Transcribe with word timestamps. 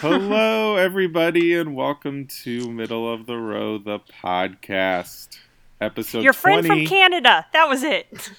Hello, 0.00 0.76
everybody, 0.76 1.56
and 1.56 1.74
welcome 1.74 2.28
to 2.44 2.70
Middle 2.70 3.12
of 3.12 3.26
the 3.26 3.36
Row, 3.36 3.78
the 3.78 3.98
podcast, 3.98 5.38
episode. 5.80 6.22
Your 6.22 6.32
friend 6.32 6.64
20, 6.64 6.86
from 6.86 6.88
Canada. 6.88 7.46
That 7.52 7.68
was 7.68 7.82
it. 7.82 8.30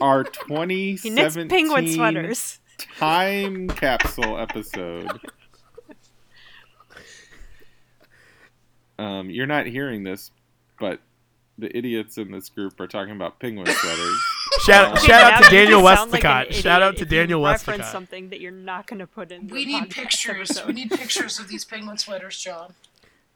Our 0.00 0.22
He 0.48 1.00
2017 1.00 1.48
penguin 1.48 1.92
sweaters. 1.92 2.60
time 2.98 3.66
capsule 3.66 4.38
episode. 4.38 5.10
Um, 8.96 9.30
you're 9.30 9.46
not 9.46 9.66
hearing 9.66 10.04
this, 10.04 10.30
but 10.78 11.00
the 11.58 11.76
idiots 11.76 12.16
in 12.16 12.30
this 12.30 12.48
group 12.48 12.78
are 12.78 12.86
talking 12.86 13.16
about 13.16 13.40
penguin 13.40 13.66
sweaters. 13.66 14.20
Shout, 14.66 14.96
Okay, 14.98 15.06
shout 15.06 15.32
out 15.32 15.42
to 15.44 15.50
Daniel 15.50 15.80
just 15.82 15.98
sound 16.00 16.12
like 16.12 16.22
Westcott. 16.24 16.54
shout 16.54 16.82
out 16.82 16.96
to 16.96 17.02
if 17.02 17.10
you 17.12 17.18
Daniel 17.18 17.42
reference 17.44 17.78
Westcott. 17.80 17.92
something 17.92 18.28
that 18.30 18.40
you're 18.40 18.50
not 18.52 18.86
going 18.86 18.98
to 19.00 19.06
put 19.06 19.30
in. 19.32 19.48
We 19.48 19.64
need 19.66 19.90
pictures. 19.90 20.50
episode. 20.52 20.66
We 20.68 20.72
need 20.74 20.90
pictures 20.90 21.38
of 21.38 21.48
these 21.48 21.64
penguin 21.64 21.98
sweaters, 21.98 22.38
John. 22.40 22.74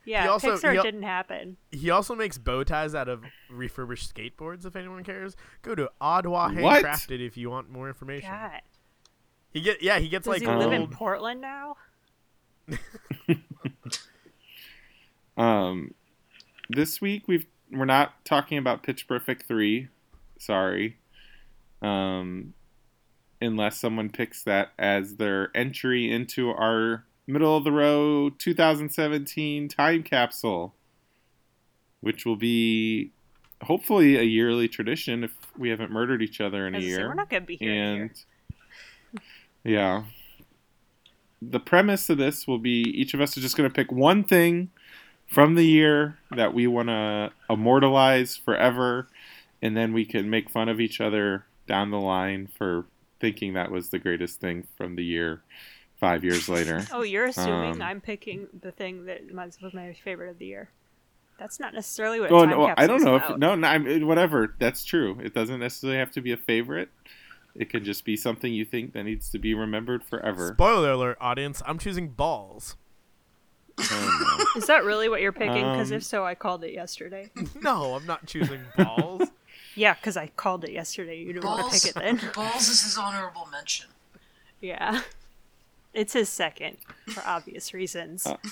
Yeah, 0.04 0.22
He 0.22 0.28
also- 0.28 0.56
Pixar 0.56 0.76
he 0.76 0.80
didn't 0.82 1.02
happen. 1.02 1.58
He 1.70 1.90
also 1.90 2.14
makes 2.14 2.38
bow 2.38 2.64
ties 2.64 2.94
out 2.94 3.08
of 3.10 3.24
refurbished 3.50 4.14
skateboards. 4.14 4.64
If 4.64 4.74
anyone 4.74 5.04
cares, 5.04 5.36
go 5.60 5.74
to 5.74 5.90
Ottawa 6.00 6.50
What? 6.52 6.82
Handcrafted 6.84 7.20
if 7.26 7.36
you 7.36 7.50
want 7.50 7.68
more 7.70 7.88
information. 7.88 8.30
God, 8.30 8.62
He 9.52 9.60
get 9.60 9.82
yeah 9.82 9.98
he 9.98 10.08
gets 10.08 10.24
does 10.24 10.32
like 10.40 10.42
he 10.42 10.48
live 10.48 10.72
in 10.72 10.88
Portland 10.88 11.40
now? 11.42 11.76
Um, 15.36 15.94
this 16.68 17.00
week 17.00 17.28
we've 17.28 17.46
we're 17.70 17.84
not 17.84 18.24
talking 18.24 18.58
about 18.58 18.82
Pitch 18.82 19.06
Perfect 19.06 19.46
three. 19.46 19.88
Sorry. 20.38 20.96
Um, 21.82 22.54
unless 23.40 23.78
someone 23.78 24.10
picks 24.10 24.42
that 24.44 24.72
as 24.78 25.16
their 25.16 25.50
entry 25.54 26.10
into 26.10 26.50
our 26.50 27.04
middle 27.26 27.56
of 27.56 27.64
the 27.64 27.72
row 27.72 28.30
2017 28.30 29.68
time 29.68 30.02
capsule, 30.02 30.74
which 32.00 32.24
will 32.24 32.36
be 32.36 33.12
hopefully 33.62 34.16
a 34.16 34.22
yearly 34.22 34.68
tradition 34.68 35.24
if 35.24 35.32
we 35.56 35.68
haven't 35.70 35.90
murdered 35.90 36.22
each 36.22 36.40
other 36.40 36.66
in 36.66 36.74
a 36.74 36.78
gonna 36.78 36.84
say, 36.84 36.88
year 36.96 37.08
we're 37.08 37.14
not 37.14 37.28
going 37.28 37.42
to 37.42 37.46
be 37.46 37.56
here. 37.56 37.72
in 37.72 37.76
a 37.76 37.94
year. 37.94 38.02
and 38.02 39.20
yeah 39.64 40.04
the 41.40 41.60
premise 41.60 42.08
of 42.10 42.18
this 42.18 42.46
will 42.46 42.58
be 42.58 42.82
each 42.82 43.14
of 43.14 43.20
us 43.20 43.36
is 43.36 43.42
just 43.42 43.56
going 43.56 43.68
to 43.68 43.74
pick 43.74 43.92
one 43.92 44.24
thing 44.24 44.70
from 45.26 45.54
the 45.54 45.64
year 45.66 46.18
that 46.30 46.54
we 46.54 46.66
want 46.66 46.88
to 46.88 47.30
immortalize 47.50 48.36
forever 48.36 49.08
and 49.60 49.76
then 49.76 49.92
we 49.92 50.04
can 50.04 50.30
make 50.30 50.48
fun 50.48 50.68
of 50.68 50.80
each 50.80 51.00
other 51.00 51.44
down 51.68 51.90
the 51.92 52.00
line 52.00 52.48
for 52.58 52.84
thinking 53.20 53.54
that 53.54 53.70
was 53.70 53.90
the 53.90 53.98
greatest 53.98 54.40
thing 54.40 54.66
from 54.76 54.96
the 54.96 55.04
year 55.04 55.42
five 56.00 56.24
years 56.24 56.48
later 56.48 56.84
Oh, 56.92 57.02
you're 57.02 57.26
assuming 57.26 57.74
Um, 57.74 57.82
I'm 57.82 58.00
picking 58.00 58.48
the 58.60 58.72
thing 58.72 59.04
that 59.06 59.20
was 59.32 59.60
was 59.62 59.72
my 59.74 59.92
favorite 59.92 60.30
of 60.30 60.38
the 60.38 60.46
year. 60.46 60.70
That's 61.38 61.60
not 61.60 61.72
necessarily 61.74 62.18
what. 62.18 62.32
oh 62.32 62.40
time 62.46 62.50
no 62.50 62.74
i 62.76 62.86
don't 62.88 63.02
know 63.04 63.14
if 63.16 63.36
no, 63.36 63.54
no 63.54 63.68
I'm, 63.68 64.06
whatever 64.06 64.56
that's 64.58 64.84
true 64.84 65.18
it 65.22 65.34
doesn't 65.34 65.60
necessarily 65.60 65.98
have 65.98 66.10
to 66.12 66.20
be 66.20 66.32
a 66.32 66.36
favorite 66.36 66.88
it 67.54 67.70
could 67.70 67.84
just 67.84 68.04
be 68.04 68.16
something 68.16 68.52
you 68.52 68.64
think 68.64 68.92
that 68.94 69.04
needs 69.04 69.30
to 69.30 69.38
be 69.38 69.54
remembered 69.54 70.02
forever 70.04 70.52
Spoiler 70.54 70.92
alert, 70.92 71.18
audience! 71.20 71.62
I'm 71.66 71.78
choosing 71.78 72.08
balls. 72.08 72.76
Oh, 73.80 74.36
no. 74.38 74.44
Is 74.60 74.66
that 74.66 74.84
really 74.84 75.08
what 75.08 75.20
you're 75.20 75.32
picking? 75.32 75.64
Because 75.70 75.90
Um, 75.92 75.96
if 75.98 76.04
so, 76.04 76.24
I 76.24 76.34
called 76.34 76.64
it 76.64 76.72
yesterday. 76.72 77.30
no, 77.62 77.94
I'm 77.94 78.06
not 78.06 78.26
choosing 78.26 78.60
balls. 78.76 79.28
Yeah, 79.78 79.94
because 79.94 80.16
I 80.16 80.26
called 80.28 80.64
it 80.64 80.72
yesterday. 80.72 81.18
You 81.18 81.32
didn't 81.32 81.44
want 81.44 81.72
to 81.72 81.80
pick 81.80 81.90
it 81.90 81.94
then. 81.94 82.20
Balls 82.34 82.68
is 82.68 82.82
his 82.82 82.98
honorable 82.98 83.48
mention. 83.50 83.86
Yeah. 84.60 85.00
It's 85.94 86.12
his 86.12 86.28
second, 86.28 86.76
for 87.08 87.22
obvious 87.26 87.72
reasons. 87.72 88.26
Uh, 88.26 88.36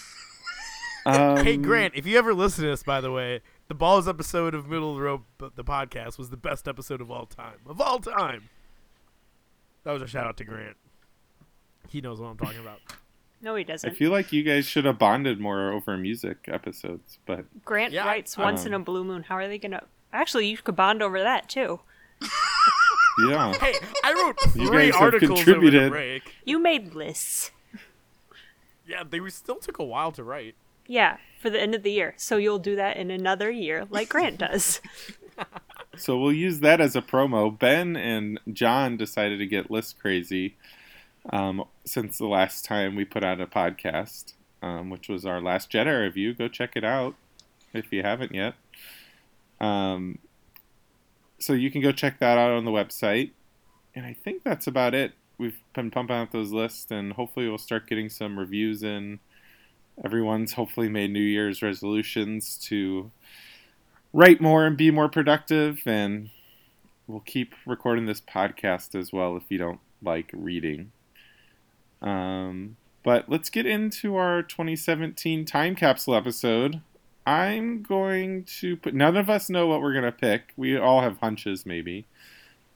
Um, 1.06 1.44
hey 1.44 1.56
Grant, 1.56 1.94
if 1.94 2.04
you 2.04 2.18
ever 2.18 2.34
listen 2.34 2.64
to 2.64 2.70
this, 2.70 2.82
by 2.82 3.00
the 3.00 3.12
way, 3.12 3.40
the 3.68 3.74
balls 3.74 4.08
episode 4.08 4.56
of 4.56 4.66
Middle 4.68 4.90
of 4.90 4.96
the 4.96 5.02
Road, 5.02 5.20
the 5.38 5.62
podcast, 5.62 6.18
was 6.18 6.30
the 6.30 6.36
best 6.36 6.66
episode 6.66 7.00
of 7.00 7.12
all 7.12 7.26
time. 7.26 7.58
Of 7.64 7.80
all 7.80 8.00
time. 8.00 8.48
That 9.84 9.92
was 9.92 10.02
a 10.02 10.08
shout 10.08 10.26
out 10.26 10.36
to 10.38 10.44
Grant. 10.44 10.76
He 11.88 12.00
knows 12.00 12.20
what 12.20 12.26
I'm 12.26 12.36
talking 12.36 12.58
about. 12.58 12.80
no, 13.40 13.54
he 13.54 13.62
doesn't. 13.62 13.88
I 13.88 13.94
feel 13.94 14.10
like 14.10 14.32
you 14.32 14.42
guys 14.42 14.66
should 14.66 14.84
have 14.84 14.98
bonded 14.98 15.38
more 15.38 15.70
over 15.70 15.96
music 15.96 16.38
episodes, 16.48 17.20
but 17.24 17.44
Grant 17.64 17.92
Yeah, 17.92 18.04
writes 18.04 18.36
once 18.36 18.66
in 18.66 18.74
um, 18.74 18.82
a 18.82 18.84
blue 18.84 19.04
moon. 19.04 19.22
How 19.22 19.36
are 19.36 19.46
they 19.46 19.58
gonna? 19.58 19.84
Actually, 20.16 20.48
you 20.48 20.56
could 20.58 20.76
bond 20.76 21.02
over 21.02 21.22
that 21.22 21.48
too. 21.48 21.80
yeah. 23.28 23.52
Hey, 23.54 23.74
I 24.02 24.12
wrote 24.12 24.38
You 24.56 24.66
three 24.68 24.86
guys 24.86 24.94
have 24.94 25.02
articles 25.02 25.30
over 25.30 25.44
contributed. 25.44 25.84
the 25.84 25.90
break. 25.90 26.34
You 26.44 26.58
made 26.58 26.94
lists. 26.94 27.50
Yeah, 28.86 29.02
they 29.08 29.20
still 29.28 29.56
took 29.56 29.78
a 29.78 29.84
while 29.84 30.12
to 30.12 30.22
write. 30.24 30.54
Yeah, 30.86 31.16
for 31.40 31.50
the 31.50 31.60
end 31.60 31.74
of 31.74 31.82
the 31.82 31.90
year. 31.92 32.14
So 32.16 32.36
you'll 32.36 32.58
do 32.60 32.76
that 32.76 32.96
in 32.96 33.10
another 33.10 33.50
year, 33.50 33.84
like 33.90 34.08
Grant 34.08 34.38
does. 34.38 34.80
So 35.98 36.18
we'll 36.18 36.32
use 36.32 36.60
that 36.60 36.80
as 36.80 36.94
a 36.94 37.00
promo. 37.00 37.58
Ben 37.58 37.96
and 37.96 38.38
John 38.52 38.96
decided 38.98 39.38
to 39.38 39.46
get 39.46 39.70
list 39.70 39.98
crazy 39.98 40.56
um, 41.30 41.64
since 41.86 42.18
the 42.18 42.26
last 42.26 42.64
time 42.66 42.96
we 42.96 43.04
put 43.06 43.24
out 43.24 43.40
a 43.40 43.46
podcast, 43.46 44.34
um, 44.62 44.90
which 44.90 45.08
was 45.08 45.24
our 45.24 45.40
last 45.40 45.70
Jedi 45.70 46.02
review. 46.02 46.34
Go 46.34 46.48
check 46.48 46.72
it 46.76 46.84
out 46.84 47.14
if 47.72 47.92
you 47.92 48.02
haven't 48.02 48.34
yet. 48.34 48.54
Um, 49.60 50.18
so 51.38 51.52
you 51.52 51.70
can 51.70 51.82
go 51.82 51.92
check 51.92 52.18
that 52.18 52.38
out 52.38 52.52
on 52.52 52.64
the 52.64 52.70
website. 52.70 53.30
And 53.94 54.04
I 54.04 54.12
think 54.12 54.44
that's 54.44 54.66
about 54.66 54.94
it. 54.94 55.12
We've 55.38 55.58
been 55.74 55.90
pumping 55.90 56.16
out 56.16 56.32
those 56.32 56.52
lists, 56.52 56.90
and 56.90 57.12
hopefully 57.12 57.48
we'll 57.48 57.58
start 57.58 57.86
getting 57.86 58.08
some 58.08 58.38
reviews 58.38 58.82
in. 58.82 59.20
Everyone's 60.02 60.54
hopefully 60.54 60.88
made 60.88 61.10
New 61.10 61.20
Year's 61.20 61.62
resolutions 61.62 62.58
to 62.64 63.10
write 64.12 64.40
more 64.40 64.66
and 64.66 64.76
be 64.76 64.90
more 64.90 65.08
productive, 65.08 65.82
and 65.86 66.30
we'll 67.06 67.20
keep 67.20 67.54
recording 67.66 68.06
this 68.06 68.20
podcast 68.20 68.98
as 68.98 69.12
well 69.12 69.36
if 69.36 69.44
you 69.48 69.58
don't 69.58 69.80
like 70.02 70.30
reading. 70.32 70.92
Um, 72.02 72.76
but 73.02 73.28
let's 73.28 73.50
get 73.50 73.66
into 73.66 74.16
our 74.16 74.42
2017 74.42 75.44
time 75.44 75.74
capsule 75.74 76.14
episode. 76.14 76.80
I'm 77.26 77.82
going 77.82 78.44
to 78.60 78.76
put. 78.76 78.94
None 78.94 79.16
of 79.16 79.28
us 79.28 79.50
know 79.50 79.66
what 79.66 79.82
we're 79.82 79.94
gonna 79.94 80.12
pick. 80.12 80.52
We 80.56 80.78
all 80.78 81.02
have 81.02 81.18
hunches, 81.18 81.66
maybe. 81.66 82.06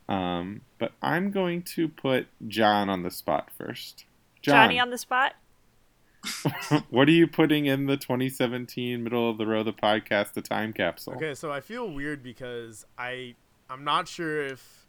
Um, 0.08 0.62
but 0.78 0.92
I'm 1.00 1.30
going 1.30 1.62
to 1.62 1.88
put 1.88 2.26
John 2.48 2.90
on 2.90 3.04
the 3.04 3.12
spot 3.12 3.50
first. 3.56 4.06
John, 4.42 4.66
Johnny 4.66 4.80
on 4.80 4.90
the 4.90 4.98
spot. 4.98 5.34
what 6.90 7.08
are 7.08 7.12
you 7.12 7.26
putting 7.26 7.66
in 7.66 7.86
the 7.86 7.96
2017 7.96 9.02
middle 9.02 9.30
of 9.30 9.38
the 9.38 9.46
row 9.46 9.62
the 9.62 9.72
podcast 9.72 10.32
the 10.32 10.42
time 10.42 10.72
capsule? 10.72 11.14
Okay, 11.14 11.34
so 11.34 11.52
I 11.52 11.60
feel 11.60 11.88
weird 11.88 12.22
because 12.22 12.84
I 12.98 13.36
I'm 13.70 13.84
not 13.84 14.08
sure 14.08 14.44
if 14.44 14.86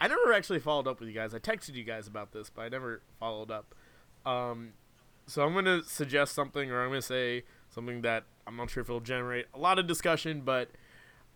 I 0.00 0.08
never 0.08 0.32
actually 0.32 0.58
followed 0.58 0.88
up 0.88 0.98
with 0.98 1.08
you 1.08 1.14
guys. 1.14 1.34
I 1.34 1.38
texted 1.38 1.74
you 1.74 1.84
guys 1.84 2.08
about 2.08 2.32
this, 2.32 2.50
but 2.50 2.62
I 2.62 2.68
never 2.68 3.00
followed 3.20 3.50
up. 3.50 3.74
Um, 4.26 4.72
so 5.26 5.44
I'm 5.44 5.54
gonna 5.54 5.82
suggest 5.84 6.34
something, 6.34 6.70
or 6.70 6.82
I'm 6.82 6.90
gonna 6.90 7.00
say 7.00 7.44
something 7.70 8.02
that 8.02 8.24
I'm 8.46 8.56
not 8.56 8.70
sure 8.70 8.82
if 8.82 8.88
it'll 8.88 9.00
generate 9.00 9.46
a 9.54 9.58
lot 9.58 9.78
of 9.78 9.86
discussion, 9.86 10.42
but 10.44 10.70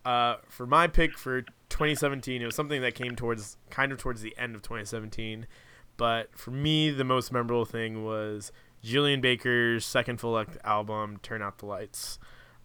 uh, 0.05 0.37
for 0.47 0.65
my 0.65 0.87
pick 0.87 1.17
for 1.17 1.41
2017, 1.69 2.41
it 2.41 2.45
was 2.45 2.55
something 2.55 2.81
that 2.81 2.95
came 2.95 3.15
towards 3.15 3.57
kind 3.69 3.91
of 3.91 3.97
towards 3.97 4.21
the 4.21 4.35
end 4.37 4.55
of 4.55 4.61
2017. 4.61 5.47
But 5.97 6.29
for 6.37 6.51
me, 6.51 6.91
the 6.91 7.03
most 7.03 7.31
memorable 7.31 7.65
thing 7.65 8.05
was 8.05 8.51
Julien 8.83 9.21
Baker's 9.21 9.85
second 9.85 10.19
full 10.19 10.31
length 10.31 10.57
album, 10.63 11.17
"Turn 11.21 11.41
Out 11.41 11.57
the 11.57 11.65
Lights." 11.65 12.19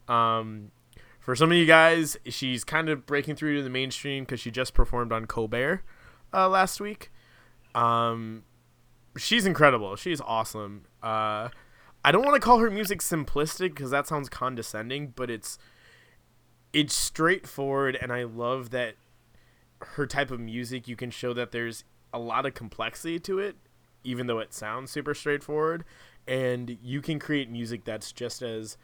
Um, 0.07 0.71
for 1.19 1.35
some 1.35 1.51
of 1.51 1.57
you 1.57 1.67
guys, 1.67 2.17
she's 2.27 2.65
kind 2.65 2.89
of 2.89 3.07
breaking 3.07 3.37
through 3.37 3.57
to 3.57 3.63
the 3.63 3.71
mainstream 3.71 4.25
because 4.25 4.41
she 4.41 4.51
just 4.51 4.75
performed 4.75 5.11
on 5.11 5.25
Colbert 5.27 5.83
uh, 6.33 6.49
last 6.49 6.81
week. 6.81 7.11
Um, 7.75 8.45
she's 9.17 9.47
incredible. 9.47 9.97
She's 9.97 10.21
awesome. 10.21 10.85
Uh, 11.03 11.49
I 12.05 12.13
don't 12.13 12.25
want 12.25 12.35
to 12.35 12.41
call 12.41 12.59
her 12.59 12.71
music 12.71 13.01
simplistic 13.01 13.71
because 13.71 13.91
that 13.91 14.07
sounds 14.07 14.29
condescending, 14.29 15.15
but 15.17 15.31
it's 15.31 15.59
it's 16.73 16.95
straightforward, 16.95 17.97
and 17.97 18.13
I 18.13 18.25
love 18.25 18.71
that 18.71 18.97
her 19.81 20.07
type 20.07 20.31
of 20.31 20.39
music. 20.39 20.87
You 20.87 20.97
can 20.97 21.11
show 21.11 21.33
that 21.33 21.51
there's 21.51 21.85
a 22.13 22.19
lot 22.19 22.45
of 22.45 22.53
complexity 22.53 23.19
to 23.21 23.39
it, 23.39 23.57
even 24.03 24.27
though 24.27 24.39
it 24.39 24.53
sounds 24.53 24.91
super 24.91 25.15
straightforward, 25.15 25.85
and 26.29 26.77
you 26.83 27.01
can 27.01 27.19
create 27.19 27.51
music 27.51 27.85
that's 27.85 28.13
just 28.13 28.43
as 28.43 28.77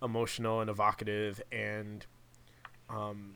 emotional 0.00 0.60
and 0.60 0.70
evocative 0.70 1.42
and 1.50 2.06
um, 2.88 3.34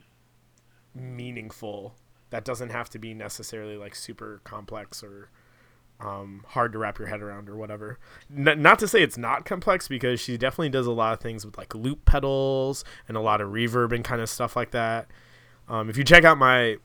meaningful. 0.95 1.97
That 2.31 2.45
doesn't 2.45 2.71
have 2.71 2.89
to 2.91 2.99
be 2.99 3.13
necessarily 3.13 3.77
like 3.77 3.97
super 3.97 4.41
complex 4.45 5.03
or 5.03 5.31
um, 6.03 6.45
hard 6.49 6.73
to 6.73 6.79
wrap 6.79 6.99
your 6.99 7.09
head 7.09 7.23
around 7.23 7.49
or 7.49 7.57
whatever. 7.57 7.99
N- 8.35 8.61
not 8.61 8.79
to 8.81 8.89
say 8.89 9.03
it's 9.03 9.17
not 9.17 9.45
complex 9.45 9.89
because 9.89 10.21
she 10.21 10.37
definitely 10.37 10.71
does 10.71 10.87
a 10.87 10.93
lot 10.93 11.13
of 11.13 11.21
things 11.21 11.47
with 11.47 11.57
like 11.57 11.75
loop 11.75 12.05
pedals 12.05 12.85
and 13.09 13.17
a 13.17 13.21
lot 13.21 13.41
of 13.41 13.51
reverb 13.51 13.93
and 13.95 14.05
kind 14.05 14.21
of 14.21 14.29
stuff 14.29 14.57
like 14.57 14.73
that. 14.73 15.09
Um, 15.69 15.89
if 15.89 15.97
you 15.97 16.05
check 16.05 16.25
out 16.25 16.39
my 16.39 16.77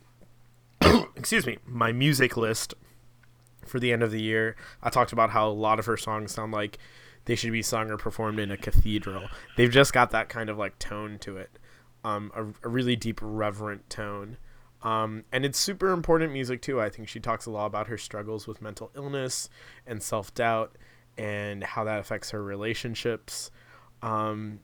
excuse 1.15 1.45
me 1.45 1.57
my 1.65 1.91
music 1.91 2.37
list 2.37 2.75
for 3.65 3.79
the 3.79 3.91
end 3.91 4.03
of 4.03 4.11
the 4.11 4.21
year. 4.21 4.55
I 4.81 4.89
talked 4.89 5.11
about 5.11 5.31
how 5.31 5.49
a 5.49 5.51
lot 5.51 5.79
of 5.79 5.85
her 5.85 5.97
songs 5.97 6.31
sound 6.31 6.51
like 6.51 6.77
they 7.25 7.35
should 7.35 7.51
be 7.51 7.61
sung 7.61 7.91
or 7.91 7.97
performed 7.97 8.39
in 8.39 8.51
a 8.51 8.57
cathedral. 8.57 9.27
They've 9.57 9.71
just 9.71 9.93
got 9.93 10.11
that 10.11 10.29
kind 10.29 10.49
of 10.49 10.57
like 10.57 10.79
tone 10.79 11.17
to 11.19 11.37
it, 11.37 11.59
um, 12.03 12.31
a, 12.35 12.45
a 12.65 12.69
really 12.69 12.95
deep, 12.95 13.19
reverent 13.21 13.89
tone. 13.89 14.37
Um, 14.83 15.23
and 15.31 15.43
it's 15.43 15.57
super 15.57 15.91
important 15.91 16.33
music 16.33 16.61
too. 16.61 16.79
I 16.79 16.89
think 16.89 17.07
she 17.07 17.19
talks 17.19 17.45
a 17.45 17.51
lot 17.51 17.65
about 17.65 17.87
her 17.87 17.97
struggles 17.97 18.47
with 18.47 18.61
mental 18.61 18.91
illness 18.95 19.49
and 19.85 20.01
self 20.01 20.33
doubt 20.33 20.77
and 21.17 21.63
how 21.63 21.83
that 21.83 21.99
affects 21.99 22.31
her 22.31 22.43
relationships. 22.43 23.49
Um, 24.01 24.59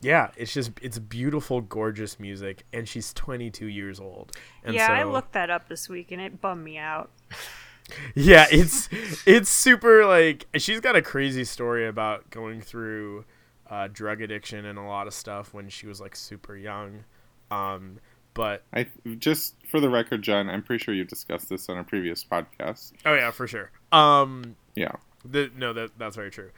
yeah, 0.00 0.30
it's 0.36 0.52
just 0.52 0.72
it's 0.80 0.98
beautiful, 0.98 1.60
gorgeous 1.60 2.20
music, 2.20 2.64
and 2.72 2.88
she's 2.88 3.12
22 3.12 3.66
years 3.66 3.98
old. 3.98 4.32
And 4.62 4.74
yeah, 4.74 4.92
I 4.92 5.04
looked 5.04 5.32
that 5.32 5.50
up 5.50 5.68
this 5.68 5.88
week 5.88 6.12
and 6.12 6.20
it 6.20 6.40
bummed 6.40 6.64
me 6.64 6.78
out. 6.78 7.10
yeah 8.14 8.46
it's 8.50 8.88
it's 9.26 9.50
super 9.50 10.06
like 10.06 10.46
she's 10.56 10.80
got 10.80 10.96
a 10.96 11.02
crazy 11.02 11.44
story 11.44 11.86
about 11.86 12.30
going 12.30 12.60
through 12.60 13.24
uh, 13.70 13.88
drug 13.92 14.22
addiction 14.22 14.64
and 14.64 14.78
a 14.78 14.82
lot 14.82 15.06
of 15.06 15.14
stuff 15.14 15.52
when 15.52 15.68
she 15.68 15.86
was 15.86 16.00
like 16.00 16.16
super 16.16 16.56
young 16.56 17.04
um 17.50 17.98
but 18.34 18.62
I 18.72 18.86
just 19.18 19.54
for 19.68 19.80
the 19.80 19.88
record, 19.88 20.22
John, 20.22 20.50
I'm 20.50 20.62
pretty 20.62 20.82
sure 20.84 20.92
you 20.94 21.04
discussed 21.04 21.48
this 21.48 21.68
on 21.68 21.78
a 21.78 21.84
previous 21.84 22.24
podcast. 22.24 22.92
oh 23.06 23.14
yeah 23.14 23.30
for 23.30 23.46
sure 23.46 23.70
um 23.92 24.56
Yeah. 24.74 24.92
the, 25.24 25.50
no 25.56 25.72
that 25.72 25.90
that's 25.98 26.16
very 26.16 26.30
true 26.30 26.50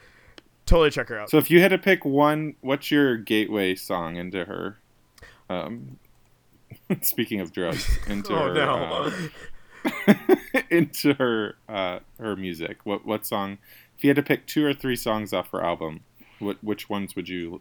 totally 0.67 0.91
check 0.91 1.09
her 1.09 1.19
out 1.21 1.31
So 1.31 1.39
if 1.39 1.51
you 1.51 1.61
had 1.61 1.69
to 1.71 1.79
pick 1.79 2.05
one, 2.05 2.57
what's 2.61 2.91
your 2.91 3.17
gateway 3.17 3.75
song 3.77 4.17
into 4.17 4.45
her? 4.47 4.79
Um, 5.49 5.99
speaking 7.03 7.41
of 7.41 7.53
drugs, 7.53 7.89
into 8.09 8.33
oh 8.35 8.49
her, 8.49 8.55
no 8.55 9.13
uh, 10.09 10.15
into 10.71 11.15
her 11.15 11.55
uh, 11.69 12.01
her 12.19 12.35
music. 12.35 12.79
What 12.85 13.07
what 13.07 13.25
song? 13.25 13.59
If 13.97 14.03
you 14.05 14.11
had 14.11 14.17
to 14.17 14.23
pick 14.25 14.47
two 14.47 14.65
or 14.67 14.75
three 14.75 14.97
songs 14.97 15.33
off 15.33 15.51
her 15.53 15.63
album, 15.65 16.01
what 16.41 16.63
which 16.65 16.91
ones 16.91 17.15
would 17.15 17.29
you 17.29 17.61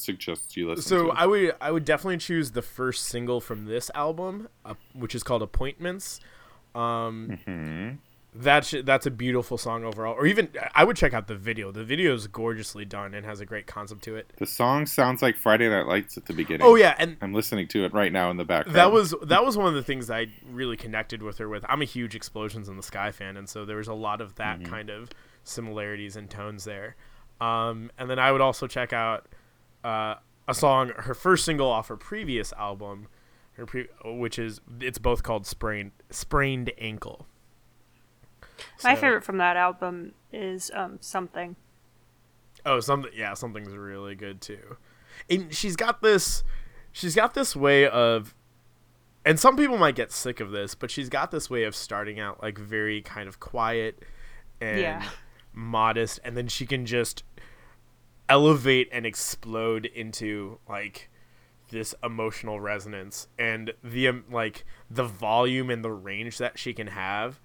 suggest 0.00 0.56
you 0.56 0.68
listen 0.68 0.82
so 0.82 1.04
to? 1.06 1.10
i 1.12 1.26
would 1.26 1.54
i 1.60 1.70
would 1.70 1.84
definitely 1.84 2.16
choose 2.18 2.50
the 2.52 2.62
first 2.62 3.04
single 3.04 3.40
from 3.40 3.66
this 3.66 3.90
album 3.94 4.48
uh, 4.64 4.74
which 4.94 5.14
is 5.14 5.22
called 5.22 5.42
appointments 5.42 6.20
um 6.74 7.38
hmm 7.44 7.90
that's 8.32 8.72
that's 8.84 9.06
a 9.06 9.10
beautiful 9.10 9.58
song 9.58 9.82
overall 9.84 10.14
or 10.14 10.24
even 10.24 10.48
i 10.76 10.84
would 10.84 10.94
check 10.96 11.12
out 11.12 11.26
the 11.26 11.34
video 11.34 11.72
the 11.72 11.82
video 11.82 12.14
is 12.14 12.28
gorgeously 12.28 12.84
done 12.84 13.12
and 13.12 13.26
has 13.26 13.40
a 13.40 13.44
great 13.44 13.66
concept 13.66 14.04
to 14.04 14.14
it 14.14 14.32
The 14.38 14.46
song 14.46 14.86
sounds 14.86 15.20
like 15.20 15.36
Friday 15.36 15.68
Night 15.68 15.88
Lights 15.88 16.16
at 16.16 16.26
the 16.26 16.32
beginning. 16.32 16.64
oh 16.64 16.76
yeah 16.76 16.94
and 16.96 17.16
I'm 17.20 17.34
listening 17.34 17.66
to 17.68 17.84
it 17.84 17.92
right 17.92 18.12
now 18.12 18.30
in 18.30 18.36
the 18.36 18.44
background. 18.44 18.76
that 18.76 18.92
was 18.92 19.16
that 19.24 19.44
was 19.44 19.56
one 19.56 19.66
of 19.66 19.74
the 19.74 19.82
things 19.82 20.08
I 20.12 20.28
really 20.48 20.76
connected 20.76 21.22
with 21.24 21.38
her 21.38 21.48
with. 21.48 21.64
I'm 21.68 21.82
a 21.82 21.84
huge 21.86 22.14
Explosions 22.14 22.68
in 22.68 22.76
the 22.76 22.84
Sky 22.84 23.10
fan, 23.10 23.36
and 23.36 23.48
so 23.48 23.64
there 23.64 23.78
was 23.78 23.88
a 23.88 23.94
lot 23.94 24.20
of 24.20 24.36
that 24.36 24.62
kind 24.64 24.90
of 24.90 25.10
similarities 25.42 26.14
and 26.14 26.30
tones 26.30 26.62
there. 26.64 26.94
Um, 27.40 27.90
and 27.98 28.08
then 28.08 28.20
I 28.20 28.30
would 28.30 28.40
also 28.40 28.68
check 28.68 28.92
out 28.92 29.26
uh, 29.84 30.16
a 30.48 30.54
song, 30.54 30.92
her 30.96 31.14
first 31.14 31.44
single 31.44 31.68
off 31.68 31.88
her 31.88 31.96
previous 31.96 32.52
album, 32.54 33.08
her 33.52 33.66
pre- 33.66 33.88
which 34.04 34.38
is 34.38 34.60
it's 34.80 34.98
both 34.98 35.22
called 35.22 35.46
"Sprained 35.46 35.92
Sprained 36.10 36.72
Ankle." 36.78 37.26
My 38.84 38.94
favorite 38.94 39.24
from 39.24 39.38
that 39.38 39.56
album 39.56 40.12
is 40.32 40.70
um, 40.74 40.98
Something. 41.00 41.56
Oh, 42.66 42.80
something 42.80 43.10
yeah, 43.14 43.32
something's 43.34 43.74
really 43.74 44.14
good 44.14 44.40
too. 44.42 44.76
And 45.30 45.54
she's 45.54 45.76
got 45.76 46.02
this 46.02 46.44
she's 46.92 47.14
got 47.14 47.32
this 47.34 47.56
way 47.56 47.86
of 47.88 48.34
and 49.24 49.38
some 49.40 49.56
people 49.56 49.78
might 49.78 49.94
get 49.94 50.12
sick 50.12 50.40
of 50.40 50.50
this, 50.50 50.74
but 50.74 50.90
she's 50.90 51.08
got 51.08 51.30
this 51.30 51.48
way 51.48 51.64
of 51.64 51.74
starting 51.74 52.18
out 52.20 52.42
like 52.42 52.58
very 52.58 53.00
kind 53.02 53.28
of 53.28 53.40
quiet 53.40 54.02
and 54.60 54.80
Yeah. 54.80 55.08
modest 55.54 56.20
and 56.22 56.36
then 56.36 56.48
she 56.48 56.66
can 56.66 56.84
just 56.84 57.22
elevate 58.30 58.88
and 58.92 59.04
explode 59.04 59.84
into 59.84 60.58
like 60.68 61.10
this 61.70 61.94
emotional 62.02 62.60
resonance 62.60 63.28
and 63.38 63.72
the 63.84 64.08
um, 64.08 64.24
like 64.30 64.64
the 64.90 65.04
volume 65.04 65.68
and 65.70 65.84
the 65.84 65.90
range 65.92 66.38
that 66.38 66.58
she 66.58 66.72
can 66.72 66.86
have 66.88 67.40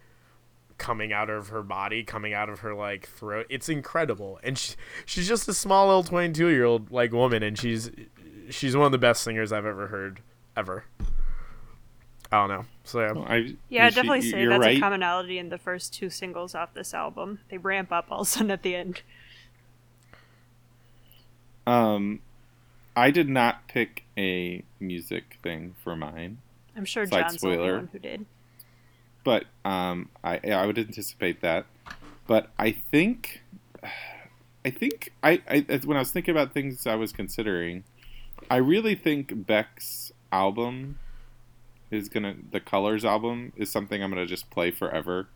coming 0.77 1.13
out 1.13 1.29
of 1.29 1.49
her 1.49 1.61
body, 1.63 2.03
coming 2.03 2.33
out 2.33 2.49
of 2.49 2.59
her 2.59 2.73
like 2.73 3.07
throat. 3.07 3.45
It's 3.49 3.67
incredible, 3.69 4.39
and 4.43 4.57
she, 4.57 4.75
she's 5.05 5.27
just 5.27 5.47
a 5.47 5.53
small 5.53 5.87
little 5.87 6.03
twenty-two 6.03 6.47
year 6.49 6.65
old 6.65 6.91
like 6.91 7.11
woman, 7.11 7.43
and 7.43 7.57
she's 7.57 7.91
she's 8.49 8.75
one 8.75 8.85
of 8.85 8.91
the 8.91 8.97
best 8.97 9.23
singers 9.23 9.51
I've 9.51 9.65
ever 9.65 9.87
heard 9.87 10.21
ever. 10.55 10.85
I 12.31 12.37
don't 12.39 12.49
know. 12.49 12.65
So 12.83 12.99
yeah, 13.01 13.13
I, 13.27 13.55
Yeah, 13.69 13.85
I'd 13.85 13.93
she- 13.93 13.95
definitely 13.95 14.21
say 14.29 14.41
you're 14.41 14.49
that's 14.49 14.61
right. 14.65 14.77
a 14.77 14.79
commonality 14.79 15.37
in 15.37 15.49
the 15.49 15.57
first 15.59 15.93
two 15.93 16.09
singles 16.09 16.55
off 16.55 16.73
this 16.73 16.93
album. 16.93 17.39
They 17.49 17.57
ramp 17.57 17.91
up 17.91 18.07
all 18.09 18.21
of 18.21 18.27
a 18.27 18.29
sudden 18.29 18.51
at 18.51 18.63
the 18.63 18.75
end. 18.75 19.03
Um, 21.67 22.19
I 22.95 23.11
did 23.11 23.29
not 23.29 23.67
pick 23.67 24.03
a 24.17 24.63
music 24.79 25.37
thing 25.43 25.75
for 25.83 25.95
mine, 25.95 26.37
I'm 26.75 26.85
sure 26.85 27.05
Slight 27.05 27.29
John's 27.29 27.41
the 27.41 27.47
only 27.47 27.57
spoiler. 27.57 27.75
one 27.77 27.89
who 27.91 27.99
did. 27.99 28.25
but 29.23 29.45
um, 29.63 30.09
I 30.23 30.39
I 30.49 30.65
would 30.65 30.77
anticipate 30.77 31.41
that. 31.41 31.65
But 32.27 32.49
I 32.57 32.71
think, 32.71 33.41
I 34.65 34.69
think 34.69 35.11
I, 35.21 35.41
I 35.47 35.65
when 35.83 35.97
I 35.97 35.99
was 36.01 36.11
thinking 36.11 36.31
about 36.31 36.53
things 36.53 36.85
I 36.87 36.95
was 36.95 37.11
considering, 37.11 37.83
I 38.49 38.57
really 38.57 38.95
think 38.95 39.45
Beck's 39.45 40.11
album 40.31 40.99
is 41.91 42.09
gonna 42.09 42.35
the 42.51 42.59
Colors 42.59 43.05
album 43.05 43.53
is 43.55 43.71
something 43.71 44.01
I'm 44.03 44.09
gonna 44.09 44.25
just 44.25 44.49
play 44.49 44.71
forever 44.71 45.27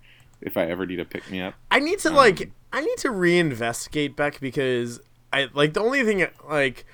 if 0.41 0.57
I 0.57 0.65
ever 0.65 0.85
need 0.85 0.99
a 0.99 1.05
pick 1.05 1.29
me 1.29 1.41
up. 1.41 1.53
I 1.69 1.79
need 1.79 1.99
to 1.99 2.09
like 2.09 2.51
I 2.71 2.81
need 2.81 2.97
to 2.99 3.09
reinvestigate 3.09 4.15
Beck 4.15 4.39
because 4.39 4.99
I 5.31 5.49
like 5.53 5.73
the 5.73 5.81
only 5.81 6.03
thing 6.03 6.25
like 6.47 6.85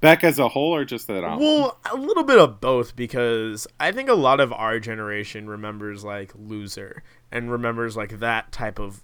Beck 0.00 0.24
as 0.24 0.38
a 0.40 0.48
whole 0.48 0.74
or 0.74 0.84
just 0.84 1.06
that 1.06 1.22
album? 1.22 1.40
Well, 1.46 1.78
a 1.90 1.96
little 1.96 2.24
bit 2.24 2.38
of 2.38 2.60
both 2.60 2.96
because 2.96 3.68
I 3.78 3.92
think 3.92 4.08
a 4.08 4.14
lot 4.14 4.40
of 4.40 4.52
our 4.52 4.80
generation 4.80 5.48
remembers 5.48 6.04
like 6.04 6.32
Loser 6.34 7.04
and 7.30 7.50
remembers 7.50 7.96
like 7.96 8.18
that 8.18 8.50
type 8.50 8.80
of 8.80 9.02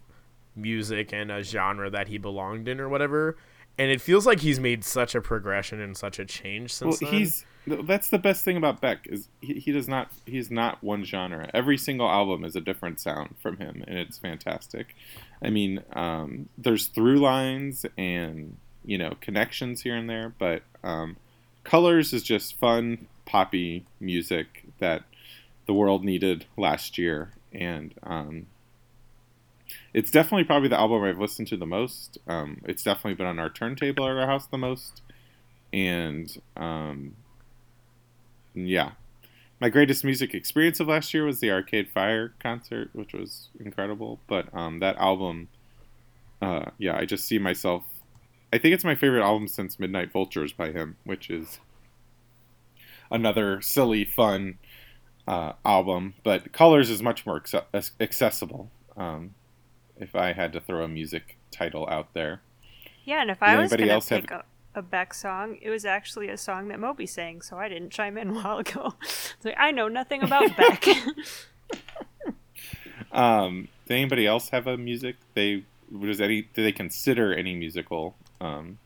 music 0.56 1.12
and 1.12 1.30
a 1.30 1.42
genre 1.44 1.88
that 1.88 2.08
he 2.08 2.18
belonged 2.18 2.66
in 2.66 2.80
or 2.80 2.88
whatever. 2.88 3.36
And 3.78 3.92
it 3.92 4.00
feels 4.00 4.26
like 4.26 4.40
he's 4.40 4.58
made 4.58 4.82
such 4.82 5.14
a 5.14 5.20
progression 5.20 5.80
and 5.80 5.96
such 5.96 6.18
a 6.18 6.24
change 6.24 6.70
Well, 6.80 6.90
since 6.92 6.98
then. 6.98 7.12
he's 7.12 7.44
that's 7.64 8.08
the 8.08 8.18
best 8.18 8.44
thing 8.44 8.56
about 8.56 8.80
Beck 8.80 9.06
is 9.08 9.28
he, 9.40 9.54
he 9.54 9.72
does 9.72 9.86
not 9.86 10.10
he's 10.26 10.50
not 10.50 10.82
one 10.82 11.04
genre. 11.04 11.48
Every 11.54 11.76
single 11.78 12.08
album 12.08 12.44
is 12.44 12.56
a 12.56 12.60
different 12.60 12.98
sound 12.98 13.36
from 13.38 13.58
him, 13.58 13.84
and 13.86 13.98
it's 13.98 14.18
fantastic. 14.18 14.96
I 15.42 15.50
mean, 15.50 15.84
um, 15.92 16.48
there's 16.56 16.86
through 16.86 17.18
lines 17.18 17.86
and 17.96 18.56
you 18.88 18.96
know 18.96 19.14
connections 19.20 19.82
here 19.82 19.94
and 19.94 20.08
there, 20.08 20.32
but 20.38 20.62
um, 20.82 21.16
Colors 21.62 22.14
is 22.14 22.22
just 22.22 22.58
fun 22.58 23.06
poppy 23.26 23.84
music 24.00 24.64
that 24.78 25.02
the 25.66 25.74
world 25.74 26.04
needed 26.04 26.46
last 26.56 26.96
year, 26.96 27.30
and 27.52 27.92
um, 28.02 28.46
it's 29.92 30.10
definitely 30.10 30.44
probably 30.44 30.70
the 30.70 30.80
album 30.80 31.04
I've 31.04 31.20
listened 31.20 31.48
to 31.48 31.56
the 31.58 31.66
most. 31.66 32.16
Um, 32.26 32.62
it's 32.64 32.82
definitely 32.82 33.14
been 33.14 33.26
on 33.26 33.38
our 33.38 33.50
turntable 33.50 34.06
at 34.06 34.16
our 34.16 34.26
house 34.26 34.46
the 34.46 34.56
most, 34.56 35.02
and 35.70 36.40
um, 36.56 37.14
yeah, 38.54 38.92
my 39.60 39.68
greatest 39.68 40.04
music 40.04 40.32
experience 40.32 40.80
of 40.80 40.88
last 40.88 41.12
year 41.12 41.26
was 41.26 41.40
the 41.40 41.50
Arcade 41.50 41.90
Fire 41.90 42.32
concert, 42.40 42.88
which 42.94 43.12
was 43.12 43.50
incredible. 43.60 44.20
But 44.26 44.46
um, 44.54 44.78
that 44.80 44.96
album, 44.96 45.48
uh, 46.40 46.70
yeah, 46.78 46.96
I 46.96 47.04
just 47.04 47.26
see 47.26 47.38
myself. 47.38 47.82
I 48.52 48.58
think 48.58 48.74
it's 48.74 48.84
my 48.84 48.94
favorite 48.94 49.22
album 49.22 49.46
since 49.48 49.78
Midnight 49.78 50.10
Vultures 50.12 50.52
by 50.52 50.70
him, 50.72 50.96
which 51.04 51.28
is 51.30 51.58
another 53.10 53.60
silly, 53.60 54.04
fun 54.04 54.58
uh, 55.26 55.52
album. 55.64 56.14
But 56.24 56.52
Colors 56.52 56.88
is 56.90 57.02
much 57.02 57.26
more 57.26 57.40
acce- 57.40 57.90
accessible. 58.00 58.70
Um, 58.96 59.34
if 59.98 60.14
I 60.16 60.32
had 60.32 60.52
to 60.54 60.60
throw 60.60 60.82
a 60.82 60.88
music 60.88 61.36
title 61.50 61.86
out 61.90 62.14
there, 62.14 62.40
Yeah, 63.04 63.20
and 63.22 63.30
if 63.30 63.42
I 63.42 63.56
was 63.56 63.72
anybody 63.72 63.84
gonna 63.84 63.92
else 63.94 64.08
have- 64.10 64.24
a, 64.30 64.44
a 64.76 64.82
Beck 64.82 65.12
song, 65.12 65.58
it 65.60 65.70
was 65.70 65.84
actually 65.84 66.28
a 66.28 66.36
song 66.36 66.68
that 66.68 66.78
Moby 66.80 67.04
sang, 67.06 67.42
so 67.42 67.58
I 67.58 67.68
didn't 67.68 67.90
chime 67.90 68.16
in 68.16 68.30
a 68.30 68.32
while 68.40 68.58
ago. 68.58 68.94
It's 69.02 69.44
like 69.44 69.56
I 69.58 69.72
know 69.72 69.88
nothing 69.88 70.22
about 70.22 70.56
Beck. 70.56 70.84
Um, 73.10 73.68
does 73.86 73.94
anybody 73.94 74.26
else 74.26 74.50
have 74.50 74.66
a 74.66 74.76
music 74.76 75.16
they 75.32 75.64
does 76.02 76.20
any 76.20 76.42
do 76.42 76.62
they 76.62 76.72
consider 76.72 77.32
any 77.34 77.54
musical 77.54 78.14
um, 78.40 78.78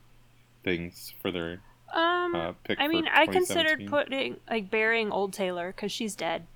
things 0.64 1.14
for 1.21 1.30
their 1.30 1.61
um, 1.92 2.35
uh, 2.35 2.52
pick? 2.64 2.78
I 2.80 2.87
for 2.87 2.92
mean, 2.92 3.06
I 3.12 3.26
considered 3.26 3.87
putting 3.87 4.37
like 4.50 4.71
burying 4.71 5.11
Old 5.11 5.32
Taylor 5.32 5.73
because 5.75 5.92
she's 5.92 6.14
dead. 6.14 6.47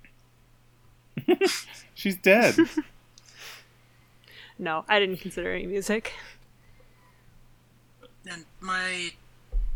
She's 1.93 2.15
dead. 2.15 2.55
No, 4.59 4.85
I 4.87 4.99
didn't 4.99 5.17
consider 5.17 5.53
any 5.53 5.67
music. 5.67 6.13
And 8.29 8.45
my 8.59 9.11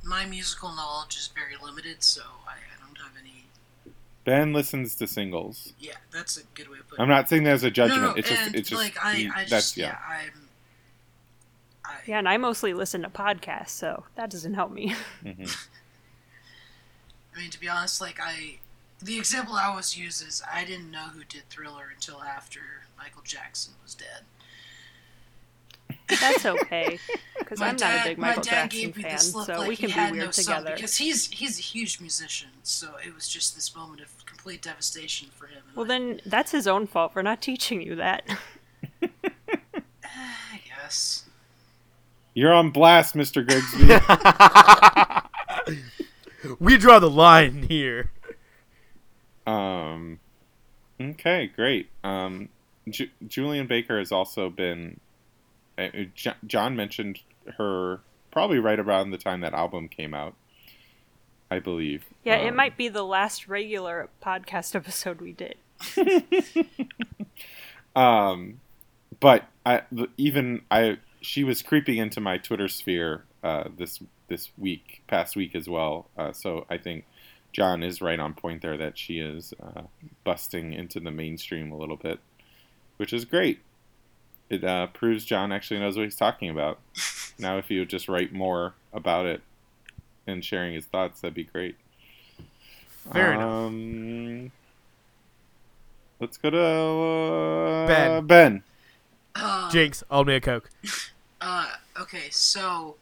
my 0.03 0.25
musical 0.25 0.75
knowledge 0.75 1.15
is 1.17 1.29
very 1.33 1.55
limited, 1.63 2.01
so 2.03 2.21
I, 2.47 2.53
I 2.53 2.85
don't 2.85 2.97
have 2.97 3.13
any 3.21 3.45
Ben 4.23 4.53
listens 4.53 4.95
to 4.95 5.07
singles. 5.07 5.73
Yeah, 5.79 5.93
that's 6.11 6.37
a 6.37 6.43
good 6.55 6.67
way 6.67 6.79
of 6.79 6.87
putting 6.89 7.03
I'm 7.03 7.09
it. 7.09 7.13
not 7.13 7.29
saying 7.29 7.43
that 7.43 7.51
as 7.51 7.63
a 7.63 7.71
judgment. 7.71 8.01
No, 8.01 8.07
no, 8.09 8.15
it's 8.15 8.29
just 8.29 8.55
it's 8.55 8.69
just 8.69 8.81
like 8.81 8.97
I, 9.03 9.13
he- 9.15 9.29
I 9.29 9.45
that's 9.47 9.77
yeah. 9.77 9.85
yeah, 9.87 9.97
I'm. 10.09 10.40
I, 11.91 12.00
Yeah, 12.07 12.19
and 12.19 12.27
I 12.29 12.38
mostly 12.38 12.74
listen 12.74 13.01
to 13.03 13.10
podcasts, 13.10 13.69
so 13.69 14.05
that 14.15 14.29
doesn't 14.29 14.53
help 14.53 14.71
me. 14.71 14.95
Mhm. 15.25 15.67
I 17.36 17.39
mean, 17.39 17.50
to 17.51 17.60
be 17.60 17.69
honest, 17.69 18.01
like 18.01 18.19
I, 18.21 18.60
the 19.01 19.17
example 19.17 19.55
I 19.55 19.65
always 19.65 19.98
use 19.98 20.21
is 20.21 20.43
I 20.53 20.65
didn't 20.65 20.91
know 20.91 21.07
who 21.13 21.24
did 21.24 21.43
Thriller 21.50 21.86
until 21.93 22.21
after 22.21 22.60
Michael 22.98 23.21
Jackson 23.24 23.74
was 23.83 23.95
dead. 23.95 24.24
That's 26.19 26.45
okay, 26.57 27.00
because 27.39 27.62
I'm 27.62 27.77
dad, 27.77 27.95
not 27.95 28.05
a 28.05 28.10
big 28.10 28.17
my 28.17 28.27
Michael 28.29 28.43
dad 28.43 28.51
Jackson 28.71 28.81
gave 28.81 28.98
me 28.98 29.03
fan, 29.03 29.12
this 29.13 29.33
look 29.33 29.45
so 29.45 29.60
like 29.60 29.67
we 29.69 29.75
he 29.75 29.81
can 29.88 29.89
had 29.91 30.12
be 30.12 30.17
no 30.19 30.24
weird 30.25 30.36
son 30.36 30.43
together. 30.57 30.75
because 30.75 30.98
he's 30.98 31.29
he's 31.31 31.57
a 31.57 31.62
huge 31.62 32.01
musician. 32.01 32.50
So 32.63 32.95
it 33.05 33.15
was 33.15 33.29
just 33.29 33.55
this 33.55 33.74
moment 33.75 34.01
of 34.01 34.25
complete 34.25 34.62
devastation 34.62 35.29
for 35.38 35.48
him. 35.48 35.63
Well, 35.74 35.86
I- 35.86 35.88
then 35.88 36.21
that's 36.25 36.51
his 36.51 36.67
own 36.67 36.86
fault 36.86 37.13
for 37.13 37.24
not 37.24 37.41
teaching 37.41 37.81
you 37.81 37.95
that. 37.95 38.24
I 39.01 40.60
guess. 40.67 41.20
You're 42.33 42.53
on 42.53 42.69
blast, 42.71 43.15
Mr. 43.15 43.45
Grigsby. 43.45 43.88
we 46.59 46.77
draw 46.77 47.00
the 47.00 47.09
line 47.09 47.63
here. 47.63 48.11
um, 49.45 50.19
okay, 51.00 51.47
great. 51.47 51.89
Um, 52.03 52.50
Ju- 52.89 53.09
Julien 53.27 53.67
Baker 53.67 54.00
has 54.00 54.11
also 54.11 54.50
been. 54.50 55.00
Uh, 55.77 55.88
Jo- 56.15 56.33
John 56.47 56.75
mentioned 56.75 57.19
her 57.57 58.00
probably 58.31 58.59
right 58.59 58.79
around 58.79 59.11
the 59.11 59.17
time 59.17 59.41
that 59.41 59.53
album 59.53 59.88
came 59.89 60.13
out. 60.13 60.33
I 61.50 61.59
believe. 61.59 62.05
Yeah, 62.23 62.38
it 62.38 62.47
Um, 62.50 62.55
might 62.55 62.77
be 62.77 62.88
the 62.88 63.03
last 63.03 63.50
regular 63.50 64.07
podcast 64.23 64.73
episode 64.73 65.19
we 65.19 65.33
did. 65.33 65.55
um, 67.95 68.61
but 69.19 69.45
I 69.65 69.81
even 70.17 70.61
I 70.71 70.97
she 71.21 71.43
was 71.43 71.61
creeping 71.61 71.97
into 71.97 72.19
my 72.19 72.37
Twitter 72.37 72.67
sphere 72.67 73.23
uh, 73.43 73.65
this 73.77 74.01
this 74.27 74.49
week, 74.57 75.01
past 75.07 75.35
week 75.35 75.55
as 75.55 75.67
well. 75.67 76.07
Uh, 76.17 76.31
so 76.31 76.65
I 76.69 76.77
think 76.77 77.05
John 77.51 77.83
is 77.83 78.01
right 78.01 78.19
on 78.19 78.33
point 78.33 78.61
there 78.61 78.77
that 78.77 78.97
she 78.97 79.19
is 79.19 79.53
uh, 79.61 79.81
busting 80.23 80.73
into 80.73 80.99
the 80.99 81.11
mainstream 81.11 81.71
a 81.71 81.77
little 81.77 81.97
bit, 81.97 82.19
which 82.97 83.13
is 83.13 83.25
great. 83.25 83.59
It 84.49 84.63
uh, 84.63 84.87
proves 84.87 85.25
John 85.25 85.51
actually 85.51 85.79
knows 85.79 85.95
what 85.95 86.03
he's 86.03 86.15
talking 86.15 86.49
about. 86.49 86.79
now, 87.39 87.57
if 87.57 87.67
he 87.67 87.79
would 87.79 87.89
just 87.89 88.07
write 88.07 88.33
more 88.33 88.73
about 88.93 89.25
it 89.25 89.41
and 90.27 90.43
sharing 90.43 90.73
his 90.73 90.85
thoughts, 90.85 91.21
that'd 91.21 91.33
be 91.33 91.43
great. 91.43 91.75
Fair 93.11 93.33
enough. 93.33 93.49
um, 93.49 94.51
Let's 96.19 96.37
go 96.37 96.51
to 96.51 96.61
uh, 96.61 97.87
Ben. 97.87 98.27
Ben. 98.27 98.63
Uh, 99.33 99.71
Jinx, 99.71 100.03
I'll 100.11 100.23
me 100.23 100.35
a 100.35 100.41
Coke. 100.41 100.69
uh, 101.41 101.67
okay, 102.00 102.29
so 102.29 102.95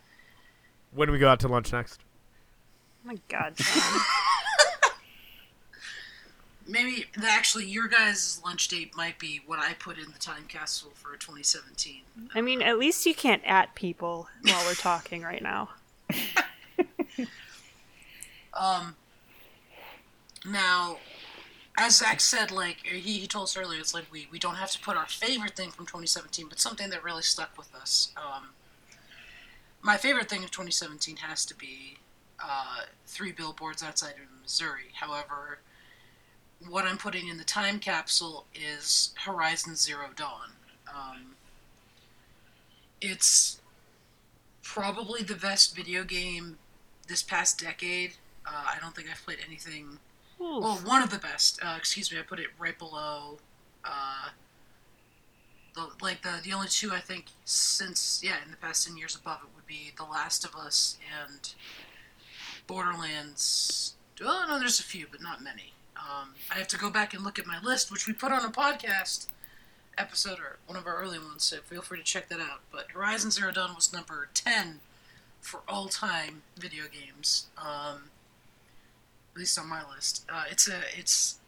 When 0.93 1.08
do 1.08 1.12
we 1.12 1.19
go 1.19 1.29
out 1.29 1.39
to 1.41 1.48
lunch 1.48 1.72
next? 1.72 2.01
Oh 3.05 3.10
my 3.10 3.19
god. 3.29 3.53
Maybe 6.67 7.05
actually 7.24 7.65
your 7.65 7.88
guys' 7.88 8.39
lunch 8.46 8.67
date 8.67 8.96
might 8.96 9.17
be 9.17 9.41
what 9.46 9.58
I 9.60 9.74
put 9.74 9.98
in 9.98 10.05
the 10.12 10.19
time 10.19 10.46
capsule 10.48 10.91
for 10.93 11.15
2017. 11.17 12.01
I 12.36 12.41
mean, 12.41 12.62
at 12.62 12.77
least 12.77 13.05
you 13.08 13.15
can't 13.15 13.43
at 13.43 13.74
people 13.74 14.27
while 14.43 14.65
we're 14.65 14.75
talking 14.75 15.24
right 15.24 15.41
now. 15.41 15.69
Um, 18.53 18.96
now, 20.46 20.98
as 21.79 21.98
Zach 21.98 22.19
said, 22.19 22.51
like 22.51 22.86
he, 22.86 23.19
he 23.19 23.27
told 23.27 23.45
us 23.45 23.57
earlier, 23.57 23.79
it's 23.79 23.93
like 23.93 24.05
we, 24.12 24.27
we 24.31 24.38
don't 24.38 24.55
have 24.55 24.69
to 24.71 24.79
put 24.79 24.98
our 24.98 25.07
favorite 25.07 25.55
thing 25.55 25.71
from 25.71 25.86
2017, 25.86 26.48
but 26.50 26.59
something 26.59 26.89
that 26.89 27.03
really 27.03 27.21
stuck 27.21 27.57
with 27.57 27.74
us. 27.74 28.12
Um, 28.17 28.50
my 29.81 29.95
favorite 29.95 30.29
thing 30.29 30.43
of 30.43 30.51
2017 30.51 31.17
has 31.17 31.45
to 31.45 31.55
be 31.55 31.98
uh, 32.43 32.81
three 33.07 33.31
billboards 33.31 33.81
outside 33.81 34.12
of 34.12 34.41
Missouri. 34.41 34.91
However, 34.93 35.59
what 36.67 36.86
I'm 36.86 36.98
putting 36.98 37.29
in 37.29 37.38
the 37.38 37.45
time 37.45 37.79
capsule 37.79 38.45
is 38.53 39.13
Horizon 39.24 39.75
Zero 39.75 40.07
Dawn. 40.15 40.51
Um, 40.93 41.36
it's 43.00 43.62
probably 44.62 45.24
the 45.24 45.36
best 45.36 45.75
video 45.75 46.03
game 46.03 46.57
this 47.07 47.24
past 47.24 47.57
decade. 47.57 48.15
Uh, 48.45 48.65
I 48.75 48.79
don't 48.81 48.93
think 48.93 49.07
I've 49.09 49.24
played 49.24 49.39
anything. 49.48 50.00
Ooh. 50.41 50.60
Well, 50.62 50.79
one 50.86 51.03
of 51.03 51.10
the 51.10 51.17
best. 51.17 51.60
Uh, 51.62 51.75
excuse 51.77 52.12
me, 52.12 52.19
I 52.19 52.22
put 52.22 52.39
it 52.39 52.48
right 52.58 52.77
below. 52.77 53.38
Uh, 53.84 54.29
the 55.75 55.88
like 56.01 56.22
the 56.22 56.39
the 56.43 56.53
only 56.53 56.67
two 56.67 56.91
I 56.91 57.00
think 57.00 57.25
since 57.46 58.22
yeah 58.24 58.38
in 58.43 58.51
the 58.51 58.58
past 58.58 58.88
ten 58.88 58.98
years 58.98 59.15
above 59.15 59.39
it 59.43 59.50
would 59.55 59.67
be 59.67 59.91
The 59.98 60.03
Last 60.03 60.43
of 60.46 60.55
Us 60.55 60.98
and 61.24 61.53
Borderlands. 62.67 63.96
Oh 64.22 64.46
no, 64.48 64.60
there's 64.60 64.79
a 64.79 64.84
few, 64.84 65.05
but 65.10 65.22
not 65.22 65.43
many. 65.43 65.74
Um, 65.98 66.36
I 66.50 66.55
have 66.55 66.67
to 66.69 66.77
go 66.77 66.89
back 66.89 67.13
and 67.13 67.24
look 67.24 67.38
at 67.39 67.46
my 67.46 67.60
list, 67.62 67.91
which 67.91 68.08
we 68.08 68.13
put 68.13 68.31
on 68.31 68.43
a 68.46 68.50
podcast 68.50 69.27
episode 69.98 70.39
or 70.39 70.58
one 70.65 70.77
of 70.77 70.88
our 70.88 70.96
early 70.96 71.19
ones. 71.19 71.43
So 71.43 71.58
feel 71.58 71.81
free 71.81 71.98
to 72.00 72.03
check 72.03 72.29
that 72.29 72.39
out. 72.39 72.62
But 72.72 72.91
Horizon 72.91 73.31
Zero 73.31 73.51
Dawn 73.51 73.75
was 73.75 73.91
number 73.93 74.29
ten 74.34 74.79
for 75.41 75.62
all 75.67 75.88
time 75.88 76.41
video 76.58 76.86
games. 76.91 77.48
Um, 77.58 78.10
least 79.39 79.58
on 79.58 79.67
my 79.67 79.81
list. 79.89 80.25
Uh, 80.31 80.43
it's 80.51 80.67
a 80.69 80.79
it's 80.98 81.39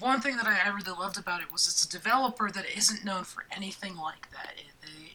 one 0.00 0.20
thing 0.20 0.36
that 0.36 0.46
I, 0.46 0.68
I 0.68 0.74
really 0.74 0.90
loved 0.98 1.18
about 1.18 1.40
it 1.40 1.52
was 1.52 1.66
it's 1.66 1.84
a 1.84 1.88
developer 1.88 2.50
that 2.50 2.64
isn't 2.76 3.04
known 3.04 3.24
for 3.24 3.44
anything 3.54 3.96
like 3.96 4.30
that. 4.32 4.54
It, 4.56 4.66
they, 4.82 5.12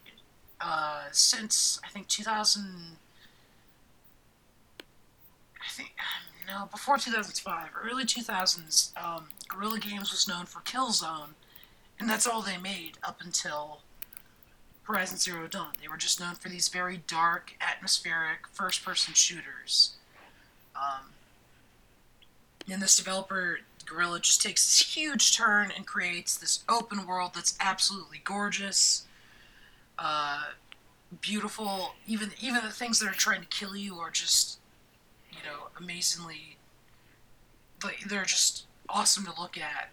uh, 0.62 1.04
since 1.12 1.80
I 1.86 1.90
think 1.90 2.08
2000, 2.08 2.98
I 4.80 5.70
think 5.70 5.92
no 6.48 6.68
before 6.72 6.98
2005, 6.98 7.70
early 7.84 8.06
2000s, 8.06 8.98
um, 8.98 9.26
Guerrilla 9.50 9.80
Games 9.80 10.12
was 10.12 10.28
known 10.28 10.46
for 10.46 10.62
Killzone, 10.62 11.34
and 12.00 12.10
that's 12.10 12.26
all 12.26 12.42
they 12.42 12.58
made 12.58 12.98
up 13.04 13.20
until 13.22 13.82
Horizon 14.84 15.18
Zero 15.18 15.48
Dawn. 15.48 15.74
They 15.82 15.88
were 15.88 15.98
just 15.98 16.20
known 16.20 16.36
for 16.36 16.50
these 16.50 16.68
very 16.70 16.98
dark, 17.08 17.54
atmospheric, 17.62 18.48
first-person 18.52 19.14
shooters. 19.14 19.96
Um, 20.76 21.12
and 22.72 22.82
this 22.82 22.96
developer, 22.96 23.60
Guerrilla, 23.86 24.20
just 24.20 24.42
takes 24.42 24.66
this 24.66 24.96
huge 24.96 25.36
turn 25.36 25.72
and 25.76 25.86
creates 25.86 26.38
this 26.38 26.64
open 26.70 27.06
world 27.06 27.32
that's 27.36 27.58
absolutely 27.60 28.22
gorgeous, 28.24 29.06
uh, 30.00 30.44
beautiful. 31.22 31.96
Even 32.08 32.32
even 32.42 32.64
the 32.64 32.72
things 32.72 33.00
that 33.00 33.10
are 33.10 33.14
trying 33.14 33.42
to 33.42 33.48
kill 33.48 33.76
you 33.76 33.98
are 33.98 34.12
just, 34.12 34.60
you 35.32 35.40
know, 35.46 35.68
amazingly. 35.78 36.58
They're 38.08 38.24
just 38.24 38.66
awesome 38.88 39.26
to 39.26 39.40
look 39.40 39.58
at. 39.58 39.90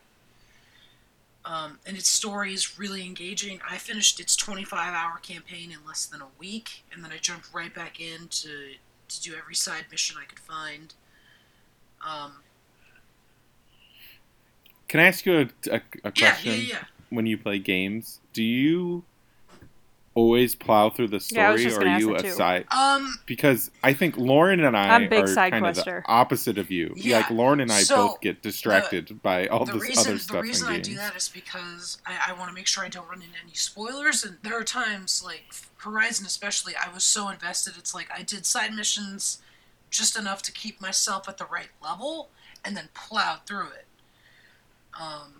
Um, 1.45 1.79
and 1.87 1.97
its 1.97 2.09
story 2.09 2.53
is 2.53 2.79
really 2.79 3.05
engaging. 3.05 3.61
I 3.69 3.79
finished 3.79 4.21
its 4.21 4.37
25 4.37 4.95
hour 4.95 5.19
campaign 5.19 5.73
in 5.73 5.79
less 5.87 6.05
than 6.07 6.21
a 6.21 6.29
week, 6.39 6.85
and 6.93 7.03
then 7.03 7.11
I 7.13 7.17
jumped 7.17 7.49
right 7.53 7.75
back 7.75 7.99
in 7.99 8.29
to, 9.11 9.23
do 9.23 9.35
every 9.37 9.55
side 9.55 9.85
mission 9.91 10.17
I 10.21 10.25
could 10.25 10.39
find. 10.39 10.95
Um, 12.07 12.33
Can 14.89 15.01
I 15.01 15.05
ask 15.05 15.27
you 15.27 15.41
a, 15.41 15.43
a, 15.71 15.77
a 15.77 15.81
yeah, 16.05 16.11
question? 16.11 16.53
yeah, 16.53 16.57
yeah. 16.57 16.85
When 17.11 17.27
you 17.27 17.37
play 17.37 17.59
games, 17.59 18.21
do 18.33 18.43
you 18.43 19.05
always 20.21 20.55
plow 20.55 20.91
through 20.91 21.09
the 21.09 21.27
Yeah, 21.31 21.49
I 21.49 21.53
was 21.53 21.61
story, 21.63 21.71
just 21.71 21.79
or 21.81 21.89
are 21.89 21.99
you 21.99 22.13
that 22.13 22.21
a 22.21 22.23
too. 22.23 22.33
side? 22.35 22.65
Um, 22.71 23.19
Because 23.27 23.71
I 23.83 23.93
think 23.95 24.17
Lauren 24.17 24.61
and 24.63 24.77
I 24.77 24.95
I'm 24.95 25.09
big 25.09 25.25
are 25.25 25.27
side 25.27 25.53
kind 25.53 25.67
of 25.67 25.75
the 25.75 26.03
opposite 26.07 26.59
of 26.59 26.71
you. 26.71 26.93
Yeah, 26.97 27.19
Like 27.19 27.31
Lauren 27.31 27.61
and 27.61 27.73
I 27.73 27.83
so 27.83 28.09
both 28.09 28.21
get 28.21 28.43
distracted 28.43 29.23
by 29.23 29.47
all 29.49 29.65
the 29.65 29.73
this 29.73 29.83
reason 29.83 30.07
other 30.13 30.19
stuff. 30.19 30.37
the 30.37 30.43
reason 30.43 30.69
I 30.69 30.75
games. 30.75 30.89
do 30.89 30.95
that 30.97 31.17
is 31.17 31.29
because 31.29 31.99
I, 32.07 32.29
I 32.29 32.33
want 32.39 32.49
to 32.51 32.55
make 32.55 32.67
sure 32.67 32.85
I 32.85 32.89
don't 32.89 33.09
run 33.09 33.23
into 33.23 33.37
any 33.43 33.55
spoilers. 33.55 34.25
And 34.25 34.37
there 34.43 34.59
are 34.59 34.65
times 34.65 35.23
like 35.25 35.45
Horizon, 35.79 36.27
especially, 36.27 36.75
I 36.77 36.93
was 36.93 37.05
so 37.05 37.29
invested. 37.29 37.75
It's 37.79 37.95
like 37.95 38.09
I 38.15 38.23
did 38.23 38.45
side 38.47 38.75
missions 38.75 39.39
just 39.91 40.17
enough 40.19 40.43
to 40.43 40.53
keep 40.53 40.81
myself 40.81 41.29
at 41.29 41.39
the 41.39 41.47
right 41.47 41.71
level, 41.83 42.29
and 42.65 42.77
then 42.77 42.89
plowed 42.95 43.41
through 43.47 43.69
it. 43.69 43.87
Um, 45.01 45.40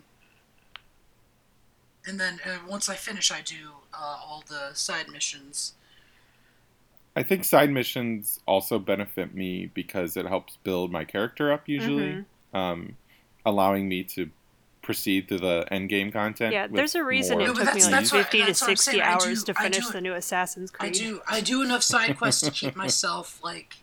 and 2.05 2.19
then 2.19 2.39
uh, 2.45 2.57
once 2.67 2.89
I 2.89 2.95
finish, 2.95 3.31
I 3.31 3.41
do 3.41 3.71
uh, 3.93 4.17
all 4.25 4.43
the 4.47 4.73
side 4.73 5.07
missions. 5.09 5.73
I 7.15 7.23
think 7.23 7.43
side 7.43 7.69
missions 7.69 8.39
also 8.47 8.79
benefit 8.79 9.35
me 9.35 9.69
because 9.73 10.15
it 10.15 10.25
helps 10.25 10.57
build 10.63 10.91
my 10.91 11.03
character 11.05 11.51
up 11.51 11.67
usually, 11.67 12.25
Mm-hmm. 12.53 12.57
um, 12.57 12.95
allowing 13.45 13.89
me 13.89 14.03
to 14.05 14.29
proceed 14.81 15.27
to 15.29 15.37
the 15.37 15.65
end 15.69 15.89
game 15.89 16.11
content. 16.11 16.53
Yeah, 16.53 16.67
there's 16.67 16.95
a 16.95 17.03
reason 17.03 17.37
more 17.37 17.47
it 17.47 17.47
No, 17.49 17.53
but 17.53 17.65
took 17.65 17.75
me 17.75 17.81
that's- 17.81 18.11
like 18.13 18.23
what- 18.23 18.31
50 18.31 18.37
to 18.39 18.45
that's 18.45 18.61
what 18.61 18.69
I'm 18.71 18.75
60 18.77 18.91
saying. 18.91 19.01
Hours 19.03 19.43
do- 19.43 19.53
to 19.53 19.59
finish 19.59 19.85
do- 19.87 19.91
the 19.91 20.01
new 20.01 20.13
Assassin's 20.13 20.71
Creed. 20.71 20.95
I 20.95 20.97
Creed. 20.97 21.03
do 21.09 21.21
I 21.27 21.41
do 21.41 21.61
enough 21.61 21.83
side 21.83 22.17
quests 22.17 22.41
to 22.43 22.51
keep 22.51 22.75
myself 22.75 23.39
like 23.43 23.75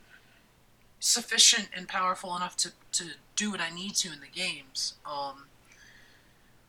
sufficient 1.01 1.69
and 1.77 1.87
powerful 1.87 2.35
enough 2.37 2.57
to, 2.57 2.73
to 2.93 3.11
do 3.37 3.51
what 3.51 3.61
I 3.61 3.71
need 3.71 3.95
to 3.97 4.13
in 4.13 4.21
the 4.21 4.27
games. 4.27 4.95
Um, 5.07 5.45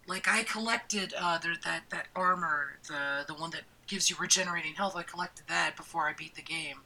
like 0.10 0.28
I 0.28 0.44
collected 0.44 1.14
uh, 1.18 1.38
there, 1.38 1.54
that 1.64 1.84
that 1.92 2.08
armor, 2.16 2.78
the 2.88 3.24
the 3.28 3.34
one 3.40 3.52
that 3.52 3.62
gives 3.88 4.10
you 4.10 4.16
regenerating 4.20 4.74
health. 4.76 4.96
I 4.96 5.04
collected 5.04 5.46
that 5.48 5.76
before 5.78 6.08
I 6.10 6.14
beat 6.14 6.36
the 6.36 6.42
game. 6.42 6.78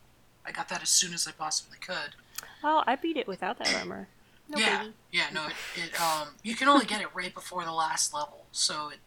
I 0.45 0.51
got 0.51 0.69
that 0.69 0.81
as 0.83 0.89
soon 0.89 1.13
as 1.13 1.27
I 1.27 1.31
possibly 1.31 1.77
could. 1.79 2.15
Well, 2.63 2.83
I 2.85 2.95
beat 2.97 3.17
it 3.17 3.27
without 3.27 3.57
that 3.59 3.73
armor. 3.75 4.07
No 4.49 4.59
yeah, 4.59 4.79
baby. 4.83 4.93
yeah, 5.13 5.23
no, 5.33 5.45
it, 5.47 5.53
it 5.77 6.01
um 6.01 6.27
you 6.43 6.53
can 6.53 6.67
only 6.67 6.85
get 6.85 6.99
it 7.01 7.07
right 7.15 7.33
before 7.33 7.63
the 7.63 7.71
last 7.71 8.13
level, 8.13 8.43
so 8.51 8.89
it 8.89 8.97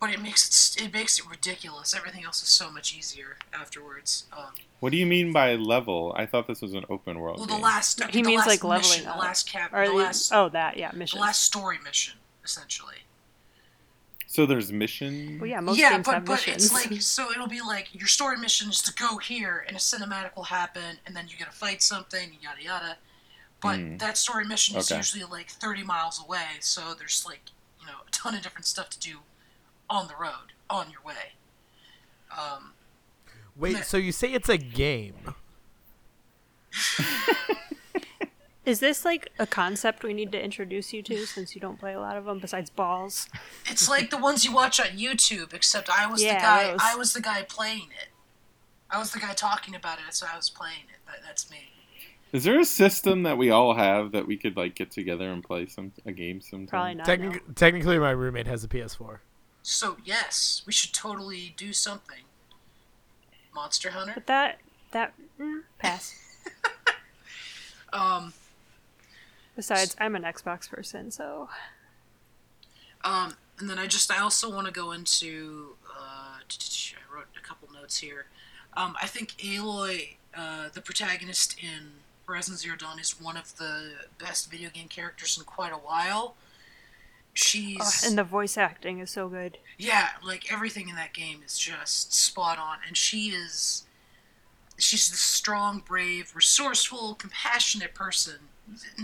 but 0.00 0.10
it 0.10 0.20
makes 0.20 0.74
it 0.76 0.82
it 0.86 0.92
makes 0.92 1.16
it 1.20 1.24
ridiculous. 1.30 1.94
Everything 1.94 2.24
else 2.24 2.42
is 2.42 2.48
so 2.48 2.68
much 2.68 2.92
easier 2.94 3.36
afterwards. 3.54 4.26
Um, 4.36 4.54
What 4.80 4.90
do 4.90 4.98
you 4.98 5.06
mean 5.06 5.32
by 5.32 5.54
level? 5.54 6.12
I 6.18 6.26
thought 6.26 6.48
this 6.48 6.60
was 6.60 6.74
an 6.74 6.84
open 6.90 7.20
world. 7.20 7.38
well, 7.38 7.46
the 7.46 7.52
game. 7.54 7.62
last 7.62 8.02
He 8.10 8.20
the 8.20 8.26
means, 8.26 8.38
last 8.40 8.48
like, 8.48 8.64
leveling 8.64 8.90
mission, 8.90 9.06
up. 9.06 9.14
the 9.14 9.20
last 9.20 9.48
cap, 9.48 9.70
Or 9.72 9.86
the 9.86 9.92
the- 9.92 9.98
last 9.98 10.32
oh, 10.32 10.48
that 10.48 10.76
yeah, 10.76 10.90
the 10.90 11.18
last 11.20 11.44
story 11.44 11.78
mission 11.84 12.14
essentially. 12.44 12.96
So 14.32 14.46
there's 14.46 14.72
mission. 14.72 15.36
Well, 15.38 15.46
yeah, 15.46 15.60
most 15.60 15.78
yeah, 15.78 15.90
games 15.90 16.06
but 16.06 16.14
have 16.14 16.24
but 16.24 16.46
missions. 16.46 16.72
it's 16.72 16.90
like 16.90 17.02
so 17.02 17.30
it'll 17.30 17.48
be 17.48 17.60
like 17.60 17.94
your 17.94 18.06
story 18.06 18.38
mission 18.38 18.70
is 18.70 18.80
to 18.80 18.92
go 18.94 19.18
here 19.18 19.62
and 19.68 19.76
a 19.76 19.78
cinematic 19.78 20.34
will 20.34 20.44
happen 20.44 20.96
and 21.06 21.14
then 21.14 21.26
you 21.28 21.34
gotta 21.38 21.50
fight 21.52 21.82
something 21.82 22.30
and 22.30 22.42
yada 22.42 22.62
yada. 22.62 22.96
But 23.60 23.76
Hmm. 23.76 23.96
that 23.98 24.16
story 24.16 24.46
mission 24.46 24.78
is 24.78 24.90
Okay. 24.90 24.96
usually 24.96 25.24
like 25.24 25.50
thirty 25.50 25.82
miles 25.82 26.18
away, 26.18 26.46
so 26.60 26.94
there's 26.98 27.26
like 27.26 27.40
you 27.78 27.86
know 27.86 27.98
a 28.08 28.10
ton 28.10 28.34
of 28.34 28.40
different 28.42 28.64
stuff 28.64 28.88
to 28.90 28.98
do 28.98 29.18
on 29.90 30.08
the 30.08 30.14
road 30.18 30.52
on 30.70 30.90
your 30.90 31.02
way. 31.04 31.34
Um, 32.34 32.72
Wait, 33.54 33.84
so 33.84 33.98
you 33.98 34.12
say 34.12 34.32
it's 34.32 34.48
a 34.48 34.56
game? 34.56 35.34
Is 38.64 38.78
this 38.78 39.04
like 39.04 39.32
a 39.38 39.46
concept 39.46 40.04
we 40.04 40.14
need 40.14 40.30
to 40.32 40.42
introduce 40.42 40.92
you 40.92 41.02
to 41.02 41.26
since 41.26 41.54
you 41.54 41.60
don't 41.60 41.80
play 41.80 41.94
a 41.94 42.00
lot 42.00 42.16
of 42.16 42.26
them 42.26 42.38
besides 42.38 42.70
balls? 42.70 43.28
it's 43.66 43.88
like 43.88 44.10
the 44.10 44.18
ones 44.18 44.44
you 44.44 44.52
watch 44.52 44.78
on 44.78 44.86
YouTube, 44.98 45.52
except 45.52 45.90
I 45.90 46.06
was 46.06 46.22
Yeah, 46.22 46.34
the 46.34 46.40
guy. 46.40 46.70
those. 46.70 46.80
I 46.82 46.94
was 46.94 47.12
the 47.12 47.20
guy 47.20 47.42
playing 47.42 47.88
it. 48.00 48.08
I 48.88 48.98
was 48.98 49.10
the 49.12 49.18
guy 49.18 49.32
talking 49.32 49.74
about 49.74 49.98
it, 50.06 50.14
so 50.14 50.26
I 50.32 50.36
was 50.36 50.48
playing 50.48 50.84
it. 50.92 51.00
That, 51.06 51.16
that's 51.26 51.50
me. 51.50 51.70
Is 52.30 52.44
there 52.44 52.58
a 52.60 52.64
system 52.64 53.24
that 53.24 53.36
we 53.36 53.50
all 53.50 53.74
have 53.74 54.12
that 54.12 54.26
we 54.26 54.36
could 54.36 54.56
like 54.56 54.74
get 54.74 54.90
together 54.90 55.30
and 55.30 55.42
play 55.42 55.66
some 55.66 55.92
a 56.06 56.12
game 56.12 56.40
sometime? 56.40 56.66
Probably 56.68 56.94
not. 56.94 57.06
Technic- 57.06 57.48
no. 57.48 57.54
Technically, 57.54 57.98
my 57.98 58.10
roommate 58.10 58.46
has 58.46 58.62
a 58.64 58.68
PS4. 58.68 59.18
So 59.62 59.96
yes, 60.04 60.62
we 60.66 60.72
should 60.72 60.92
totally 60.92 61.52
do 61.56 61.72
something. 61.72 62.24
Monster 63.54 63.90
Hunter. 63.90 64.12
But 64.14 64.26
that 64.28 64.58
that 64.92 65.14
mm, 65.40 65.62
pass. 65.78 66.14
Um, 67.92 68.32
Besides, 69.54 69.94
I'm 70.00 70.16
an 70.16 70.22
Xbox 70.22 70.68
person, 70.68 71.10
so 71.10 71.48
um, 73.04 73.34
and 73.58 73.68
then 73.68 73.78
I 73.78 73.86
just 73.86 74.10
I 74.10 74.20
also 74.20 74.50
want 74.52 74.66
to 74.66 74.72
go 74.72 74.92
into. 74.92 75.76
Uh, 75.88 76.38
I 76.40 77.14
wrote 77.14 77.26
a 77.38 77.46
couple 77.46 77.68
notes 77.72 77.98
here. 77.98 78.26
Um, 78.76 78.94
I 79.00 79.06
think 79.06 79.32
Aloy, 79.38 80.16
uh, 80.36 80.68
the 80.72 80.80
protagonist 80.80 81.56
in 81.58 81.92
Horizon 82.26 82.56
Zero 82.56 82.76
Dawn, 82.76 82.98
is 82.98 83.20
one 83.20 83.36
of 83.36 83.56
the 83.56 83.92
best 84.18 84.50
video 84.50 84.70
game 84.70 84.88
characters 84.88 85.36
in 85.38 85.44
quite 85.44 85.72
a 85.72 85.76
while. 85.76 86.34
She's 87.34 87.78
oh, 87.80 88.08
and 88.08 88.18
the 88.18 88.24
voice 88.24 88.58
acting 88.58 88.98
is 88.98 89.10
so 89.10 89.28
good. 89.28 89.58
Yeah, 89.78 90.08
like 90.24 90.52
everything 90.52 90.88
in 90.88 90.96
that 90.96 91.14
game 91.14 91.40
is 91.44 91.58
just 91.58 92.12
spot 92.12 92.58
on, 92.58 92.78
and 92.86 92.96
she 92.96 93.28
is. 93.28 93.84
She's 94.78 95.10
the 95.10 95.16
strong, 95.16 95.82
brave, 95.86 96.32
resourceful, 96.34 97.14
compassionate 97.14 97.94
person. 97.94 98.48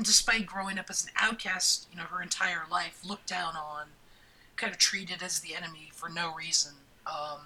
Despite 0.03 0.47
growing 0.47 0.79
up 0.79 0.87
as 0.89 1.05
an 1.05 1.11
outcast, 1.17 1.87
you 1.91 1.99
know, 1.99 2.05
her 2.05 2.23
entire 2.23 2.63
life, 2.71 3.01
looked 3.05 3.27
down 3.27 3.55
on, 3.57 3.87
kind 4.57 4.73
of 4.73 4.79
treated 4.79 5.23
as 5.23 5.41
the 5.41 5.55
enemy 5.55 5.91
for 5.93 6.09
no 6.09 6.35
reason. 6.35 6.73
Um, 7.07 7.41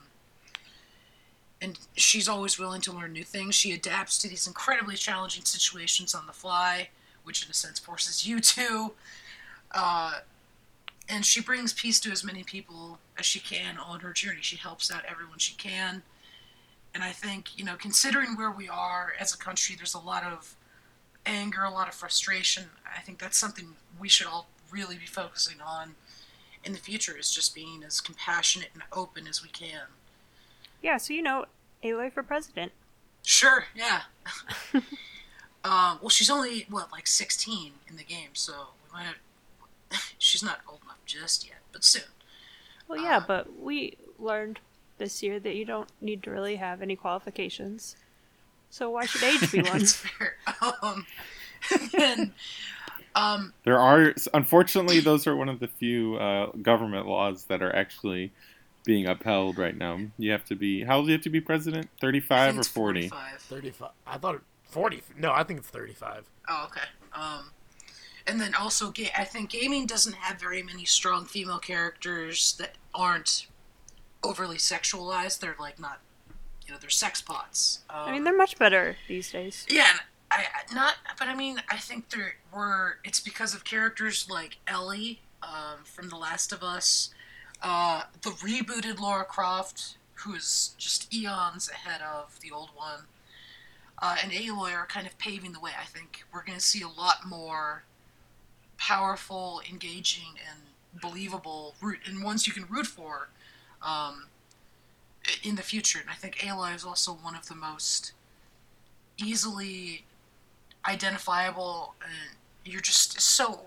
and 1.60 1.78
she's 1.94 2.28
always 2.28 2.58
willing 2.58 2.80
to 2.82 2.92
learn 2.92 3.12
new 3.12 3.24
things. 3.24 3.54
She 3.54 3.72
adapts 3.72 4.18
to 4.18 4.28
these 4.28 4.46
incredibly 4.46 4.96
challenging 4.96 5.44
situations 5.44 6.14
on 6.14 6.26
the 6.26 6.32
fly, 6.32 6.88
which 7.22 7.44
in 7.44 7.50
a 7.50 7.54
sense 7.54 7.78
forces 7.78 8.26
you 8.26 8.40
to. 8.40 8.92
Uh, 9.70 10.20
and 11.08 11.24
she 11.24 11.40
brings 11.40 11.72
peace 11.72 12.00
to 12.00 12.10
as 12.10 12.24
many 12.24 12.42
people 12.42 12.98
as 13.18 13.26
she 13.26 13.38
can 13.38 13.78
on 13.78 14.00
her 14.00 14.12
journey. 14.12 14.40
She 14.40 14.56
helps 14.56 14.90
out 14.90 15.04
everyone 15.08 15.38
she 15.38 15.54
can. 15.54 16.02
And 16.94 17.02
I 17.02 17.10
think, 17.10 17.56
you 17.56 17.64
know, 17.64 17.76
considering 17.76 18.36
where 18.36 18.50
we 18.50 18.68
are 18.68 19.14
as 19.18 19.32
a 19.34 19.38
country, 19.38 19.76
there's 19.76 19.94
a 19.94 19.98
lot 19.98 20.24
of 20.24 20.56
anger, 21.26 21.62
a 21.64 21.70
lot 21.70 21.88
of 21.88 21.94
frustration. 21.94 22.64
I 22.96 23.00
think 23.00 23.18
that's 23.18 23.38
something 23.38 23.74
we 23.98 24.08
should 24.08 24.26
all 24.26 24.46
really 24.70 24.96
be 24.96 25.06
focusing 25.06 25.60
on 25.64 25.94
in 26.64 26.72
the 26.72 26.78
future 26.78 27.16
is 27.18 27.30
just 27.30 27.54
being 27.54 27.82
as 27.84 28.00
compassionate 28.00 28.68
and 28.74 28.82
open 28.92 29.26
as 29.26 29.42
we 29.42 29.48
can. 29.48 29.86
Yeah, 30.80 30.96
so 30.96 31.12
you 31.12 31.22
know, 31.22 31.46
Aloy 31.82 32.12
for 32.12 32.22
president. 32.22 32.72
Sure, 33.22 33.66
yeah. 33.74 34.02
um, 35.64 35.98
well, 36.00 36.08
she's 36.08 36.30
only, 36.30 36.66
what, 36.68 36.90
like 36.92 37.06
16 37.06 37.72
in 37.88 37.96
the 37.96 38.04
game, 38.04 38.30
so 38.32 38.52
we 38.84 38.92
might 38.98 39.06
have, 39.06 39.16
she's 40.18 40.42
not 40.42 40.60
old 40.68 40.80
enough 40.84 40.98
just 41.06 41.46
yet, 41.46 41.58
but 41.72 41.84
soon. 41.84 42.02
Well, 42.88 43.00
yeah, 43.00 43.18
Uh, 43.18 43.24
but 43.26 43.58
we 43.60 43.96
learned 44.18 44.60
this 44.98 45.22
year 45.22 45.40
that 45.40 45.54
you 45.54 45.64
don't 45.64 45.88
need 46.00 46.22
to 46.24 46.30
really 46.30 46.56
have 46.56 46.82
any 46.82 46.96
qualifications. 46.96 47.96
So 48.72 48.88
why 48.88 49.04
should 49.04 49.22
age 49.22 49.52
be 49.52 49.60
one? 49.62 49.80
That's 49.80 49.92
fair. 49.92 50.36
Um, 50.82 51.06
and 51.98 52.32
um, 53.14 53.52
There 53.64 53.78
are, 53.78 54.14
unfortunately, 54.32 55.00
those 55.00 55.26
are 55.26 55.36
one 55.36 55.50
of 55.50 55.60
the 55.60 55.68
few 55.68 56.16
uh, 56.16 56.46
government 56.62 57.06
laws 57.06 57.44
that 57.44 57.62
are 57.62 57.74
actually 57.76 58.32
being 58.84 59.06
upheld 59.06 59.58
right 59.58 59.76
now. 59.76 59.98
You 60.16 60.32
have 60.32 60.46
to 60.46 60.56
be, 60.56 60.84
how 60.84 60.96
old 60.96 61.04
do 61.06 61.12
you 61.12 61.18
have 61.18 61.24
to 61.24 61.30
be 61.30 61.40
president? 61.40 61.90
35 62.00 62.58
or 62.60 62.62
40? 62.64 63.08
45. 63.10 63.40
35. 63.42 63.90
I 64.06 64.16
thought 64.16 64.40
40. 64.70 65.02
No, 65.18 65.32
I 65.32 65.44
think 65.44 65.58
it's 65.60 65.68
35. 65.68 66.24
Oh, 66.48 66.68
okay. 66.70 66.86
Um, 67.12 67.50
and 68.26 68.40
then 68.40 68.54
also, 68.54 68.90
ga- 68.90 69.12
I 69.16 69.24
think 69.24 69.50
gaming 69.50 69.84
doesn't 69.84 70.14
have 70.14 70.40
very 70.40 70.62
many 70.62 70.86
strong 70.86 71.26
female 71.26 71.58
characters 71.58 72.54
that 72.58 72.76
aren't 72.94 73.48
overly 74.24 74.56
sexualized. 74.56 75.40
They're 75.40 75.56
like 75.60 75.78
not, 75.78 76.00
you 76.72 76.76
know, 76.78 76.80
they're 76.80 76.88
sex 76.90 77.20
pots. 77.20 77.80
Um, 77.90 78.08
I 78.08 78.12
mean, 78.12 78.24
they're 78.24 78.34
much 78.36 78.58
better 78.58 78.96
these 79.06 79.30
days. 79.30 79.66
Yeah, 79.68 79.92
I 80.30 80.46
I- 80.70 80.74
not, 80.74 80.94
but 81.18 81.28
I 81.28 81.34
mean, 81.34 81.62
I 81.70 81.76
think 81.76 82.08
there 82.08 82.36
were. 82.50 82.96
It's 83.04 83.20
because 83.20 83.54
of 83.54 83.64
characters 83.64 84.26
like 84.30 84.56
Ellie 84.66 85.20
um, 85.42 85.84
from 85.84 86.08
The 86.08 86.16
Last 86.16 86.50
of 86.50 86.62
Us, 86.62 87.10
uh, 87.60 88.04
the 88.22 88.30
rebooted 88.30 88.98
Lara 89.00 89.24
Croft, 89.26 89.98
who 90.14 90.34
is 90.34 90.74
just 90.78 91.12
eons 91.12 91.68
ahead 91.68 92.00
of 92.00 92.40
the 92.40 92.50
old 92.50 92.70
one, 92.74 93.00
uh, 94.00 94.16
and 94.22 94.32
Aloy 94.32 94.72
are 94.74 94.86
kind 94.86 95.06
of 95.06 95.18
paving 95.18 95.52
the 95.52 95.60
way. 95.60 95.72
I 95.78 95.84
think 95.84 96.24
we're 96.32 96.44
going 96.44 96.58
to 96.58 96.64
see 96.64 96.80
a 96.80 96.88
lot 96.88 97.26
more 97.26 97.82
powerful, 98.78 99.60
engaging, 99.70 100.38
and 100.50 101.00
believable 101.02 101.74
root, 101.82 101.98
and 102.06 102.24
ones 102.24 102.46
you 102.46 102.54
can 102.54 102.64
root 102.70 102.86
for. 102.86 103.28
Um, 103.82 104.28
in 105.42 105.56
the 105.56 105.62
future, 105.62 105.98
and 106.00 106.10
I 106.10 106.14
think 106.14 106.36
Aloy 106.36 106.74
is 106.74 106.84
also 106.84 107.12
one 107.12 107.34
of 107.34 107.48
the 107.48 107.54
most 107.54 108.12
easily 109.18 110.04
identifiable 110.86 111.94
and 112.02 112.36
you're 112.64 112.80
just 112.80 113.20
so 113.20 113.60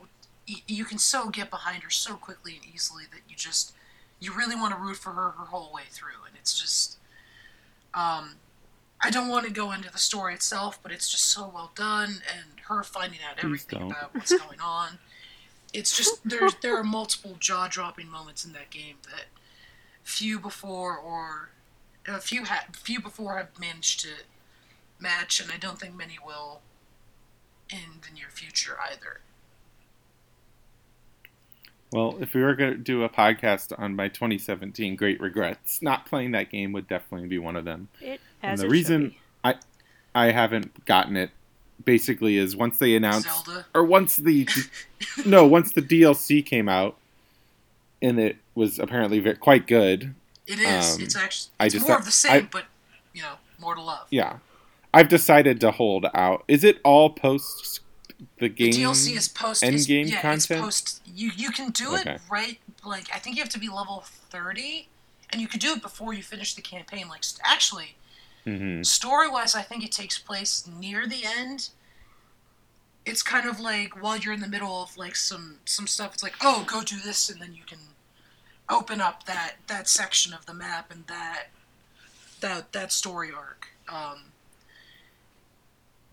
you 0.68 0.86
can 0.86 0.98
so 0.98 1.30
get 1.30 1.50
behind 1.50 1.84
her 1.84 1.90
so 1.90 2.16
quickly 2.16 2.60
and 2.62 2.74
easily 2.74 3.04
that 3.12 3.22
you 3.30 3.36
just 3.36 3.74
you 4.20 4.34
really 4.34 4.56
want 4.56 4.74
to 4.74 4.80
root 4.80 4.98
for 4.98 5.12
her 5.12 5.30
her 5.32 5.46
whole 5.46 5.72
way 5.74 5.84
through 5.90 6.24
and 6.28 6.36
it's 6.38 6.60
just 6.60 6.98
um 7.94 8.36
I 9.02 9.10
don't 9.10 9.30
want 9.30 9.46
to 9.46 9.52
go 9.52 9.72
into 9.72 9.92
the 9.92 9.98
story 9.98 10.34
itself 10.34 10.80
but 10.84 10.92
it's 10.92 11.10
just 11.10 11.26
so 11.26 11.50
well 11.54 11.72
done 11.76 12.22
and 12.36 12.60
her 12.68 12.84
finding 12.84 13.20
out 13.30 13.44
everything 13.44 13.84
about 13.84 14.14
what's 14.14 14.32
going 14.32 14.60
on. 14.60 14.98
It's 15.74 15.96
just 15.96 16.28
there's 16.28 16.56
there 16.56 16.78
are 16.78 16.84
multiple 16.84 17.36
jaw-dropping 17.40 18.10
moments 18.10 18.46
in 18.46 18.54
that 18.54 18.70
game 18.70 18.96
that 19.04 19.26
few 20.06 20.40
before 20.40 20.96
or 20.96 21.50
a 22.08 22.20
few 22.22 22.46
ha- 22.46 22.68
few 22.72 23.02
before 23.02 23.38
have 23.38 23.60
managed 23.60 24.00
to 24.02 24.10
match, 25.00 25.42
and 25.42 25.52
I 25.52 25.58
don't 25.58 25.78
think 25.78 25.96
many 25.96 26.18
will 26.24 26.62
in 27.70 28.00
the 28.08 28.14
near 28.14 28.30
future 28.30 28.78
either. 28.90 29.20
Well, 31.92 32.18
if 32.20 32.34
we 32.34 32.42
were 32.42 32.56
going 32.56 32.72
to 32.72 32.78
do 32.78 33.04
a 33.04 33.10
podcast 33.10 33.78
on 33.78 33.96
my 33.96 34.08
2017 34.08 34.96
great 34.96 35.20
regrets, 35.20 35.82
not 35.82 36.06
playing 36.06 36.32
that 36.32 36.50
game 36.50 36.72
would 36.74 36.88
definitely 36.88 37.28
be 37.28 37.40
one 37.40 37.56
of 37.56 37.66
them. 37.66 37.90
It 38.00 38.22
And 38.42 38.60
the 38.60 38.70
reason 38.70 39.10
be. 39.10 39.18
I 39.44 39.56
I 40.14 40.32
haven't 40.32 40.86
gotten 40.86 41.18
it 41.18 41.32
basically 41.84 42.38
is 42.38 42.56
once 42.56 42.78
they 42.78 42.96
announced 42.96 43.46
Zelda. 43.46 43.66
or 43.74 43.84
once 43.84 44.16
the 44.18 44.48
no, 45.26 45.46
once 45.46 45.74
the 45.74 45.82
DLC 45.82 46.46
came 46.46 46.70
out 46.70 46.98
and 48.02 48.20
it 48.20 48.38
was 48.56 48.80
apparently 48.80 49.20
ve- 49.20 49.36
quite 49.36 49.68
good. 49.68 50.16
It 50.48 50.60
is. 50.60 50.96
Um, 50.96 51.02
it's 51.02 51.16
actually 51.16 51.52
I 51.60 51.66
it's 51.66 51.74
just 51.74 51.86
more 51.86 51.96
thought- 51.96 52.00
of 52.02 52.06
the 52.06 52.12
same, 52.12 52.32
I- 52.46 52.48
but 52.52 52.66
you 53.14 53.22
know, 53.22 53.34
more 53.60 53.76
to 53.76 53.82
love. 53.82 54.08
Yeah. 54.10 54.38
I've 54.94 55.10
decided 55.10 55.60
to 55.62 55.72
hold 55.72 56.06
out. 56.14 56.44
Is 56.48 56.64
it 56.64 56.80
all 56.84 57.10
post 57.10 57.82
the 58.40 58.48
game? 58.48 58.72
The 58.72 58.78
DLC 58.84 59.16
is 59.18 59.28
post 59.28 59.62
end 59.64 59.86
game 59.86 60.08
yeah, 60.08 60.22
content? 60.22 60.38
It's 60.38 60.48
post. 60.48 61.02
You 61.06 61.32
you 61.36 61.52
can 61.52 61.72
do 61.72 61.96
Okay. 61.96 62.12
it 62.16 62.22
right. 62.32 62.60
Like 62.86 63.08
I 63.14 63.20
think 63.20 63.36
you 63.36 63.42
have 63.42 63.50
to 63.52 63.60
be 63.60 63.68
level 63.68 64.04
thirty, 64.06 64.88
and 65.32 65.42
you 65.42 65.48
could 65.50 65.60
do 65.60 65.74
it 65.74 65.82
before 65.82 66.14
you 66.14 66.24
finish 66.24 66.54
the 66.54 66.62
campaign. 66.62 67.10
Like 67.10 67.24
actually, 67.44 67.96
hmm 68.46 68.84
story 68.84 69.30
wise, 69.30 69.54
I 69.54 69.64
think 69.64 69.84
it 69.84 69.92
takes 69.92 70.18
place 70.18 70.66
near 70.66 71.06
the 71.08 71.26
end. 71.26 71.70
It's 73.06 73.22
kind 73.22 73.48
of 73.50 73.60
like 73.60 74.02
while 74.02 74.18
you're 74.18 74.34
in 74.34 74.40
the 74.40 74.48
middle 74.48 74.82
of 74.82 74.96
like 74.98 75.16
some 75.18 75.58
some 75.66 75.88
stuff. 75.88 76.14
It's 76.14 76.24
like 76.24 76.36
oh, 76.42 76.66
go 76.68 76.84
do 76.84 77.00
this, 77.04 77.30
and 77.30 77.42
then 77.42 77.54
you 77.54 77.64
can 77.68 77.80
open 78.70 79.02
up 79.02 79.26
that 79.26 79.56
that 79.68 79.88
section 79.88 80.34
of 80.34 80.46
the 80.46 80.54
map 80.54 80.92
and 80.92 81.06
that 81.08 81.48
that 82.42 82.72
that 82.72 82.92
story 82.92 83.32
arc. 83.36 83.68
Um, 83.88 84.32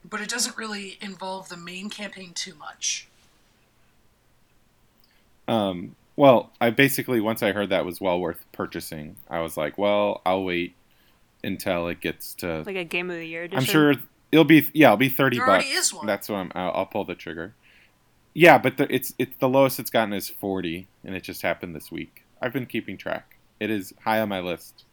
but 0.09 0.21
it 0.21 0.29
doesn't 0.29 0.57
really 0.57 0.99
involve 1.01 1.49
the 1.49 1.57
main 1.57 1.89
campaign 1.89 2.33
too 2.35 2.55
much. 2.55 3.09
Um, 5.49 5.97
well, 6.17 6.51
I 6.61 6.71
basically 6.71 7.21
once 7.21 7.43
I 7.43 7.53
heard 7.53 7.71
that 7.71 7.85
was 7.85 8.01
well 8.01 8.21
worth 8.21 8.45
purchasing, 8.53 9.17
I 9.29 9.41
was 9.41 9.57
like, 9.57 9.79
well, 9.79 10.21
I'll 10.25 10.45
wait 10.45 10.75
until 11.43 11.89
it 11.89 12.01
gets 12.01 12.35
to. 12.37 12.63
Like 12.65 12.77
a 12.77 12.85
game 12.85 13.11
of 13.11 13.17
the 13.17 13.27
year 13.27 13.45
edition. 13.45 13.59
I'm 13.59 13.65
sure 13.65 13.95
it'll 14.31 14.45
be 14.45 14.67
yeah, 14.75 14.89
it'll 14.89 14.97
be 14.99 15.09
thirty 15.09 15.39
There 15.39 15.47
bucks. 15.47 15.65
already 15.65 15.79
is 15.79 15.95
one. 15.95 16.07
That's 16.07 16.29
what 16.29 16.37
I'm. 16.37 16.53
I'll, 16.55 16.73
I'll 16.73 16.87
pull 16.87 17.05
the 17.05 17.15
trigger. 17.15 17.55
Yeah, 18.35 18.59
but 18.59 18.77
the, 18.77 18.93
it's 18.95 19.15
it's 19.19 19.37
the 19.39 19.49
lowest 19.49 19.79
it's 19.79 19.91
gotten 19.91 20.13
is 20.13 20.29
forty, 20.29 20.89
and 21.05 21.15
it 21.15 21.23
just 21.23 21.43
happened 21.43 21.75
this 21.75 21.91
week. 21.91 22.22
I've 22.43 22.53
been 22.53 22.67
keeping 22.67 22.97
track. 22.97 23.37
It 23.61 23.71
is 23.71 23.95
high 24.05 24.21
on 24.21 24.29
my 24.29 24.41
list. 24.41 24.85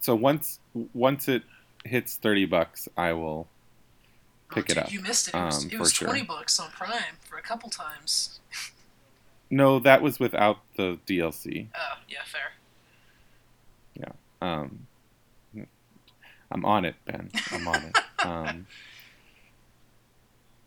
So 0.00 0.14
once 0.14 0.60
once 0.94 1.28
it 1.28 1.42
hits 1.84 2.16
thirty 2.16 2.46
bucks, 2.46 2.88
I 2.96 3.12
will 3.12 3.48
pick 4.50 4.56
oh, 4.56 4.60
it 4.60 4.68
dude, 4.68 4.78
up. 4.78 4.92
You 4.92 5.00
missed 5.00 5.28
it. 5.28 5.34
It 5.34 5.44
was, 5.44 5.64
um, 5.64 5.70
it 5.70 5.78
was 5.78 5.90
for 5.90 5.96
sure. 5.96 6.08
twenty 6.08 6.24
bucks 6.24 6.58
on 6.58 6.70
Prime 6.70 7.16
for 7.20 7.36
a 7.36 7.42
couple 7.42 7.68
times. 7.68 8.40
No, 9.50 9.78
that 9.78 10.02
was 10.02 10.18
without 10.20 10.58
the 10.76 10.98
DLC. 11.06 11.68
Oh, 11.74 11.98
yeah, 12.08 12.18
fair. 12.24 12.52
Um, 14.40 14.86
I'm 16.50 16.64
on 16.64 16.84
it, 16.84 16.94
Ben. 17.04 17.30
I'm 17.52 17.68
on 17.68 17.82
it. 17.82 17.98
Um, 18.20 18.66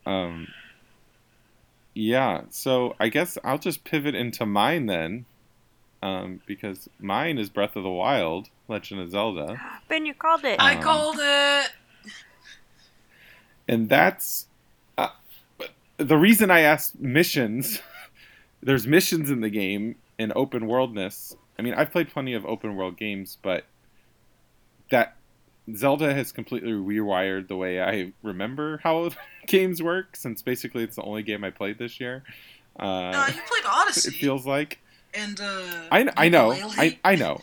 um, 0.05 0.47
yeah. 1.93 2.43
So 2.49 2.95
I 2.97 3.09
guess 3.09 3.37
I'll 3.43 3.57
just 3.57 3.83
pivot 3.83 4.15
into 4.15 4.45
mine 4.45 4.85
then, 4.85 5.25
um, 6.01 6.41
because 6.45 6.89
mine 6.99 7.37
is 7.37 7.49
Breath 7.49 7.75
of 7.75 7.83
the 7.83 7.89
Wild, 7.89 8.49
Legend 8.67 9.01
of 9.01 9.11
Zelda, 9.11 9.59
Ben, 9.89 10.05
you 10.05 10.13
called 10.13 10.43
it. 10.45 10.59
I 10.59 10.75
Um, 10.75 10.81
called 10.83 11.17
it. 11.19 11.71
and 13.67 13.89
that's 13.89 14.47
uh, 14.97 15.09
the 15.97 16.17
reason 16.17 16.51
I 16.51 16.61
asked 16.61 16.99
missions. 16.99 17.79
There's 18.63 18.85
missions 18.85 19.31
in 19.31 19.41
the 19.41 19.49
game 19.49 19.95
and 20.19 20.31
open 20.35 20.67
worldness. 20.67 21.35
I 21.57 21.63
mean, 21.63 21.73
I've 21.73 21.91
played 21.91 22.09
plenty 22.09 22.33
of 22.33 22.45
open 22.45 22.75
world 22.75 22.95
games, 22.97 23.37
but 23.41 23.65
that 24.91 25.15
Zelda 25.75 26.13
has 26.13 26.31
completely 26.31 26.71
rewired 26.71 27.47
the 27.47 27.55
way 27.55 27.81
I 27.81 28.13
remember 28.23 28.79
how 28.83 29.09
games 29.47 29.81
work. 29.81 30.15
Since 30.15 30.41
basically 30.43 30.83
it's 30.83 30.95
the 30.95 31.01
only 31.03 31.23
game 31.23 31.43
I 31.43 31.49
played 31.49 31.77
this 31.79 31.99
year. 31.99 32.23
Uh, 32.79 32.83
Uh, 32.83 33.25
you 33.33 33.41
played 33.47 33.63
Odyssey. 33.67 34.09
it 34.09 34.19
feels 34.19 34.45
like 34.45 34.79
and 35.13 35.39
uh, 35.39 35.63
I, 35.91 36.09
I 36.17 36.29
know 36.29 36.51
I, 36.51 36.97
I 37.03 37.15
know. 37.15 37.41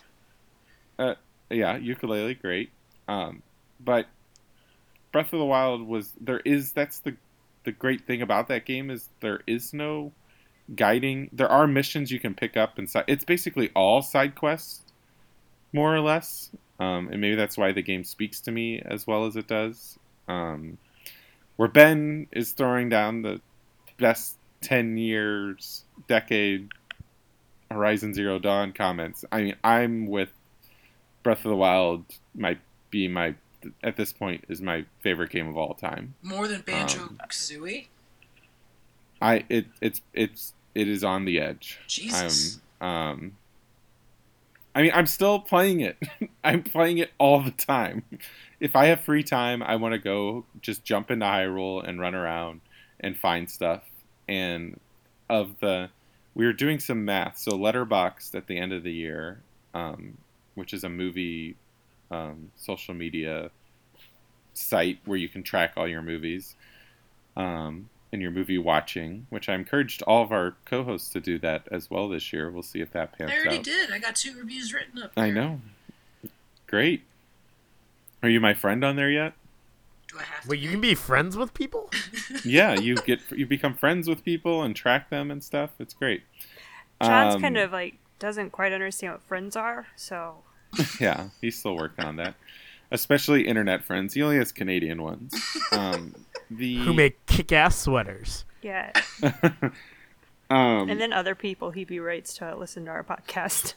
Uh, 0.98 1.14
yeah, 1.50 1.76
ukulele, 1.76 2.34
great. 2.34 2.70
Um, 3.06 3.42
but 3.80 4.06
Breath 5.12 5.32
of 5.32 5.38
the 5.38 5.44
Wild 5.44 5.86
was 5.86 6.12
there 6.20 6.40
is 6.44 6.72
that's 6.72 7.00
the 7.00 7.16
the 7.64 7.72
great 7.72 8.06
thing 8.06 8.22
about 8.22 8.48
that 8.48 8.64
game 8.64 8.90
is 8.90 9.08
there 9.20 9.40
is 9.46 9.72
no 9.72 10.12
guiding. 10.74 11.28
There 11.32 11.48
are 11.48 11.66
missions 11.66 12.10
you 12.10 12.20
can 12.20 12.34
pick 12.34 12.56
up 12.56 12.78
inside. 12.78 13.04
It's 13.06 13.24
basically 13.24 13.70
all 13.74 14.02
side 14.02 14.34
quests, 14.34 14.82
more 15.72 15.94
or 15.94 16.00
less. 16.00 16.50
Um, 16.80 17.08
and 17.10 17.20
maybe 17.20 17.34
that's 17.34 17.58
why 17.58 17.72
the 17.72 17.82
game 17.82 18.04
speaks 18.04 18.40
to 18.42 18.52
me 18.52 18.80
as 18.84 19.06
well 19.06 19.26
as 19.26 19.36
it 19.36 19.48
does. 19.48 19.98
Um, 20.28 20.78
where 21.56 21.68
Ben 21.68 22.28
is 22.30 22.52
throwing 22.52 22.88
down 22.88 23.22
the 23.22 23.40
best 23.98 24.36
ten 24.60 24.96
years, 24.96 25.84
decade 26.06 26.68
Horizon 27.70 28.14
Zero 28.14 28.38
Dawn 28.38 28.72
comments. 28.72 29.24
I 29.30 29.42
mean, 29.42 29.56
I'm 29.62 30.06
with 30.06 30.30
Breath 31.22 31.44
of 31.44 31.50
the 31.50 31.56
Wild. 31.56 32.04
Might 32.34 32.58
be 32.90 33.08
my 33.08 33.34
at 33.82 33.96
this 33.96 34.12
point 34.12 34.44
is 34.48 34.60
my 34.60 34.84
favorite 35.00 35.30
game 35.30 35.48
of 35.48 35.56
all 35.56 35.74
time. 35.74 36.14
more 36.22 36.46
than 36.46 36.60
Banjo 36.60 37.02
um, 37.02 37.20
Kazooie. 37.28 37.88
I 39.20 39.44
it 39.48 39.66
it's 39.80 40.00
it's 40.12 40.54
it 40.74 40.88
is 40.88 41.04
on 41.04 41.24
the 41.24 41.40
edge. 41.40 41.78
Jesus. 41.86 42.60
I'm 42.80 42.88
um. 42.88 43.36
I 44.74 44.82
mean, 44.82 44.92
I'm 44.94 45.06
still 45.06 45.40
playing 45.40 45.80
it. 45.80 45.96
I'm 46.44 46.62
playing 46.62 46.98
it 46.98 47.10
all 47.18 47.42
the 47.42 47.50
time. 47.50 48.04
If 48.60 48.76
I 48.76 48.86
have 48.86 49.00
free 49.00 49.24
time, 49.24 49.62
I 49.62 49.76
want 49.76 49.92
to 49.92 49.98
go 49.98 50.44
just 50.60 50.84
jump 50.84 51.10
into 51.10 51.26
Hyrule 51.26 51.82
and 51.86 51.98
run 52.00 52.14
around 52.14 52.60
and 53.00 53.16
find 53.16 53.50
stuff. 53.50 53.82
And 54.28 54.78
of 55.28 55.58
the, 55.60 55.90
we 56.38 56.46
were 56.46 56.52
doing 56.52 56.78
some 56.78 57.04
math. 57.04 57.36
So 57.36 57.50
Letterboxd 57.50 58.34
at 58.36 58.46
the 58.46 58.56
end 58.56 58.72
of 58.72 58.84
the 58.84 58.92
year, 58.92 59.40
um, 59.74 60.16
which 60.54 60.72
is 60.72 60.84
a 60.84 60.88
movie, 60.88 61.56
um, 62.12 62.52
social 62.54 62.94
media 62.94 63.50
site 64.54 65.00
where 65.04 65.18
you 65.18 65.28
can 65.28 65.42
track 65.42 65.72
all 65.76 65.88
your 65.88 66.00
movies. 66.00 66.54
Um, 67.36 67.90
and 68.12 68.22
your 68.22 68.30
movie 68.30 68.56
watching, 68.56 69.26
which 69.28 69.50
I 69.50 69.54
encouraged 69.54 70.02
all 70.02 70.22
of 70.22 70.32
our 70.32 70.56
co-hosts 70.64 71.10
to 71.10 71.20
do 71.20 71.38
that 71.40 71.68
as 71.70 71.90
well 71.90 72.08
this 72.08 72.32
year. 72.32 72.50
We'll 72.50 72.62
see 72.62 72.80
if 72.80 72.90
that 72.92 73.16
pans 73.16 73.30
out. 73.30 73.36
I 73.36 73.40
already 73.40 73.58
out. 73.58 73.64
did. 73.64 73.92
I 73.92 73.98
got 73.98 74.16
two 74.16 74.34
reviews 74.38 74.72
written 74.72 75.02
up. 75.02 75.12
I 75.14 75.30
know. 75.30 75.60
Great. 76.66 77.02
Are 78.22 78.30
you 78.30 78.40
my 78.40 78.54
friend 78.54 78.82
on 78.82 78.96
there 78.96 79.10
yet? 79.10 79.34
Do 80.08 80.18
I 80.18 80.22
have 80.22 80.42
to? 80.44 80.48
Wait, 80.48 80.60
you 80.60 80.70
can 80.70 80.80
be 80.80 80.94
friends 80.94 81.36
with 81.36 81.52
people? 81.54 81.90
Yeah, 82.44 82.74
you 82.74 82.94
get 82.96 83.20
you 83.30 83.46
become 83.46 83.74
friends 83.74 84.08
with 84.08 84.24
people 84.24 84.62
and 84.62 84.74
track 84.76 85.10
them 85.10 85.30
and 85.30 85.42
stuff. 85.42 85.70
It's 85.78 85.94
great. 85.94 86.22
John's 87.02 87.34
Um, 87.36 87.40
kind 87.40 87.56
of 87.58 87.72
like 87.72 87.94
doesn't 88.18 88.50
quite 88.50 88.72
understand 88.72 89.12
what 89.14 89.22
friends 89.22 89.56
are, 89.56 89.86
so 89.96 90.36
yeah. 91.00 91.28
He's 91.40 91.58
still 91.58 91.76
working 91.76 92.04
on 92.04 92.16
that, 92.16 92.34
especially 92.90 93.46
internet 93.46 93.84
friends. 93.84 94.14
He 94.14 94.22
only 94.22 94.36
has 94.36 94.52
Canadian 94.52 95.02
ones. 95.02 95.34
Um, 95.72 96.14
the 96.50 96.76
Who 96.84 96.92
make 96.94 97.24
kick-ass 97.26 97.78
sweaters? 97.78 98.44
yeah. 98.62 98.92
um, 100.50 100.88
And 100.90 101.00
then 101.00 101.12
other 101.12 101.34
people 101.34 101.70
he 101.72 101.84
berates 101.84 102.34
to 102.38 102.56
listen 102.56 102.84
to 102.86 102.90
our 102.90 103.04
podcast. 103.04 103.74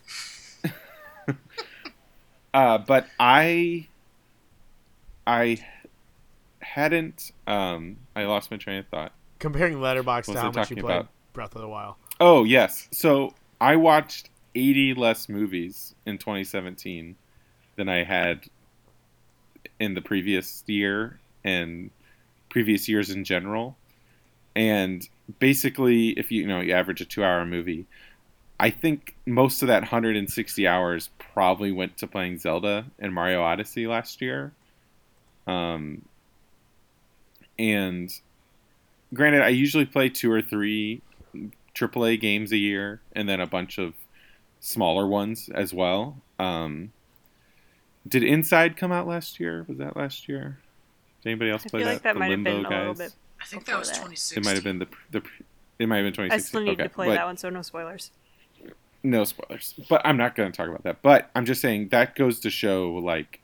Uh, 2.54 2.78
but 2.80 3.08
I, 3.20 3.88
I 5.26 5.66
hadn't. 6.74 7.32
Um, 7.48 7.98
I 8.16 8.24
lost 8.24 8.50
my 8.50 8.58
train 8.58 8.80
of 8.80 8.88
thought. 8.88 9.12
Comparing 9.40 9.76
Letterboxd 9.76 10.26
to 10.26 10.40
how 10.40 10.46
much 10.46 10.56
you 10.56 10.62
talking 10.62 10.78
played 10.78 10.96
about? 10.98 11.10
Breath 11.34 11.56
of 11.56 11.62
the 11.62 11.68
Wild. 11.68 11.96
Oh 12.20 12.44
yes. 12.44 12.88
So 12.92 13.34
I 13.60 13.76
watched 13.76 14.30
80 14.56 14.94
less 14.96 15.28
movies 15.28 15.96
in 16.06 16.18
2017 16.18 17.16
than 17.76 17.90
I 17.90 18.04
had 18.04 18.46
in 19.80 19.94
the 19.94 20.02
previous 20.02 20.64
year 20.68 21.20
and 21.44 21.90
previous 22.50 22.88
years 22.88 23.10
in 23.10 23.24
general. 23.24 23.78
And 24.56 25.08
basically, 25.40 26.10
if 26.10 26.32
you, 26.32 26.42
you 26.42 26.48
know 26.48 26.62
you 26.62 26.74
average 26.74 27.02
a 27.02 27.06
two-hour 27.06 27.46
movie, 27.46 27.86
I 28.60 28.70
think 28.70 29.16
most 29.26 29.62
of 29.62 29.68
that 29.70 29.82
160 29.82 30.68
hours 30.68 31.10
probably 31.18 31.72
went 31.72 31.98
to 31.98 32.08
playing 32.08 32.38
Zelda 32.38 32.86
and 33.00 33.14
Mario 33.14 33.42
Odyssey 33.42 33.88
last 33.88 34.22
year. 34.22 34.52
Um, 35.48 36.04
and 37.62 38.12
granted, 39.14 39.42
I 39.44 39.50
usually 39.50 39.86
play 39.86 40.10
two 40.10 40.32
or 40.32 40.42
three 40.42 41.02
AAA 41.76 42.20
games 42.20 42.52
a 42.52 42.58
year, 42.58 43.02
and 43.14 43.30
then 43.30 43.40
a 43.40 43.48
bunch 43.48 43.78
of 43.78 43.94
smaller 44.60 45.08
ones 45.08 45.50
as 45.54 45.74
well. 45.74 46.18
Um, 46.40 46.92
did 48.08 48.24
Inside 48.24 48.76
come 48.76 48.92
out 48.92 49.08
last 49.08 49.40
year? 49.40 49.64
Was 49.68 49.78
that 49.78 49.96
last 49.96 50.28
year? 50.28 50.58
Did 51.22 51.30
anybody 51.30 51.52
else 51.52 51.64
I 51.66 51.70
play 51.70 51.80
feel 51.82 51.88
that? 51.88 51.94
like 51.94 52.02
that 52.04 52.14
The 52.14 52.20
might 52.20 52.32
have 52.32 52.44
been 52.44 52.54
Limbo 52.64 52.70
a 52.70 52.80
little 52.80 52.94
bit. 52.96 53.14
I 53.40 53.46
think 53.46 53.66
that 53.66 53.78
was 53.78 53.90
that. 53.90 53.96
2016. 53.96 54.42
It 54.42 54.46
might 54.46 54.56
have 54.56 54.64
been 54.64 54.80
the 54.80 54.88
the. 55.12 55.22
It 55.80 55.88
might 55.88 55.98
have 55.98 56.06
been 56.06 56.14
2016. 56.14 56.32
I 56.34 56.38
still 56.38 56.62
need 56.62 56.80
okay. 56.80 56.84
to 56.84 56.90
play 56.90 57.08
but- 57.08 57.16
that 57.16 57.26
one, 57.26 57.38
so 57.38 57.50
no 57.50 57.62
spoilers. 57.62 58.12
no 59.04 59.24
spoilers 59.24 59.74
but 59.90 60.00
i'm 60.06 60.16
not 60.16 60.36
going 60.36 60.52
to 60.52 60.56
talk 60.56 60.68
about 60.70 60.84
that 60.84 61.02
but 61.02 61.32
i'm 61.34 61.44
just 61.44 61.60
saying 61.60 61.88
that 61.90 62.14
goes 62.16 62.40
to 62.40 62.52
show 62.52 62.92
like 63.04 63.40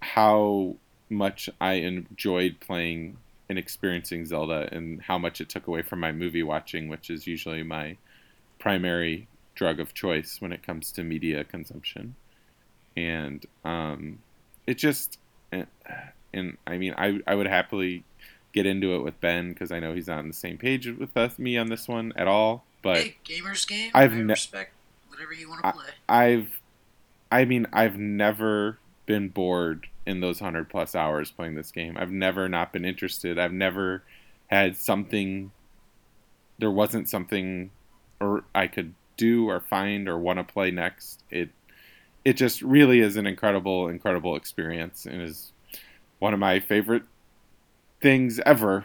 how 0.00 0.74
much 1.08 1.48
i 1.60 1.74
enjoyed 1.74 2.58
playing 2.58 3.16
and 3.48 3.58
experiencing 3.58 4.24
zelda 4.24 4.68
and 4.72 5.02
how 5.02 5.18
much 5.18 5.40
it 5.40 5.48
took 5.48 5.66
away 5.66 5.82
from 5.82 6.00
my 6.00 6.12
movie 6.12 6.42
watching 6.42 6.88
which 6.88 7.10
is 7.10 7.26
usually 7.26 7.62
my 7.62 7.96
primary 8.58 9.26
drug 9.54 9.78
of 9.78 9.94
choice 9.94 10.40
when 10.40 10.52
it 10.52 10.62
comes 10.62 10.90
to 10.90 11.04
media 11.04 11.44
consumption 11.44 12.14
and 12.96 13.44
um, 13.64 14.18
it 14.66 14.78
just 14.78 15.18
eh, 15.52 15.64
and 16.32 16.56
I 16.66 16.78
mean, 16.78 16.94
I 16.96 17.20
I 17.26 17.34
would 17.34 17.46
happily 17.46 18.04
get 18.52 18.66
into 18.66 18.94
it 18.94 19.02
with 19.02 19.20
Ben 19.20 19.52
because 19.52 19.72
I 19.72 19.80
know 19.80 19.94
he's 19.94 20.08
not 20.08 20.18
on 20.18 20.28
the 20.28 20.34
same 20.34 20.58
page 20.58 20.86
with 20.86 21.16
us, 21.16 21.38
me 21.38 21.56
on 21.56 21.68
this 21.68 21.88
one 21.88 22.12
at 22.16 22.28
all. 22.28 22.64
But 22.82 22.98
hey, 22.98 23.16
gamers 23.24 23.66
game. 23.66 23.90
I've 23.94 24.12
I 24.12 24.16
ne- 24.16 24.22
respect 24.24 24.72
whatever 25.08 25.32
you 25.32 25.48
want 25.48 25.64
to 25.64 25.72
play. 25.72 25.86
I've, 26.08 26.60
I 27.32 27.44
mean, 27.44 27.66
I've 27.72 27.96
never 27.96 28.78
been 29.06 29.28
bored 29.28 29.88
in 30.06 30.20
those 30.20 30.40
hundred 30.40 30.68
plus 30.68 30.94
hours 30.94 31.30
playing 31.30 31.54
this 31.54 31.70
game. 31.70 31.96
I've 31.98 32.10
never 32.10 32.48
not 32.48 32.72
been 32.72 32.84
interested. 32.84 33.38
I've 33.38 33.52
never 33.52 34.02
had 34.48 34.76
something. 34.76 35.50
There 36.58 36.70
wasn't 36.70 37.08
something, 37.08 37.70
or 38.20 38.44
I 38.54 38.66
could 38.66 38.94
do 39.16 39.48
or 39.48 39.60
find 39.60 40.08
or 40.08 40.18
want 40.18 40.38
to 40.38 40.44
play 40.44 40.70
next. 40.70 41.22
It, 41.30 41.50
it 42.24 42.34
just 42.34 42.62
really 42.62 43.00
is 43.00 43.16
an 43.16 43.26
incredible, 43.26 43.88
incredible 43.88 44.36
experience, 44.36 45.06
and 45.06 45.22
is 45.22 45.52
one 46.18 46.32
of 46.32 46.40
my 46.40 46.60
favorite 46.60 47.02
things 48.00 48.40
ever 48.46 48.84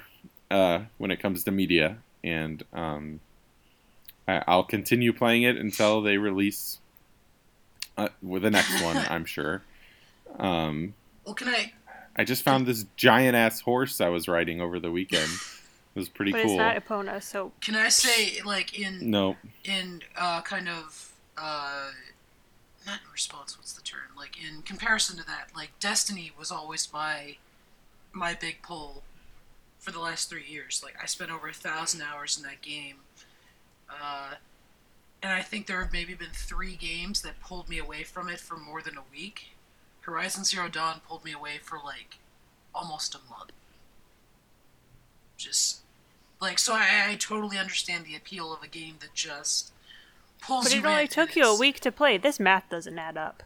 uh, 0.51 0.81
when 0.97 1.11
it 1.11 1.21
comes 1.21 1.43
to 1.43 1.51
media. 1.51 1.97
And 2.23 2.63
um, 2.73 3.19
I, 4.27 4.43
I'll 4.47 4.63
continue 4.63 5.13
playing 5.13 5.43
it 5.43 5.57
until 5.57 6.01
they 6.01 6.17
release 6.17 6.79
uh, 7.97 8.09
with 8.21 8.43
the 8.43 8.51
next 8.51 8.81
one. 8.81 8.97
I'm 9.09 9.25
sure. 9.25 9.63
Um, 10.37 10.93
well, 11.25 11.35
can 11.35 11.47
I? 11.49 11.73
I 12.15 12.23
just 12.23 12.43
found 12.43 12.65
this 12.65 12.85
giant 12.95 13.35
ass 13.35 13.61
horse 13.61 14.01
I 14.01 14.09
was 14.09 14.27
riding 14.27 14.61
over 14.61 14.79
the 14.79 14.91
weekend. 14.91 15.31
It 15.95 15.99
was 15.99 16.09
pretty 16.09 16.31
but 16.31 16.43
cool. 16.43 16.51
it's 16.51 16.57
not 16.57 16.75
Epona, 16.75 17.21
so 17.23 17.51
Can 17.61 17.75
I 17.75 17.89
say 17.89 18.41
like 18.45 18.77
in 18.77 19.09
no, 19.09 19.35
in 19.63 20.01
uh, 20.17 20.41
kind 20.41 20.69
of 20.69 21.13
uh, 21.37 21.91
not 22.85 22.99
in 23.05 23.11
response. 23.11 23.57
What's 23.57 23.73
the 23.73 23.81
term? 23.81 24.01
Like 24.17 24.37
in 24.41 24.61
comparison 24.61 25.17
to 25.17 25.25
that, 25.25 25.49
like 25.55 25.71
Destiny 25.79 26.31
was 26.37 26.51
always 26.51 26.91
my 26.91 27.37
my 28.11 28.33
big 28.33 28.61
pull 28.61 29.03
for 29.79 29.91
the 29.91 29.99
last 29.99 30.29
three 30.29 30.45
years. 30.47 30.81
Like 30.83 30.95
I 31.01 31.05
spent 31.05 31.31
over 31.31 31.47
a 31.47 31.53
thousand 31.53 32.01
hours 32.01 32.37
in 32.37 32.43
that 32.43 32.61
game, 32.61 32.97
uh, 33.89 34.35
and 35.21 35.31
I 35.31 35.41
think 35.41 35.67
there 35.67 35.81
have 35.81 35.93
maybe 35.93 36.13
been 36.13 36.29
three 36.33 36.75
games 36.75 37.21
that 37.21 37.39
pulled 37.41 37.69
me 37.69 37.77
away 37.79 38.03
from 38.03 38.29
it 38.29 38.39
for 38.39 38.57
more 38.57 38.81
than 38.81 38.97
a 38.97 39.03
week. 39.11 39.51
Horizon 40.01 40.43
Zero 40.43 40.67
Dawn 40.69 41.01
pulled 41.07 41.23
me 41.25 41.31
away 41.33 41.59
for 41.61 41.77
like 41.83 42.17
almost 42.73 43.15
a 43.15 43.19
month. 43.29 43.51
Just 45.37 45.81
like 46.41 46.59
so, 46.59 46.73
I, 46.73 47.07
I 47.09 47.15
totally 47.15 47.57
understand 47.57 48.05
the 48.05 48.15
appeal 48.15 48.53
of 48.53 48.63
a 48.63 48.67
game 48.67 48.95
that 49.01 49.13
just 49.13 49.71
pulls 50.41 50.65
me 50.69 50.77
away. 50.77 50.81
but 50.81 50.89
it 50.89 50.91
only 50.93 51.07
took 51.07 51.35
you 51.35 51.45
a 51.45 51.57
week 51.57 51.79
to 51.81 51.91
play. 51.91 52.17
This 52.17 52.39
math 52.39 52.69
doesn't 52.69 52.97
add 52.97 53.17
up. 53.17 53.43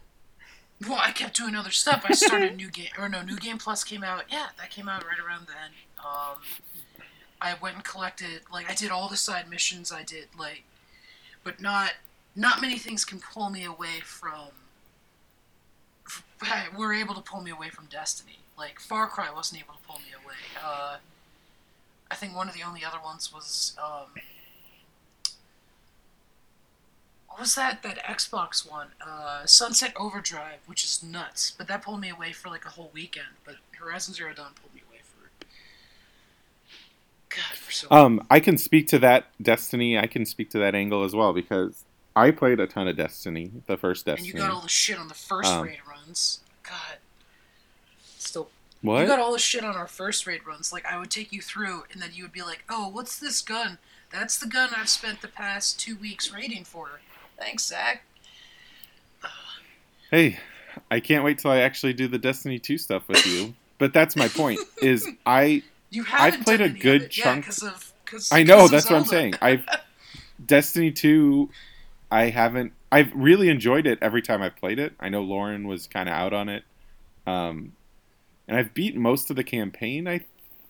Well, 0.88 0.98
I 1.00 1.12
kept 1.12 1.36
doing 1.36 1.54
other 1.54 1.70
stuff. 1.70 2.04
I 2.08 2.12
started 2.14 2.52
a 2.52 2.56
new 2.56 2.70
game, 2.70 2.88
or 2.98 3.08
no, 3.08 3.22
new 3.22 3.36
game 3.36 3.58
plus 3.58 3.84
came 3.84 4.02
out. 4.02 4.24
Yeah, 4.30 4.48
that 4.58 4.70
came 4.70 4.88
out 4.88 5.04
right 5.04 5.18
around 5.24 5.46
then. 5.46 5.70
Um, 5.98 6.36
I 7.40 7.54
went 7.60 7.76
and 7.76 7.84
collected, 7.84 8.40
like, 8.52 8.70
I 8.70 8.74
did 8.74 8.90
all 8.90 9.08
the 9.08 9.16
side 9.16 9.48
missions. 9.48 9.92
I 9.92 10.02
did 10.02 10.26
like, 10.38 10.64
but 11.42 11.60
not 11.60 11.92
not 12.36 12.60
many 12.60 12.78
things 12.78 13.04
can 13.04 13.20
pull 13.20 13.50
me 13.50 13.64
away 13.64 14.00
from. 14.02 14.48
Were 16.76 16.92
able 16.92 17.14
to 17.14 17.20
pull 17.20 17.40
me 17.40 17.50
away 17.50 17.68
from 17.70 17.86
Destiny. 17.86 18.38
Like 18.56 18.78
Far 18.80 19.06
Cry 19.08 19.30
wasn't 19.34 19.62
able 19.62 19.74
to 19.74 19.80
pull 19.86 19.96
me 19.98 20.12
away. 20.24 20.34
Uh, 20.62 20.96
I 22.10 22.14
think 22.14 22.34
one 22.36 22.48
of 22.48 22.54
the 22.54 22.62
only 22.62 22.84
other 22.84 22.98
ones 23.02 23.32
was 23.32 23.76
um, 23.82 24.10
what 27.28 27.40
was 27.40 27.54
that 27.56 27.82
that 27.82 27.98
Xbox 28.04 28.68
one? 28.68 28.88
Uh, 29.04 29.44
Sunset 29.44 29.92
Overdrive, 29.96 30.58
which 30.66 30.84
is 30.84 31.02
nuts, 31.02 31.52
but 31.56 31.66
that 31.68 31.82
pulled 31.82 32.00
me 32.00 32.10
away 32.10 32.32
for 32.32 32.48
like 32.48 32.64
a 32.64 32.70
whole 32.70 32.90
weekend. 32.94 33.26
But 33.44 33.56
Horizon 33.72 34.14
Zero 34.14 34.32
Dawn 34.34 34.52
pulled 34.60 34.74
me 34.74 34.82
away 34.88 35.00
for 35.02 35.28
God 37.30 37.56
for 37.56 37.72
so. 37.72 37.88
um, 37.90 38.24
I 38.30 38.38
can 38.38 38.56
speak 38.56 38.86
to 38.88 38.98
that 39.00 39.26
Destiny. 39.42 39.98
I 39.98 40.06
can 40.06 40.24
speak 40.26 40.50
to 40.50 40.58
that 40.60 40.74
angle 40.76 41.02
as 41.02 41.14
well 41.14 41.32
because 41.32 41.82
I 42.14 42.30
played 42.30 42.60
a 42.60 42.68
ton 42.68 42.86
of 42.86 42.96
Destiny, 42.96 43.50
the 43.66 43.76
first 43.76 44.06
Destiny. 44.06 44.30
and 44.30 44.38
you 44.38 44.44
got 44.46 44.54
all 44.54 44.60
the 44.62 44.68
shit 44.68 44.98
on 44.98 45.08
the 45.08 45.14
first 45.14 45.50
Um, 45.50 45.64
raid 45.64 45.78
runs. 46.06 46.40
God, 46.62 46.98
still 48.18 48.48
what? 48.82 49.00
You 49.00 49.06
got 49.06 49.18
all 49.18 49.32
the 49.32 49.38
shit 49.38 49.64
on 49.64 49.76
our 49.76 49.86
first 49.86 50.26
raid 50.26 50.46
runs. 50.46 50.72
Like 50.72 50.84
I 50.86 50.98
would 50.98 51.10
take 51.10 51.32
you 51.32 51.40
through, 51.40 51.84
and 51.92 52.00
then 52.02 52.10
you 52.12 52.22
would 52.24 52.32
be 52.32 52.42
like, 52.42 52.64
"Oh, 52.68 52.88
what's 52.88 53.18
this 53.18 53.40
gun? 53.40 53.78
That's 54.10 54.36
the 54.38 54.46
gun 54.46 54.70
I've 54.76 54.88
spent 54.88 55.20
the 55.22 55.28
past 55.28 55.78
two 55.80 55.96
weeks 55.96 56.32
raiding 56.32 56.64
for." 56.64 57.00
Thanks, 57.38 57.64
Zach. 57.66 58.04
Hey, 60.10 60.38
I 60.90 61.00
can't 61.00 61.24
wait 61.24 61.38
till 61.38 61.50
I 61.50 61.58
actually 61.58 61.92
do 61.92 62.06
the 62.06 62.18
Destiny 62.18 62.58
2 62.58 62.78
stuff 62.78 63.08
with 63.08 63.26
you. 63.26 63.54
but 63.78 63.92
that's 63.92 64.14
my 64.14 64.28
point. 64.28 64.60
Is 64.80 65.08
I 65.26 65.62
You 65.90 66.04
haven't 66.04 66.44
played 66.44 66.60
a 66.60 66.68
good 66.68 67.10
chunk- 67.10 67.46
Yeah, 67.46 67.50
'cause 67.50 67.62
of, 67.62 67.92
cause, 68.04 68.28
I 68.30 68.42
know 68.44 68.68
that's 68.68 68.88
what 68.88 68.96
I'm 68.98 69.04
saying. 69.06 69.34
I've 69.42 69.66
Destiny 70.46 70.92
2 70.92 71.48
I 72.12 72.26
haven't 72.26 72.72
I've 72.94 73.12
really 73.14 73.48
enjoyed 73.48 73.86
it 73.86 73.98
every 74.00 74.22
time 74.22 74.42
I've 74.42 74.56
played 74.56 74.78
it. 74.78 74.92
I 75.00 75.08
know 75.08 75.22
Lauren 75.22 75.66
was 75.66 75.86
kind 75.86 76.08
of 76.08 76.14
out 76.14 76.32
on 76.32 76.48
it. 76.48 76.64
Um 77.26 77.72
and 78.46 78.56
I've 78.56 78.74
beat 78.74 78.96
most 78.96 79.30
of 79.30 79.36
the 79.36 79.44
campaign, 79.44 80.06
I 80.06 80.20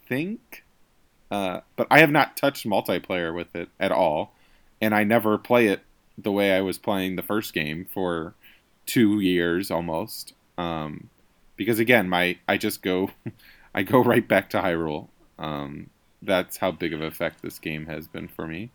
think. 0.09 0.65
Uh, 1.31 1.61
but 1.77 1.87
I 1.91 1.99
have 1.99 2.11
not 2.11 2.37
touched 2.37 2.67
multiplayer 2.67 3.35
with 3.35 3.55
it 3.57 3.69
at 3.81 3.91
all, 3.91 4.35
and 4.81 4.95
I 4.95 5.05
never 5.05 5.37
play 5.39 5.67
it 5.67 5.81
the 6.17 6.31
way 6.31 6.53
I 6.53 6.61
was 6.61 6.79
playing 6.79 7.17
the 7.17 7.23
first 7.23 7.53
game 7.53 7.87
for 7.93 8.35
two 8.87 9.19
years 9.21 9.71
almost. 9.71 10.35
Um, 10.57 11.09
because 11.57 11.79
again, 11.79 12.09
my 12.09 12.39
I 12.47 12.57
just 12.57 12.83
go, 12.83 13.11
I 13.75 13.83
go 13.83 13.99
right 14.03 14.27
back 14.27 14.51
to 14.51 14.59
Hyrule. 14.61 15.09
Um, 15.39 15.91
that's 16.23 16.59
how 16.59 16.71
big 16.71 16.93
of 16.93 17.03
effect 17.03 17.43
this 17.43 17.59
game 17.59 17.87
has 17.87 18.07
been 18.07 18.29
for 18.29 18.47
me, 18.47 18.71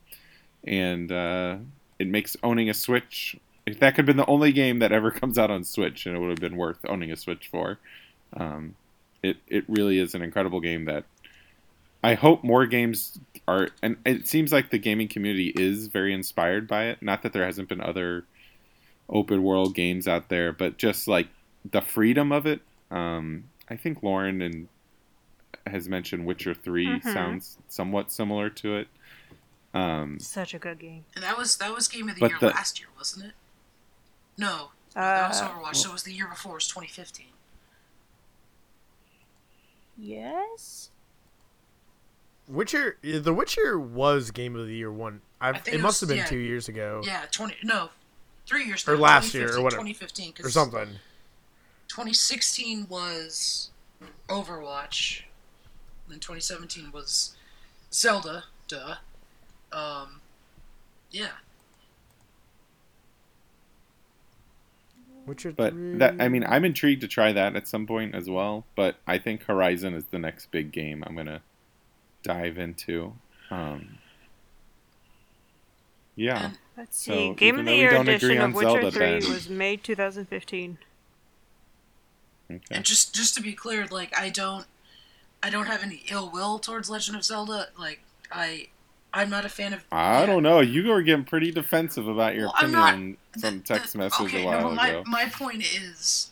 and 0.65 1.11
uh, 1.11 1.57
it 1.99 2.07
makes 2.07 2.37
owning 2.43 2.69
a 2.69 2.73
Switch. 2.73 3.37
If 3.65 3.79
that 3.79 3.91
could 3.95 3.99
have 3.99 4.05
been 4.07 4.17
the 4.17 4.25
only 4.27 4.51
game 4.51 4.79
that 4.79 4.91
ever 4.91 5.11
comes 5.21 5.37
out 5.37 5.51
on 5.51 5.63
Switch, 5.63 6.05
and 6.05 6.15
it 6.15 6.19
would 6.19 6.29
have 6.29 6.39
been 6.39 6.57
worth 6.57 6.79
owning 6.87 7.11
a 7.11 7.17
Switch 7.17 7.47
for. 7.49 7.79
Um, 8.33 8.75
it 9.23 9.37
it 9.47 9.65
really 9.67 9.99
is 9.99 10.15
an 10.15 10.21
incredible 10.21 10.61
game 10.61 10.85
that 10.85 11.05
I 12.03 12.13
hope 12.13 12.43
more 12.43 12.65
games 12.65 13.19
are, 13.47 13.69
and 13.83 13.97
it 14.05 14.27
seems 14.27 14.51
like 14.51 14.69
the 14.71 14.79
gaming 14.79 15.07
community 15.09 15.49
is 15.49 15.87
very 15.87 16.13
inspired 16.13 16.67
by 16.67 16.85
it. 16.85 17.01
Not 17.01 17.23
that 17.23 17.33
there 17.33 17.45
hasn't 17.45 17.69
been 17.69 17.81
other 17.81 18.25
open 19.09 19.43
world 19.43 19.75
games 19.75 20.07
out 20.07 20.29
there, 20.29 20.53
but 20.53 20.77
just 20.77 21.07
like 21.07 21.27
the 21.69 21.81
freedom 21.81 22.31
of 22.31 22.45
it. 22.45 22.61
Um, 22.91 23.45
I 23.69 23.75
think 23.75 24.03
Lauren 24.03 24.41
and 24.41 24.69
has 25.67 25.87
mentioned 25.89 26.25
Witcher 26.25 26.53
3 26.53 27.01
Mhm. 27.01 27.01
sounds 27.01 27.57
somewhat 27.67 28.11
similar 28.11 28.49
to 28.51 28.75
it. 28.77 28.87
Um, 29.73 30.19
Such 30.19 30.53
a 30.53 30.59
good 30.59 30.79
game. 30.79 31.05
And 31.15 31.23
that 31.23 31.37
was 31.37 31.57
that 31.57 31.73
was 31.73 31.87
game 31.87 32.09
of 32.09 32.15
the 32.15 32.21
But 32.21 32.29
year 32.31 32.39
the- 32.39 32.47
last 32.47 32.79
year, 32.79 32.89
wasn't 32.97 33.27
it? 33.27 33.33
No, 34.37 34.71
that 34.95 35.27
was 35.29 35.41
Uh, 35.41 35.49
Overwatch. 35.49 35.75
So 35.77 35.89
it 35.89 35.93
was 35.93 36.03
the 36.03 36.13
year 36.13 36.27
before. 36.27 36.53
It 36.53 36.55
was 36.55 36.67
2015. 36.67 37.27
yes. 39.97 40.89
Witcher, 42.47 42.97
The 43.03 43.33
Witcher 43.33 43.77
was 43.77 44.31
Game 44.31 44.55
of 44.55 44.65
the 44.65 44.73
Year 44.75 44.91
one. 44.91 45.21
I've, 45.39 45.55
I 45.55 45.59
think 45.59 45.75
it 45.75 45.79
it 45.79 45.81
must 45.83 46.01
was- 46.01 46.09
have 46.09 46.09
been 46.09 46.17
yeah. 46.19 46.25
two 46.25 46.37
years 46.39 46.67
ago 46.67 47.01
Yeah, 47.05 47.25
20. 47.31 47.55
No, 47.63 47.89
three 48.47 48.65
years. 48.65 48.81
ago, 48.83 48.93
Or 48.93 48.97
last 48.97 49.33
year, 49.33 49.55
or 49.55 49.61
whatever. 49.61 49.81
2015, 49.83 50.33
'cause 50.33 50.45
or 50.47 50.49
something. 50.49 50.99
2016 51.89 52.87
was 52.87 53.69
Overwatch. 54.27 55.21
And 56.05 56.13
then 56.15 56.19
2017 56.19 56.91
was 56.91 57.35
Zelda. 57.93 58.45
Duh. 58.67 58.95
Um, 59.71 60.21
yeah. 61.11 61.29
Witcher 65.25 65.51
but 65.51 65.73
3. 65.73 65.97
that 65.97 66.15
I 66.19 66.27
mean, 66.27 66.43
I'm 66.43 66.65
intrigued 66.65 67.01
to 67.01 67.07
try 67.07 67.31
that 67.31 67.55
at 67.55 67.67
some 67.67 67.85
point 67.85 68.15
as 68.15 68.29
well. 68.29 68.65
But 68.75 68.95
I 69.05 69.17
think 69.17 69.43
Horizon 69.43 69.93
is 69.93 70.05
the 70.05 70.19
next 70.19 70.51
big 70.51 70.71
game 70.71 71.03
I'm 71.05 71.15
gonna 71.15 71.41
dive 72.23 72.57
into. 72.57 73.13
Um, 73.51 73.99
yeah. 76.15 76.45
And 76.45 76.57
Let's 76.77 77.03
So, 77.03 77.11
see. 77.11 77.33
Game 77.33 77.59
of 77.59 77.65
the 77.65 77.75
Year 77.75 77.93
edition 77.93 78.39
of 78.39 78.53
Witcher 78.53 78.69
Zelda, 78.69 78.91
3 78.91 78.99
Ben. 79.19 79.29
was 79.31 79.49
May 79.49 79.75
2015. 79.75 80.77
Okay. 82.51 82.61
And 82.71 82.83
just 82.85 83.13
just 83.13 83.35
to 83.35 83.41
be 83.41 83.53
clear, 83.53 83.85
like 83.87 84.17
I 84.17 84.29
don't 84.29 84.65
I 85.43 85.49
don't 85.49 85.67
have 85.67 85.83
any 85.83 86.03
ill 86.09 86.31
will 86.31 86.57
towards 86.57 86.89
Legend 86.89 87.17
of 87.17 87.23
Zelda. 87.23 87.67
Like 87.77 87.99
I 88.31 88.69
I'm 89.13 89.29
not 89.29 89.43
a 89.45 89.49
fan 89.49 89.73
of 89.73 89.83
I 89.91 90.25
don't 90.25 90.43
know. 90.43 90.59
You 90.59 90.87
were 90.87 91.01
getting 91.01 91.25
pretty 91.25 91.51
defensive 91.51 92.07
about 92.07 92.35
your 92.35 92.45
Well, 92.45 92.53
I'm 92.57 92.71
not- 92.71 92.93
opinion 92.93 93.17
on 93.35 93.41
some 93.41 93.57
the- 93.59 93.63
text 93.63 93.93
the- 93.93 93.99
message 93.99 94.27
okay, 94.27 94.43
a 94.43 94.45
while 94.45 94.61
no, 94.61 94.67
but 94.69 94.75
my, 94.75 94.87
ago. 94.89 95.03
My 95.07 95.25
point 95.25 95.63
is 95.63 96.31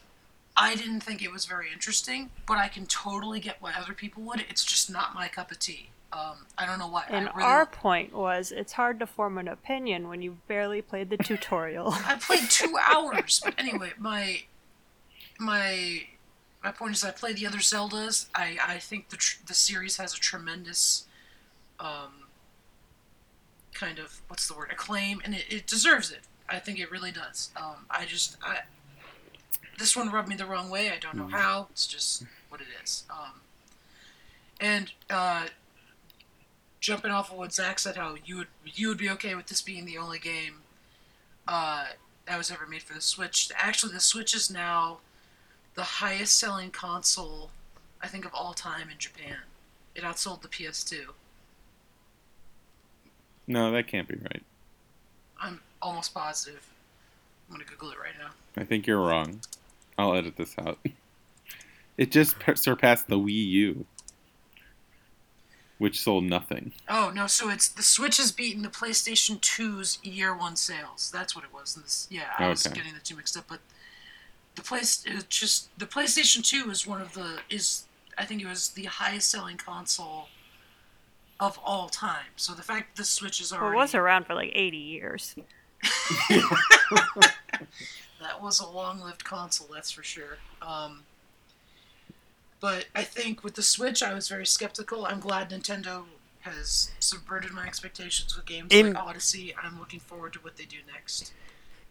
I 0.55 0.75
didn't 0.75 1.01
think 1.01 1.21
it 1.23 1.31
was 1.31 1.45
very 1.45 1.71
interesting, 1.71 2.29
but 2.47 2.57
I 2.57 2.67
can 2.67 2.85
totally 2.87 3.39
get 3.39 3.57
why 3.61 3.73
other 3.73 3.93
people 3.93 4.23
would. 4.23 4.45
It's 4.49 4.63
just 4.65 4.89
not 4.91 5.13
my 5.15 5.27
cup 5.27 5.51
of 5.51 5.59
tea. 5.59 5.89
Um, 6.13 6.45
I 6.57 6.65
don't 6.65 6.79
know 6.79 6.87
why. 6.87 7.03
And 7.09 7.29
really, 7.35 7.43
our 7.43 7.65
point 7.65 8.13
was 8.13 8.51
it's 8.51 8.73
hard 8.73 8.99
to 8.99 9.05
form 9.07 9.37
an 9.37 9.47
opinion 9.47 10.07
when 10.07 10.21
you 10.21 10.37
barely 10.47 10.81
played 10.81 11.09
the 11.09 11.17
tutorial. 11.17 11.89
I 12.05 12.15
played 12.15 12.49
two 12.49 12.75
hours, 12.81 13.41
but 13.43 13.53
anyway, 13.57 13.91
my 13.99 14.41
my 15.39 16.05
my 16.63 16.71
point 16.71 16.93
is, 16.95 17.03
I 17.03 17.11
play 17.11 17.33
the 17.33 17.45
other 17.45 17.57
Zeldas. 17.59 18.27
I 18.33 18.57
I 18.65 18.77
think 18.79 19.09
the 19.09 19.17
tr- 19.17 19.39
the 19.45 19.53
series 19.53 19.97
has 19.97 20.13
a 20.13 20.17
tremendous, 20.19 21.05
um, 21.79 22.26
kind 23.77 23.99
of 23.99 24.21
what's 24.27 24.47
the 24.47 24.55
word 24.55 24.69
acclaim, 24.71 25.21
and 25.23 25.35
it, 25.35 25.45
it 25.49 25.67
deserves 25.67 26.11
it. 26.11 26.21
I 26.49 26.59
think 26.59 26.79
it 26.79 26.91
really 26.91 27.11
does. 27.11 27.51
Um, 27.55 27.85
I 27.89 28.05
just 28.05 28.37
I 28.41 28.59
this 29.77 29.95
one 29.95 30.11
rubbed 30.11 30.27
me 30.27 30.35
the 30.35 30.45
wrong 30.45 30.69
way. 30.69 30.89
I 30.89 30.97
don't 30.97 31.15
know 31.15 31.27
how. 31.27 31.67
It's 31.71 31.85
just 31.85 32.23
what 32.49 32.61
it 32.61 32.67
is. 32.83 33.03
Um, 33.09 33.41
and 34.59 34.91
uh, 35.09 35.47
jumping 36.79 37.11
off 37.11 37.31
of 37.31 37.37
what 37.37 37.53
Zach 37.53 37.79
said, 37.79 37.95
how 37.95 38.15
you 38.25 38.37
would 38.37 38.47
you 38.65 38.87
would 38.87 38.97
be 38.97 39.09
okay 39.11 39.35
with 39.35 39.47
this 39.47 39.61
being 39.61 39.85
the 39.85 39.97
only 39.97 40.19
game 40.19 40.61
uh, 41.47 41.85
that 42.25 42.37
was 42.37 42.49
ever 42.51 42.65
made 42.65 42.81
for 42.83 42.93
the 42.93 43.01
Switch. 43.01 43.51
Actually, 43.55 43.93
the 43.93 43.99
Switch 43.99 44.35
is 44.35 44.49
now 44.49 44.99
the 45.75 45.83
highest 45.83 46.35
selling 46.35 46.71
console 46.71 47.51
I 48.01 48.07
think 48.07 48.25
of 48.25 48.33
all 48.33 48.53
time 48.53 48.89
in 48.89 48.97
Japan. 48.97 49.37
It 49.95 50.03
outsold 50.03 50.41
the 50.41 50.47
PS2. 50.47 51.07
No, 53.47 53.71
that 53.71 53.87
can't 53.87 54.07
be 54.07 54.15
right. 54.15 54.43
I'm 55.41 55.61
almost 55.81 56.13
positive. 56.13 56.67
I'm 57.49 57.55
gonna 57.55 57.65
Google 57.69 57.91
it 57.91 57.97
right 57.99 58.13
now. 58.19 58.31
I 58.61 58.65
think 58.65 58.87
you're 58.87 58.99
wrong. 59.01 59.39
I'll 59.97 60.13
edit 60.15 60.35
this 60.37 60.55
out. 60.59 60.79
It 61.97 62.11
just 62.11 62.37
per- 62.37 62.53
surpassed 62.55 63.07
the 63.07 63.17
Wii 63.17 63.47
U, 63.47 63.85
which 65.79 65.99
sold 65.99 66.25
nothing. 66.25 66.73
Oh 66.87 67.11
no, 67.13 67.25
so 67.25 67.49
it's 67.49 67.67
the 67.67 67.81
Switch 67.81 68.17
has 68.17 68.31
beaten 68.31 68.61
the 68.61 68.69
PlayStation 68.69 69.39
2's 69.39 69.97
year 70.03 70.35
one 70.37 70.55
sales. 70.57 71.09
That's 71.11 71.35
what 71.35 71.43
it 71.43 71.51
was. 71.51 71.75
And 71.75 71.83
this, 71.85 72.07
yeah, 72.11 72.25
I 72.37 72.49
was 72.49 72.65
Okay. 72.67 72.75
getting 72.75 72.93
the 72.93 72.99
two 72.99 73.15
mixed 73.15 73.35
up, 73.35 73.45
but 73.47 73.61
the 74.53 74.61
place 74.61 75.03
it's 75.07 75.23
just 75.25 75.69
the 75.79 75.87
PlayStation 75.87 76.43
2 76.47 76.69
is 76.69 76.85
one 76.85 77.01
of 77.01 77.13
the 77.13 77.39
is 77.49 77.85
I 78.15 78.25
think 78.25 78.43
it 78.43 78.47
was 78.47 78.69
the 78.69 78.85
highest 78.85 79.31
selling 79.31 79.57
console 79.57 80.27
of 81.39 81.59
all 81.63 81.89
time. 81.89 82.25
So 82.35 82.53
the 82.53 82.63
fact 82.63 82.95
that 82.95 83.01
the 83.01 83.05
Switch 83.05 83.41
is 83.41 83.51
Well, 83.51 83.61
already 83.61 83.77
it 83.77 83.81
was 83.81 83.95
around 83.95 84.25
for 84.25 84.33
like 84.33 84.51
80 84.53 84.77
years. 84.77 85.35
that 86.29 88.41
was 88.41 88.59
a 88.59 88.67
long-lived 88.67 89.23
console, 89.23 89.67
that's 89.73 89.91
for 89.91 90.03
sure. 90.03 90.37
Um, 90.61 91.03
but 92.59 92.85
I 92.95 93.03
think 93.03 93.43
with 93.43 93.55
the 93.55 93.63
Switch, 93.63 94.01
I 94.01 94.13
was 94.13 94.27
very 94.27 94.45
skeptical. 94.45 95.05
I'm 95.05 95.19
glad 95.19 95.51
Nintendo 95.51 96.03
has 96.41 96.91
subverted 96.99 97.51
my 97.51 97.65
expectations 97.67 98.35
with 98.35 98.45
games 98.45 98.71
In- 98.71 98.93
like 98.93 99.03
Odyssey. 99.03 99.53
I'm 99.61 99.79
looking 99.79 99.99
forward 99.99 100.33
to 100.33 100.39
what 100.39 100.57
they 100.57 100.65
do 100.65 100.77
next. 100.91 101.33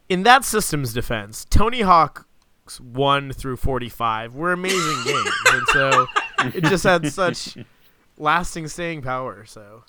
In 0.08 0.22
that 0.24 0.44
system's 0.44 0.92
defense, 0.92 1.46
Tony 1.50 1.82
Hawk's 1.82 2.80
1 2.80 3.32
through 3.32 3.56
45 3.56 4.34
were 4.34 4.52
amazing 4.52 5.04
games. 5.04 5.30
And 5.52 5.62
so 5.68 6.06
it 6.38 6.64
just 6.64 6.84
had 6.84 7.06
such 7.12 7.56
lasting 8.18 8.68
staying 8.68 9.02
power. 9.02 9.44
So 9.46 9.84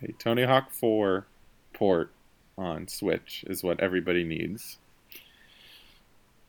Hey, 0.00 0.14
Tony 0.18 0.44
Hawk 0.44 0.70
4 0.70 1.26
port 1.72 2.10
on 2.58 2.88
Switch 2.88 3.44
is 3.48 3.62
what 3.62 3.80
everybody 3.80 4.24
needs. 4.24 4.78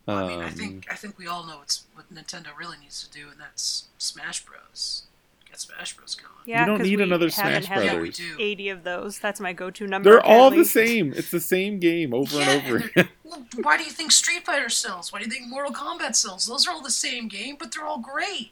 I 0.08 0.28
mean, 0.28 0.40
I 0.42 0.48
Um, 0.48 0.52
think 0.52 0.88
I 0.92 0.96
think 0.96 1.18
we 1.18 1.26
all 1.28 1.46
know 1.46 1.58
what's 1.58 1.86
what 1.96 2.14
Nintendo 2.14 2.56
really 2.58 2.78
needs 2.78 3.04
to 3.08 3.12
do, 3.12 3.30
and 3.30 3.40
that's 3.40 3.86
Smash 3.98 4.46
Bros. 4.46 5.04
Get 5.50 5.60
Smash 5.60 5.96
Bros. 5.98 6.14
going. 6.14 6.32
Yeah, 6.46 6.64
don't 6.66 6.84
need 6.84 6.98
we 7.00 7.04
another 7.04 7.32
Smash 7.32 7.66
had 7.66 7.86
Yeah, 7.86 8.00
we 8.00 8.12
do. 8.12 8.36
80 8.40 8.70
of 8.70 8.84
those. 8.84 9.18
That's 9.18 9.40
my 9.40 9.52
go-to 9.52 9.88
number. 9.88 10.12
They're 10.12 10.24
all 10.24 10.52
at 10.52 10.56
the 10.56 10.66
same. 10.66 11.12
It's 11.14 11.32
the 11.32 11.40
same 11.40 11.80
game 11.80 12.14
over 12.14 12.38
Yeah, 12.38 12.50
and 12.52 12.68
over 12.68 12.92
and. 12.96 13.10
Well, 13.24 13.46
why 13.64 13.78
do 13.78 13.84
you 13.84 13.90
think 13.90 14.12
Street 14.12 14.46
Fighter 14.46 14.70
sells? 14.70 15.12
Why 15.12 15.18
do 15.20 15.26
you 15.26 15.32
think 15.32 15.48
Mortal 15.48 15.74
Kombat 15.74 16.16
sells? 16.16 16.46
Those 16.46 16.68
are 16.68 16.72
all 16.72 16.84
the 16.84 16.92
same 16.92 17.28
game, 17.28 17.56
but 17.60 17.72
they're 17.72 17.86
all 17.86 17.98
great. 17.98 18.52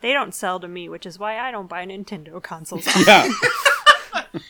They 0.00 0.12
don't 0.12 0.34
sell 0.34 0.58
to 0.60 0.68
me, 0.68 0.88
which 0.88 1.04
is 1.06 1.18
why 1.18 1.38
I 1.38 1.50
don't 1.50 1.68
buy 1.68 1.84
Nintendo 1.86 2.42
consoles. 2.42 2.86
yeah. 3.06 3.28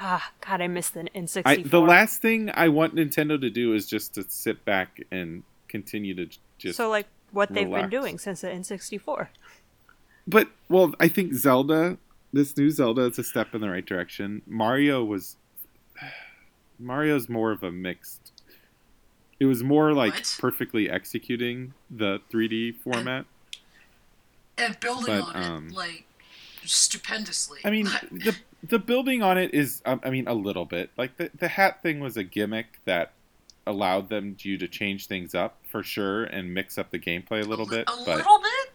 ah, 0.00 0.30
God, 0.40 0.60
I 0.60 0.68
miss 0.68 0.90
the 0.90 1.04
N64. 1.14 1.42
I, 1.44 1.56
the 1.62 1.80
last 1.80 2.22
thing 2.22 2.50
I 2.54 2.68
want 2.68 2.94
Nintendo 2.94 3.40
to 3.40 3.50
do 3.50 3.74
is 3.74 3.86
just 3.86 4.14
to 4.14 4.24
sit 4.28 4.64
back 4.64 5.02
and 5.10 5.42
continue 5.68 6.14
to 6.14 6.28
just. 6.58 6.76
so 6.76 6.88
like 6.88 7.06
what 7.32 7.52
they've 7.52 7.70
been 7.70 7.90
doing 7.90 8.18
since 8.18 8.40
the 8.40 8.48
N64. 8.48 9.28
but 10.26 10.48
well, 10.68 10.94
I 11.00 11.08
think 11.08 11.34
Zelda, 11.34 11.98
this 12.32 12.56
new 12.56 12.70
Zelda, 12.70 13.02
is 13.02 13.18
a 13.18 13.24
step 13.24 13.54
in 13.54 13.60
the 13.60 13.68
right 13.68 13.84
direction. 13.84 14.42
Mario 14.46 15.04
was. 15.04 15.36
Mario's 16.78 17.28
more 17.28 17.50
of 17.50 17.64
a 17.64 17.72
mixed. 17.72 18.32
It 19.40 19.46
was 19.46 19.64
more 19.64 19.92
like 19.92 20.14
What? 20.14 20.36
perfectly 20.38 20.88
executing 20.88 21.74
the 21.90 22.20
3D 22.32 22.76
format. 22.76 23.26
And 24.58 24.78
building 24.80 25.20
But, 25.20 25.36
on 25.36 25.42
um, 25.42 25.66
it 25.68 25.74
like 25.74 26.04
stupendously. 26.64 27.60
I 27.64 27.70
mean, 27.70 27.84
the 28.12 28.36
the 28.62 28.78
building 28.78 29.22
on 29.22 29.38
it 29.38 29.54
is, 29.54 29.80
um, 29.86 30.00
I 30.04 30.10
mean, 30.10 30.26
a 30.26 30.34
little 30.34 30.64
bit 30.64 30.90
like 30.96 31.16
the 31.16 31.30
the 31.38 31.48
hat 31.48 31.82
thing 31.82 32.00
was 32.00 32.16
a 32.16 32.24
gimmick 32.24 32.78
that 32.84 33.12
allowed 33.66 34.08
them 34.08 34.34
you 34.40 34.56
to 34.58 34.66
change 34.66 35.06
things 35.06 35.34
up 35.34 35.58
for 35.70 35.82
sure 35.82 36.24
and 36.24 36.54
mix 36.54 36.78
up 36.78 36.90
the 36.90 36.98
gameplay 36.98 37.42
a 37.42 37.46
little 37.46 37.66
li- 37.66 37.78
bit, 37.78 37.88
A 37.88 37.92
but 38.06 38.16
little 38.16 38.38
bit. 38.38 38.70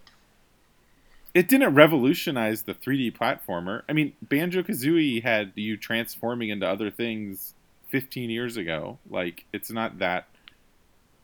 it 1.33 1.47
didn't 1.49 1.73
revolutionize 1.73 2.61
the 2.63 2.73
3D 2.75 3.11
platformer. 3.17 3.81
I 3.89 3.93
mean, 3.93 4.13
Banjo 4.21 4.61
Kazooie 4.61 5.23
had 5.23 5.51
you 5.55 5.77
transforming 5.77 6.49
into 6.49 6.67
other 6.67 6.91
things 6.91 7.55
15 7.89 8.29
years 8.29 8.55
ago. 8.55 8.99
Like, 9.09 9.45
it's 9.51 9.71
not 9.71 9.97
that. 9.99 10.27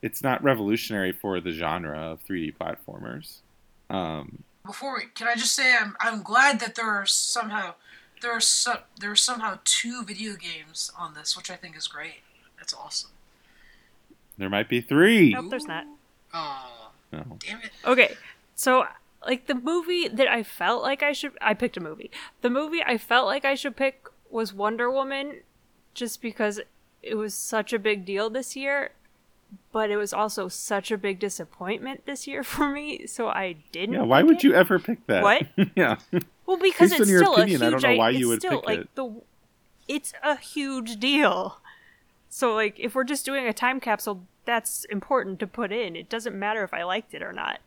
It's 0.01 0.23
not 0.23 0.41
revolutionary 0.43 1.11
for 1.11 1.39
the 1.39 1.51
genre 1.51 1.97
of 1.99 2.25
3D 2.25 2.55
platformers. 2.57 3.39
Um, 3.89 4.43
Before 4.65 4.95
we, 4.95 5.05
can 5.15 5.27
I 5.27 5.35
just 5.35 5.55
say 5.55 5.75
I'm 5.75 5.95
I'm 5.99 6.21
glad 6.21 6.59
that 6.59 6.75
there 6.75 6.89
are 6.89 7.05
somehow 7.05 7.75
there 8.21 8.31
are 8.31 8.41
so, 8.41 8.79
there 8.99 9.11
are 9.11 9.15
somehow 9.15 9.59
two 9.63 10.03
video 10.03 10.35
games 10.35 10.91
on 10.97 11.13
this, 11.13 11.35
which 11.37 11.49
I 11.49 11.55
think 11.55 11.77
is 11.77 11.87
great. 11.87 12.21
That's 12.57 12.73
awesome. 12.73 13.11
there 14.37 14.49
might 14.49 14.69
be 14.69 14.81
three. 14.81 15.33
Nope, 15.33 15.49
there's 15.49 15.65
not. 15.65 15.85
Oh, 16.33 16.91
No. 17.11 17.37
damn 17.39 17.59
it! 17.61 17.71
Okay, 17.85 18.15
so 18.55 18.85
like 19.25 19.47
the 19.47 19.55
movie 19.55 20.07
that 20.07 20.27
I 20.27 20.43
felt 20.43 20.83
like 20.83 21.01
I 21.01 21.13
should 21.13 21.31
I 21.41 21.53
picked 21.53 21.77
a 21.77 21.81
movie. 21.81 22.11
The 22.41 22.49
movie 22.49 22.83
I 22.85 22.97
felt 22.97 23.25
like 23.25 23.45
I 23.45 23.55
should 23.55 23.75
pick 23.75 24.05
was 24.29 24.53
Wonder 24.53 24.91
Woman 24.91 25.39
just 25.95 26.21
because 26.21 26.59
it 27.01 27.15
was 27.15 27.33
such 27.33 27.73
a 27.73 27.79
big 27.79 28.05
deal 28.05 28.29
this 28.29 28.55
year, 28.55 28.91
but 29.71 29.89
it 29.89 29.97
was 29.97 30.13
also 30.13 30.47
such 30.47 30.91
a 30.91 30.97
big 30.97 31.19
disappointment 31.19 32.05
this 32.05 32.27
year 32.27 32.43
for 32.43 32.69
me, 32.69 33.05
so 33.07 33.29
I 33.29 33.57
didn't. 33.71 33.95
Yeah, 33.95 34.01
why 34.03 34.23
would 34.23 34.37
it. 34.37 34.43
you 34.43 34.53
ever 34.53 34.79
pick 34.79 35.05
that? 35.07 35.23
What? 35.23 35.47
yeah. 35.75 35.97
Well, 36.45 36.57
because 36.57 36.91
it's 36.91 37.07
still 37.07 37.35
opinion, 37.35 37.61
a 37.61 37.65
I 37.65 37.69
huge. 37.69 37.81
don't 37.81 37.91
know 37.91 37.97
why 37.97 38.09
you 38.09 38.27
would 38.27 38.39
still, 38.39 38.59
pick 38.61 38.67
like, 38.67 38.79
it. 38.79 38.95
The, 38.95 39.21
it's 39.87 40.13
a 40.23 40.37
huge 40.37 40.99
deal. 40.99 41.59
So, 42.29 42.53
like, 42.53 42.79
if 42.79 42.95
we're 42.95 43.03
just 43.03 43.25
doing 43.25 43.47
a 43.47 43.53
time 43.53 43.79
capsule, 43.79 44.23
that's 44.45 44.85
important 44.85 45.39
to 45.39 45.47
put 45.47 45.71
in. 45.71 45.95
It 45.95 46.09
doesn't 46.09 46.37
matter 46.37 46.63
if 46.63 46.73
I 46.73 46.83
liked 46.83 47.13
it 47.13 47.21
or 47.21 47.33
not. 47.33 47.59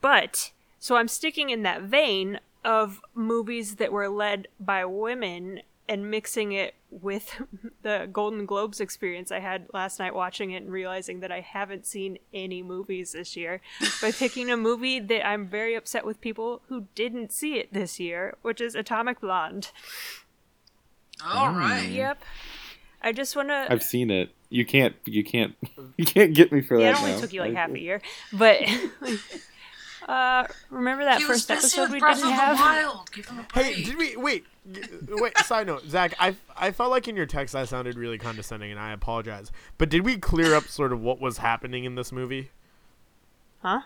But 0.00 0.52
so 0.78 0.96
I'm 0.96 1.08
sticking 1.08 1.50
in 1.50 1.62
that 1.62 1.82
vein 1.82 2.40
of 2.64 3.00
movies 3.14 3.76
that 3.76 3.92
were 3.92 4.08
led 4.08 4.48
by 4.58 4.84
women 4.84 5.60
and 5.88 6.10
mixing 6.10 6.52
it 6.52 6.74
with 7.02 7.42
the 7.82 8.08
Golden 8.12 8.46
Globes 8.46 8.80
experience 8.80 9.30
I 9.32 9.40
had 9.40 9.66
last 9.72 9.98
night 9.98 10.14
watching 10.14 10.52
it 10.52 10.62
and 10.62 10.72
realizing 10.72 11.20
that 11.20 11.32
I 11.32 11.40
haven't 11.40 11.86
seen 11.86 12.18
any 12.32 12.62
movies 12.62 13.12
this 13.12 13.36
year 13.36 13.60
by 14.00 14.12
picking 14.12 14.50
a 14.50 14.56
movie 14.56 15.00
that 15.00 15.26
I'm 15.26 15.48
very 15.48 15.74
upset 15.74 16.04
with 16.06 16.20
people 16.20 16.62
who 16.68 16.86
didn't 16.94 17.32
see 17.32 17.54
it 17.54 17.72
this 17.72 17.98
year, 18.00 18.36
which 18.42 18.60
is 18.60 18.74
Atomic 18.74 19.20
Blonde. 19.20 19.70
All 21.24 21.52
mm. 21.52 21.56
right. 21.56 21.88
Yep. 21.88 22.22
I 23.02 23.12
just 23.12 23.36
want 23.36 23.48
to 23.48 23.66
I've 23.70 23.82
seen 23.82 24.10
it. 24.10 24.30
You 24.48 24.64
can't. 24.64 24.96
You 25.04 25.24
can't. 25.24 25.54
You 25.96 26.04
can't 26.04 26.34
get 26.34 26.50
me 26.50 26.60
for 26.60 26.76
Yeah, 26.76 26.92
that. 26.92 26.98
it 26.98 27.02
only 27.02 27.12
now. 27.12 27.20
took 27.20 27.32
you 27.32 27.40
like 27.40 27.54
I- 27.54 27.60
half 27.60 27.70
a 27.70 27.78
year. 27.78 28.02
But 28.32 28.62
uh 30.08 30.46
remember 30.70 31.04
that 31.04 31.18
He 31.18 31.24
first 31.24 31.48
busy 31.48 31.58
episode 31.58 31.82
with 31.82 31.92
we 31.92 32.00
Breath 32.00 32.16
didn't 32.16 32.32
of 32.32 32.38
have? 32.38 32.56
the 32.58 32.62
Wild. 32.62 33.12
Give 33.12 33.26
him 33.26 33.38
a 33.38 33.42
break. 33.52 33.66
Hey, 33.66 33.82
did 33.82 33.96
we 33.96 34.16
wait? 34.16 34.44
Wait. 35.08 35.38
Side 35.38 35.66
note, 35.66 35.84
Zach. 35.86 36.14
I 36.18 36.36
I 36.56 36.70
felt 36.72 36.90
like 36.90 37.06
in 37.08 37.16
your 37.16 37.26
text 37.26 37.54
I 37.54 37.64
sounded 37.64 37.96
really 37.96 38.18
condescending, 38.18 38.70
and 38.70 38.80
I 38.80 38.92
apologize. 38.92 39.50
But 39.78 39.88
did 39.90 40.04
we 40.04 40.16
clear 40.18 40.54
up 40.54 40.64
sort 40.64 40.92
of 40.92 41.00
what 41.00 41.20
was 41.20 41.38
happening 41.38 41.84
in 41.84 41.94
this 41.96 42.12
movie? 42.12 42.50
Huh? 43.62 43.80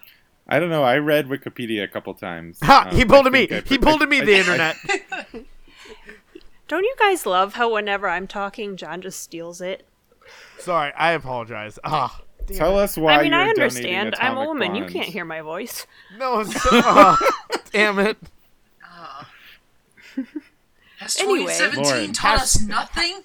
I 0.46 0.58
don't 0.58 0.70
know. 0.70 0.82
I 0.82 0.96
read 0.98 1.26
Wikipedia 1.28 1.84
a 1.84 1.88
couple 1.88 2.14
times. 2.14 2.58
Ha! 2.62 2.88
Um, 2.90 2.96
he 2.96 3.04
pulled 3.04 3.26
I 3.26 3.30
me. 3.30 3.48
I 3.50 3.60
He 3.60 3.76
pulled 3.78 4.00
to 4.00 4.06
me. 4.06 4.20
The 4.20 4.34
I- 4.34 4.38
internet. 4.38 4.76
Don't 6.68 6.84
you 6.84 6.94
guys 6.98 7.24
love 7.24 7.54
how 7.54 7.72
whenever 7.72 8.08
I'm 8.08 8.26
talking, 8.26 8.76
John 8.76 9.00
just 9.00 9.20
steals 9.22 9.60
it? 9.60 9.86
Sorry, 10.58 10.92
I 10.94 11.12
apologize. 11.12 11.78
Ah, 11.82 12.20
damn 12.48 12.56
Tell 12.56 12.78
it. 12.80 12.82
us 12.84 12.96
why. 12.96 13.14
I 13.14 13.22
mean, 13.22 13.32
you're 13.32 13.40
I 13.40 13.52
donating 13.52 13.62
understand. 13.62 14.14
I'm 14.18 14.36
a 14.36 14.40
Atomic 14.40 14.48
woman. 14.48 14.74
You 14.74 14.84
can't 14.86 15.06
hear 15.08 15.24
my 15.24 15.40
voice. 15.42 15.86
No, 16.18 16.42
so, 16.44 16.68
ah, 16.72 17.18
damn 17.72 17.98
it. 18.00 18.16
Has 20.98 21.16
Anyway. 21.20 21.52
2017 21.52 21.84
Lauren, 21.84 22.12
taught 22.12 22.40
has- 22.40 22.56
us 22.56 22.62
nothing? 22.62 23.20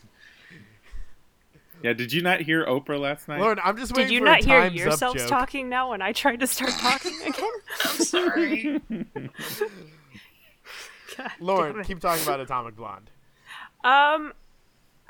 Yeah, 1.82 1.94
did 1.94 2.14
you 2.14 2.22
not 2.22 2.40
hear 2.40 2.66
Oprah 2.66 3.00
last 3.00 3.28
night? 3.28 3.42
Lauren, 3.42 3.60
I'm 3.64 3.76
just 3.76 3.94
Did 3.94 4.04
waiting 4.04 4.14
you 4.14 4.20
for 4.20 4.26
not 4.26 4.42
a 4.42 4.46
hear 4.46 4.60
time's 4.62 4.72
up 4.74 4.86
yourselves 4.86 5.26
talking 5.26 5.68
now 5.70 5.90
when 5.90 6.02
I 6.02 6.14
tried 6.14 6.40
to 6.42 6.48
start 6.48 6.72
talking 6.72 7.20
again? 7.26 7.52
I'm 7.84 7.98
sorry. 7.98 8.82
God 11.18 11.32
Lauren, 11.40 11.84
keep 11.84 12.00
talking 12.00 12.24
about 12.24 12.40
Atomic 12.40 12.76
Blonde. 12.78 13.10
Um, 13.84 14.34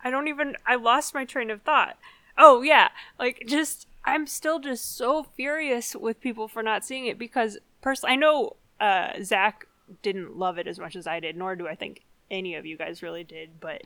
I 0.04 0.10
don't 0.10 0.28
even. 0.28 0.56
I 0.66 0.76
lost 0.76 1.14
my 1.14 1.26
train 1.26 1.52
of 1.52 1.62
thought. 1.62 1.98
Oh 2.38 2.62
yeah, 2.64 2.90
like 3.20 3.44
just 3.48 3.88
I'm 4.06 4.28
still 4.28 4.60
just 4.60 4.98
so 4.98 5.24
furious 5.24 5.96
with 5.96 6.20
people 6.20 6.48
for 6.48 6.62
not 6.62 6.84
seeing 6.84 7.06
it 7.06 7.18
because 7.18 7.58
personally, 7.82 8.14
I 8.14 8.18
know 8.18 8.56
uh, 8.80 9.12
Zach 9.24 9.68
didn't 10.02 10.38
love 10.38 10.58
it 10.58 10.68
as 10.68 10.80
much 10.80 10.96
as 10.96 11.08
I 11.08 11.20
did, 11.20 11.38
nor 11.38 11.56
do 11.56 11.68
I 11.68 11.76
think 11.76 12.02
any 12.30 12.56
of 12.56 12.66
you 12.66 12.78
guys 12.78 13.02
really 13.02 13.24
did. 13.24 13.60
But 13.60 13.84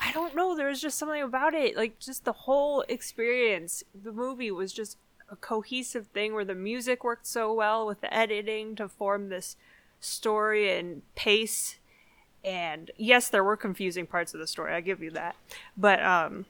I 0.00 0.12
don't 0.12 0.34
know. 0.34 0.56
There 0.56 0.68
was 0.68 0.80
just 0.80 0.98
something 0.98 1.22
about 1.22 1.54
it, 1.54 1.76
like 1.76 1.98
just 1.98 2.24
the 2.24 2.32
whole 2.32 2.82
experience. 2.88 3.82
The 3.94 4.12
movie 4.12 4.50
was 4.50 4.72
just 4.72 4.96
a 5.30 5.36
cohesive 5.36 6.06
thing 6.08 6.34
where 6.34 6.44
the 6.44 6.54
music 6.54 7.04
worked 7.04 7.26
so 7.26 7.52
well 7.52 7.86
with 7.86 8.00
the 8.00 8.12
editing 8.12 8.76
to 8.76 8.88
form 8.88 9.28
this 9.28 9.56
story 9.98 10.76
and 10.76 11.02
pace 11.14 11.78
and 12.44 12.90
yes 12.96 13.28
there 13.28 13.44
were 13.44 13.56
confusing 13.56 14.04
parts 14.06 14.34
of 14.34 14.40
the 14.40 14.46
story 14.48 14.74
i 14.74 14.80
give 14.80 15.00
you 15.00 15.10
that 15.12 15.36
but 15.76 16.02
um 16.02 16.44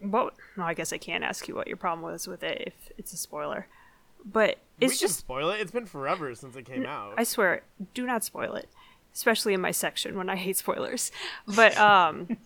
what 0.00 0.34
well, 0.56 0.66
i 0.66 0.74
guess 0.74 0.92
i 0.92 0.98
can't 0.98 1.24
ask 1.24 1.48
you 1.48 1.54
what 1.54 1.66
your 1.66 1.76
problem 1.76 2.02
was 2.02 2.26
with 2.26 2.42
it 2.42 2.62
if 2.66 2.92
it's 2.98 3.12
a 3.12 3.16
spoiler 3.16 3.66
but 4.24 4.58
we 4.80 4.86
it's 4.86 4.98
can 4.98 5.08
just 5.08 5.20
spoil 5.20 5.50
it. 5.50 5.60
It's 5.60 5.70
been 5.70 5.86
forever 5.86 6.34
since 6.34 6.56
it 6.56 6.64
came 6.64 6.84
out. 6.86 7.14
i 7.16 7.24
swear 7.24 7.62
do 7.94 8.06
not 8.06 8.24
spoil 8.24 8.54
it 8.54 8.68
especially 9.14 9.54
in 9.54 9.60
my 9.60 9.70
section 9.70 10.16
when 10.16 10.28
i 10.28 10.36
hate 10.36 10.56
spoilers 10.56 11.10
but 11.46 11.76
um 11.78 12.36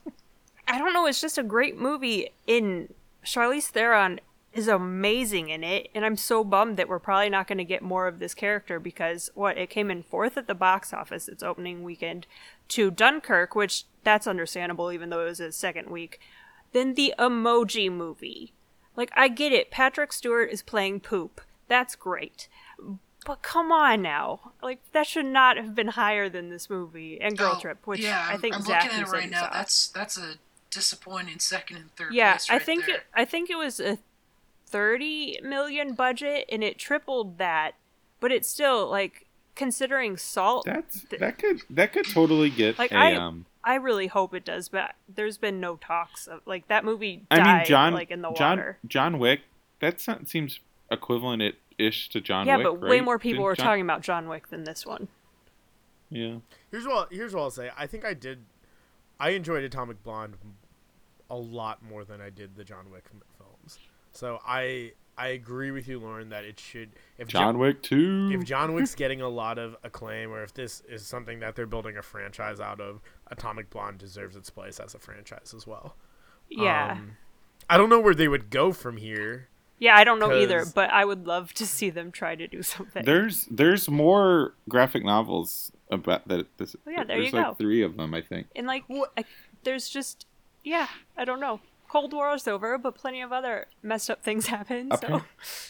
i 0.68 0.78
don't 0.78 0.92
know 0.92 1.07
it's 1.07 1.20
just 1.20 1.38
a 1.38 1.42
great 1.42 1.76
movie 1.78 2.30
in 2.46 2.92
charlize 3.24 3.66
theron 3.66 4.20
is 4.53 4.66
amazing 4.68 5.48
in 5.48 5.62
it 5.62 5.88
and 5.94 6.05
i'm 6.05 6.16
so 6.16 6.42
bummed 6.42 6.76
that 6.76 6.88
we're 6.88 6.98
probably 6.98 7.30
not 7.30 7.46
going 7.46 7.59
to 7.59 7.64
get 7.64 7.82
more 7.82 8.07
of 8.07 8.18
this 8.18 8.34
character 8.34 8.80
because 8.80 9.30
what 9.34 9.57
it 9.57 9.70
came 9.70 9.90
in 9.90 10.03
fourth 10.03 10.36
at 10.36 10.46
the 10.46 10.55
box 10.55 10.92
office 10.92 11.28
its 11.28 11.42
opening 11.42 11.82
weekend 11.82 12.26
to 12.68 12.90
dunkirk 12.90 13.55
which 13.55 13.84
that's 14.03 14.26
understandable 14.26 14.90
even 14.90 15.11
though 15.11 15.22
it 15.22 15.26
was 15.28 15.40
its 15.40 15.57
second 15.57 15.88
week 15.88 16.20
then 16.73 16.95
the 16.95 17.14
emoji 17.18 17.91
movie 17.91 18.53
like 18.97 19.11
i 19.14 19.29
get 19.29 19.53
it 19.53 19.71
patrick 19.71 20.12
stewart 20.12 20.51
is 20.51 20.62
playing 20.62 21.01
poop 21.01 21.41
that's 21.68 21.95
great 21.97 22.49
but 23.27 23.43
come 23.43 23.71
on 23.71 24.01
now 24.03 24.53
like 24.62 24.81
that 24.93 25.07
should 25.07 25.27
not 25.27 25.57
have 25.57 25.75
been 25.75 25.89
higher 25.89 26.29
than 26.29 26.49
this 26.51 26.71
movie 26.71 27.21
and 27.21 27.37
girl 27.37 27.55
Oh, 27.57 27.61
trip 27.61 27.87
which 27.87 28.01
yeah, 28.01 28.25
i 28.29 28.33
I'm- 28.33 28.41
think 28.41 28.55
I'm 28.57 28.62
Zach, 28.62 28.85
looking 28.85 28.99
at 28.99 29.03
it 29.03 29.09
said 29.09 29.12
right 29.16 29.31
now. 29.31 29.43
saw. 29.47 29.51
That's 29.53 29.89
that's 29.89 30.18
a 30.18 30.35
disappointing 30.71 31.39
second 31.41 31.77
and 31.77 31.95
third 31.97 32.14
yeah 32.14 32.33
place. 32.33 32.49
i 32.51 32.55
right 32.55 32.62
think 32.62 32.87
there. 32.87 32.97
it, 32.97 33.03
i 33.14 33.25
think 33.25 33.51
it 33.51 33.57
was 33.59 33.81
a 33.81 33.99
30 34.68 35.41
million 35.43 35.95
budget 35.95 36.45
and 36.51 36.62
it 36.62 36.79
tripled 36.79 37.39
that 37.39 37.73
but 38.21 38.31
it's 38.31 38.49
still 38.49 38.89
like 38.89 39.27
considering 39.57 40.16
salt 40.16 40.64
That's 40.64 41.03
that 41.18 41.39
could 41.39 41.62
that 41.71 41.93
could 41.93 42.07
totally 42.09 42.51
get 42.51 42.79
Like, 42.79 42.93
a 42.93 42.97
I- 42.97 43.14
um. 43.14 43.47
I 43.64 43.74
really 43.74 44.06
hope 44.06 44.34
it 44.34 44.44
does 44.44 44.68
but 44.68 44.94
there's 45.08 45.38
been 45.38 45.61
no 45.61 45.76
talks 45.76 46.26
of 46.26 46.40
like 46.46 46.66
that 46.68 46.84
movie 46.84 47.24
I 47.30 47.56
mean, 47.58 47.64
John 47.66 47.92
like 47.92 48.11
in 48.11 48.22
the 48.22 48.30
John 48.32 48.58
water 48.58 48.78
John 48.86 49.18
Wick. 49.18 49.40
That 49.80 50.00
so- 50.00 50.18
seems 50.26 50.61
equivalent 50.90 51.54
ish 51.78 52.08
to 52.11 52.20
John 52.20 52.46
yeah 52.46 52.56
Wick. 52.56 52.64
but 52.64 52.80
way 52.80 53.00
more 53.00 53.18
people 53.18 53.36
Didn't 53.38 53.44
were 53.44 53.54
John- 53.56 53.66
talking 53.66 53.82
about 53.82 54.02
john 54.02 54.28
wick 54.28 54.48
than 54.48 54.64
this 54.64 54.84
one 54.84 55.08
Yeah. 56.11 56.36
Here's 56.70 56.86
what 56.86 57.12
here's 57.12 57.34
what 57.34 57.42
I'll 57.42 57.50
say. 57.50 57.70
I 57.76 57.86
think 57.86 58.04
I 58.04 58.14
did. 58.14 58.40
I 59.20 59.30
enjoyed 59.30 59.62
Atomic 59.62 60.02
Blonde 60.02 60.34
a 61.30 61.36
lot 61.36 61.82
more 61.82 62.04
than 62.04 62.20
I 62.20 62.30
did 62.30 62.56
the 62.56 62.64
John 62.64 62.90
Wick 62.90 63.04
films. 63.38 63.78
So 64.11 64.40
I 64.44 64.92
I 65.21 65.29
agree 65.29 65.71
with 65.71 65.87
you, 65.89 65.99
Lauren, 66.01 66.31
that 66.31 66.45
it 66.45 66.59
should 66.59 66.91
if 67.18 67.29
John 67.29 67.55
Jo- 67.55 67.61
Wick 67.61 67.83
two. 67.83 68.31
if 68.33 68.45
John 68.45 68.73
Wick's 68.75 68.95
getting 68.95 69.21
a 69.21 69.29
lot 69.29 69.59
of 69.59 69.77
acclaim, 69.85 70.31
or 70.33 70.43
if 70.43 70.55
this 70.55 70.83
is 70.89 71.07
something 71.07 71.41
that 71.41 71.55
they're 71.57 71.66
building 71.66 71.97
a 71.97 72.03
franchise 72.03 72.59
out 72.61 72.81
of, 72.81 73.01
Atomic 73.31 73.68
Blonde 73.71 73.99
deserves 73.99 74.35
its 74.37 74.51
place 74.51 74.81
as 74.81 74.95
a 74.95 74.99
franchise 74.99 75.53
as 75.55 75.66
well. 75.66 75.97
yeah 76.49 76.93
Um, 76.93 77.16
I 77.68 77.77
don't 77.77 77.89
know 77.91 78.01
where 78.01 78.14
they 78.14 78.29
would 78.29 78.51
go 78.51 78.73
from 78.73 78.97
here. 78.97 79.49
yeah 79.79 79.95
i 79.97 80.03
don't 80.05 80.18
know 80.18 80.33
either, 80.35 80.64
but 80.75 80.91
i 80.91 81.05
would 81.05 81.27
love 81.27 81.53
to 81.55 81.66
see 81.66 81.89
them 81.91 82.11
try 82.12 82.35
to 82.35 82.47
do 82.49 82.62
something 82.62 83.05
There's 83.05 83.45
there's 83.51 83.89
more 83.89 84.55
graphic 84.68 85.05
novels 85.05 85.71
about 85.91 86.27
that. 86.29 86.47
This, 86.59 86.75
Oh, 86.87 86.91
yeah, 86.91 87.05
there 87.05 87.16
there's 87.18 87.33
you 87.33 87.39
like 87.39 87.47
go. 87.49 87.55
three 87.55 87.83
of 87.83 87.97
them, 87.97 88.14
I 88.14 88.21
think. 88.23 88.47
and 88.57 88.66
like 88.66 88.85
What- 88.89 89.12
I, 89.16 89.25
there's 89.64 89.89
just 89.89 90.27
yeah 90.64 90.89
i 91.16 91.25
don't 91.25 91.41
know 91.41 91.61
cold 91.91 92.12
war 92.12 92.34
is 92.34 92.47
over 92.47 92.78
but 92.78 92.95
plenty 92.95 93.20
of 93.20 93.32
other 93.32 93.66
messed 93.82 94.09
up 94.09 94.22
things 94.22 94.47
happen 94.57 94.91
so 94.91 94.97
Appar- 95.09 95.24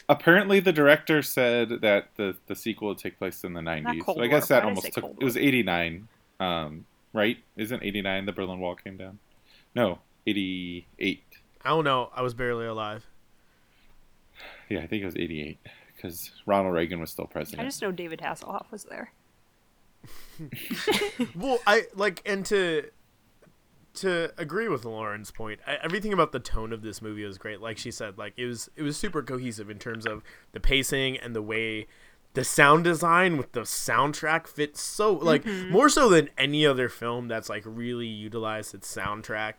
Apparently, 0.09 0.61
the 0.61 0.73
director 0.73 1.23
said 1.23 1.81
that 1.81 2.09
the 2.17 2.37
the 2.47 2.55
sequel 2.55 2.89
would 2.89 2.99
take 2.99 3.19
place 3.19 3.43
in 3.45 3.53
the 3.55 3.61
90s. 3.61 4.03
Cold 4.05 4.19
So 4.19 4.23
I 4.23 4.27
guess 4.27 4.51
War. 4.51 4.61
that 4.61 4.65
Why 4.65 4.75
did 4.75 4.77
I 4.77 4.81
almost 4.81 4.93
took. 4.93 5.05
It 5.21 5.25
was 5.25 5.37
89, 5.37 6.09
um, 6.41 6.85
right? 7.13 7.39
Isn't 7.57 7.83
89 7.83 8.27
the 8.27 8.33
Berlin 8.33 8.59
Wall 8.61 8.75
came 8.75 8.97
down? 8.97 9.19
No, 9.75 10.01
88. 10.27 11.23
I 11.65 11.69
don't 11.69 11.85
know. 11.85 12.11
I 12.15 12.23
was 12.23 12.35
barely 12.35 12.67
alive. 12.67 13.07
Yeah, 14.69 14.81
I 14.81 14.87
think 14.87 15.03
it 15.03 15.07
was 15.07 15.17
88 15.17 15.59
because 15.97 16.33
Ronald 16.47 16.75
Reagan 16.75 16.99
was 17.01 17.11
still 17.11 17.27
president. 17.27 17.61
i 17.61 17.65
just 17.65 17.83
know 17.83 17.93
david 17.93 18.21
hasselhoff 18.21 18.71
was 18.71 18.85
there 18.85 19.13
Well, 21.35 21.59
I 21.67 21.83
like 21.95 22.23
and 22.25 22.45
to 22.47 22.89
to 23.95 24.33
agree 24.39 24.69
with 24.69 24.85
Lauren's 24.85 25.31
point, 25.31 25.61
I, 25.67 25.77
everything 25.83 26.13
about 26.13 26.33
the 26.33 26.41
tone 26.41 26.73
of 26.73 26.83
this 26.83 27.03
movie 27.03 27.25
was 27.25 27.39
great. 27.39 27.61
Like 27.61 27.79
she 27.79 27.91
said, 27.91 28.19
like 28.19 28.35
it 28.37 28.47
was 28.47 28.71
it 28.77 28.83
was 28.83 28.97
super 28.97 29.23
cohesive 29.23 29.71
in 29.71 29.79
terms 29.79 30.07
of 30.07 30.23
the 30.53 30.61
pacing 30.61 31.17
and 31.19 31.35
the 31.35 31.43
way 31.43 31.87
the 32.35 32.45
sound 32.45 32.85
design 32.85 33.37
with 33.37 33.53
the 33.53 33.63
soundtrack 33.63 34.47
fits 34.47 34.81
so 34.81 35.13
like 35.13 35.45
more 35.45 35.89
so 35.89 36.09
than 36.09 36.31
any 36.39 36.65
other 36.65 36.89
film 36.89 37.27
that's 37.27 37.49
like 37.49 37.63
really 37.67 38.07
utilized 38.07 38.75
its 38.75 38.95
soundtrack. 38.95 39.55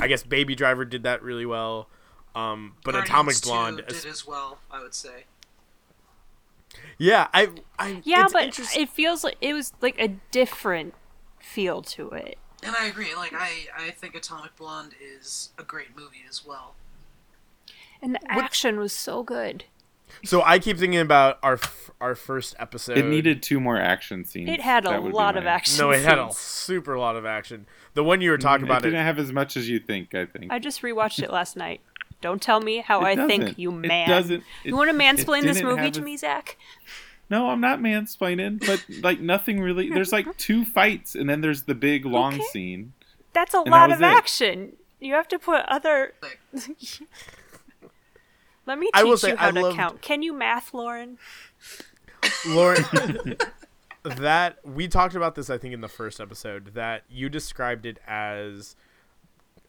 I 0.00 0.08
guess 0.08 0.22
Baby 0.22 0.54
Driver 0.54 0.84
did 0.84 1.02
that 1.04 1.22
really 1.22 1.46
well. 1.46 1.88
Um, 2.34 2.74
but 2.84 2.92
Guardians 2.92 3.08
Atomic 3.10 3.36
2 3.36 3.48
Blonde, 3.48 3.82
did 3.88 4.06
as 4.06 4.26
well. 4.26 4.58
I 4.70 4.80
would 4.82 4.94
say. 4.94 5.24
yeah, 6.98 7.28
I, 7.32 7.48
I 7.78 8.00
yeah 8.04 8.24
it's 8.24 8.32
but 8.32 8.42
interesting- 8.44 8.82
it 8.82 8.88
feels 8.88 9.24
like 9.24 9.36
it 9.40 9.54
was 9.54 9.72
like 9.80 9.98
a 10.00 10.08
different 10.30 10.94
feel 11.40 11.82
to 11.82 12.10
it 12.10 12.38
And 12.62 12.74
I 12.76 12.86
agree. 12.86 13.14
Like 13.14 13.32
I, 13.34 13.66
I 13.76 13.90
think 13.90 14.14
Atomic 14.14 14.56
Blonde 14.56 14.94
is 15.00 15.50
a 15.58 15.62
great 15.62 15.96
movie 15.96 16.24
as 16.28 16.44
well. 16.46 16.74
and 18.02 18.14
the 18.14 18.20
action 18.32 18.78
was 18.78 18.92
so 18.92 19.22
good 19.22 19.64
so 20.24 20.42
I 20.42 20.58
keep 20.58 20.78
thinking 20.78 20.98
about 21.00 21.38
our 21.42 21.54
f- 21.54 21.90
our 22.00 22.14
first 22.14 22.54
episode. 22.58 22.96
it 22.96 23.04
needed 23.04 23.42
two 23.42 23.60
more 23.60 23.76
action 23.78 24.24
scenes. 24.24 24.48
it 24.48 24.60
had 24.62 24.86
a 24.86 24.90
That 24.90 25.02
would 25.02 25.12
lot 25.12 25.34
my- 25.34 25.40
of 25.42 25.46
action 25.46 25.78
No, 25.78 25.90
it 25.90 26.02
had 26.02 26.18
a 26.18 26.32
super 26.32 26.96
lot 26.98 27.14
of 27.16 27.26
action. 27.26 27.66
The 27.94 28.02
one 28.02 28.20
you 28.22 28.30
were 28.30 28.38
talking 28.38 28.62
mm, 28.64 28.68
It 28.68 28.70
about, 28.72 28.82
didn't 28.84 29.00
it, 29.00 29.04
have 29.04 29.18
as 29.18 29.32
much 29.32 29.56
as 29.56 29.68
you 29.68 29.78
think. 29.78 30.14
I 30.14 30.24
think. 30.24 30.50
i 30.50 30.58
just 30.58 30.80
rewatched 30.82 31.22
it 31.22 31.30
last 31.30 31.56
night 31.56 31.80
don't 32.20 32.40
tell 32.42 32.60
me 32.60 32.78
how 32.78 33.00
It 33.02 33.04
i 33.18 33.26
think 33.26 33.42
doesn't. 33.42 33.58
you 33.58 33.70
It 33.70 33.74
man 33.86 34.08
doesn't. 34.08 34.42
you 34.64 34.74
want 34.76 34.90
to 34.90 34.96
mansplain 34.96 35.42
this 35.42 35.62
movie 35.62 35.90
to 35.90 36.00
as- 36.00 36.04
me 36.04 36.16
zach 36.16 36.56
No, 37.30 37.50
I'm 37.50 37.60
not 37.60 37.80
mansplaining, 37.80 38.64
but 38.66 38.84
like 39.02 39.20
nothing 39.20 39.60
really. 39.60 39.90
There's 39.90 40.12
like 40.12 40.36
two 40.38 40.64
fights, 40.64 41.14
and 41.14 41.28
then 41.28 41.40
there's 41.40 41.62
the 41.62 41.74
big 41.74 42.04
long 42.06 42.34
Okay. 42.34 42.42
scene. 42.52 42.92
That's 43.34 43.54
a 43.54 43.60
lot 43.60 43.90
was 43.90 43.98
of 43.98 44.02
it. 44.02 44.06
action. 44.06 44.72
You 45.00 45.14
have 45.14 45.28
to 45.28 45.38
put 45.38 45.64
other. 45.68 46.14
Let 48.66 48.78
me 48.78 48.86
teach 48.86 48.92
I 48.94 49.04
will 49.04 49.16
say 49.16 49.30
you 49.30 49.36
how 49.36 49.48
I 49.48 49.50
to 49.52 49.60
loved- 49.60 49.76
count. 49.76 50.02
Can 50.02 50.22
you 50.22 50.32
math, 50.32 50.74
Lauren? 50.74 51.18
Lauren, 52.46 52.84
that 54.02 54.58
we 54.64 54.88
talked 54.88 55.14
about 55.14 55.34
this, 55.34 55.48
I 55.48 55.56
think, 55.58 55.72
in 55.72 55.80
the 55.80 55.88
first 55.88 56.20
episode. 56.20 56.74
That 56.74 57.04
you 57.08 57.28
described 57.28 57.86
it 57.86 57.98
as 58.06 58.76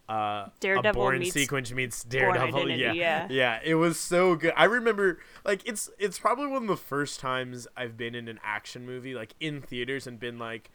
uh, 0.09 0.13
a 0.13 0.51
Daredevil 0.59 0.93
Bourne 1.01 1.19
meets 1.19 1.33
sequence 1.33 1.71
meets 1.71 2.03
Daredevil. 2.03 2.55
Identity, 2.61 2.81
yeah, 2.95 3.27
yeah. 3.29 3.59
it 3.63 3.75
was 3.75 3.99
so 3.99 4.35
good. 4.35 4.53
I 4.55 4.65
remember, 4.65 5.19
like, 5.45 5.67
it's 5.67 5.89
it's 5.99 6.17
probably 6.17 6.47
one 6.47 6.63
of 6.63 6.67
the 6.67 6.77
first 6.77 7.19
times 7.19 7.67
I've 7.77 7.95
been 7.95 8.15
in 8.15 8.27
an 8.27 8.39
action 8.43 8.85
movie, 8.85 9.13
like 9.13 9.33
in 9.39 9.61
theaters, 9.61 10.07
and 10.07 10.19
been 10.19 10.39
like 10.39 10.71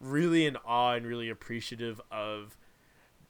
really 0.00 0.46
in 0.46 0.56
awe 0.64 0.92
and 0.94 1.06
really 1.06 1.28
appreciative 1.28 2.00
of 2.10 2.56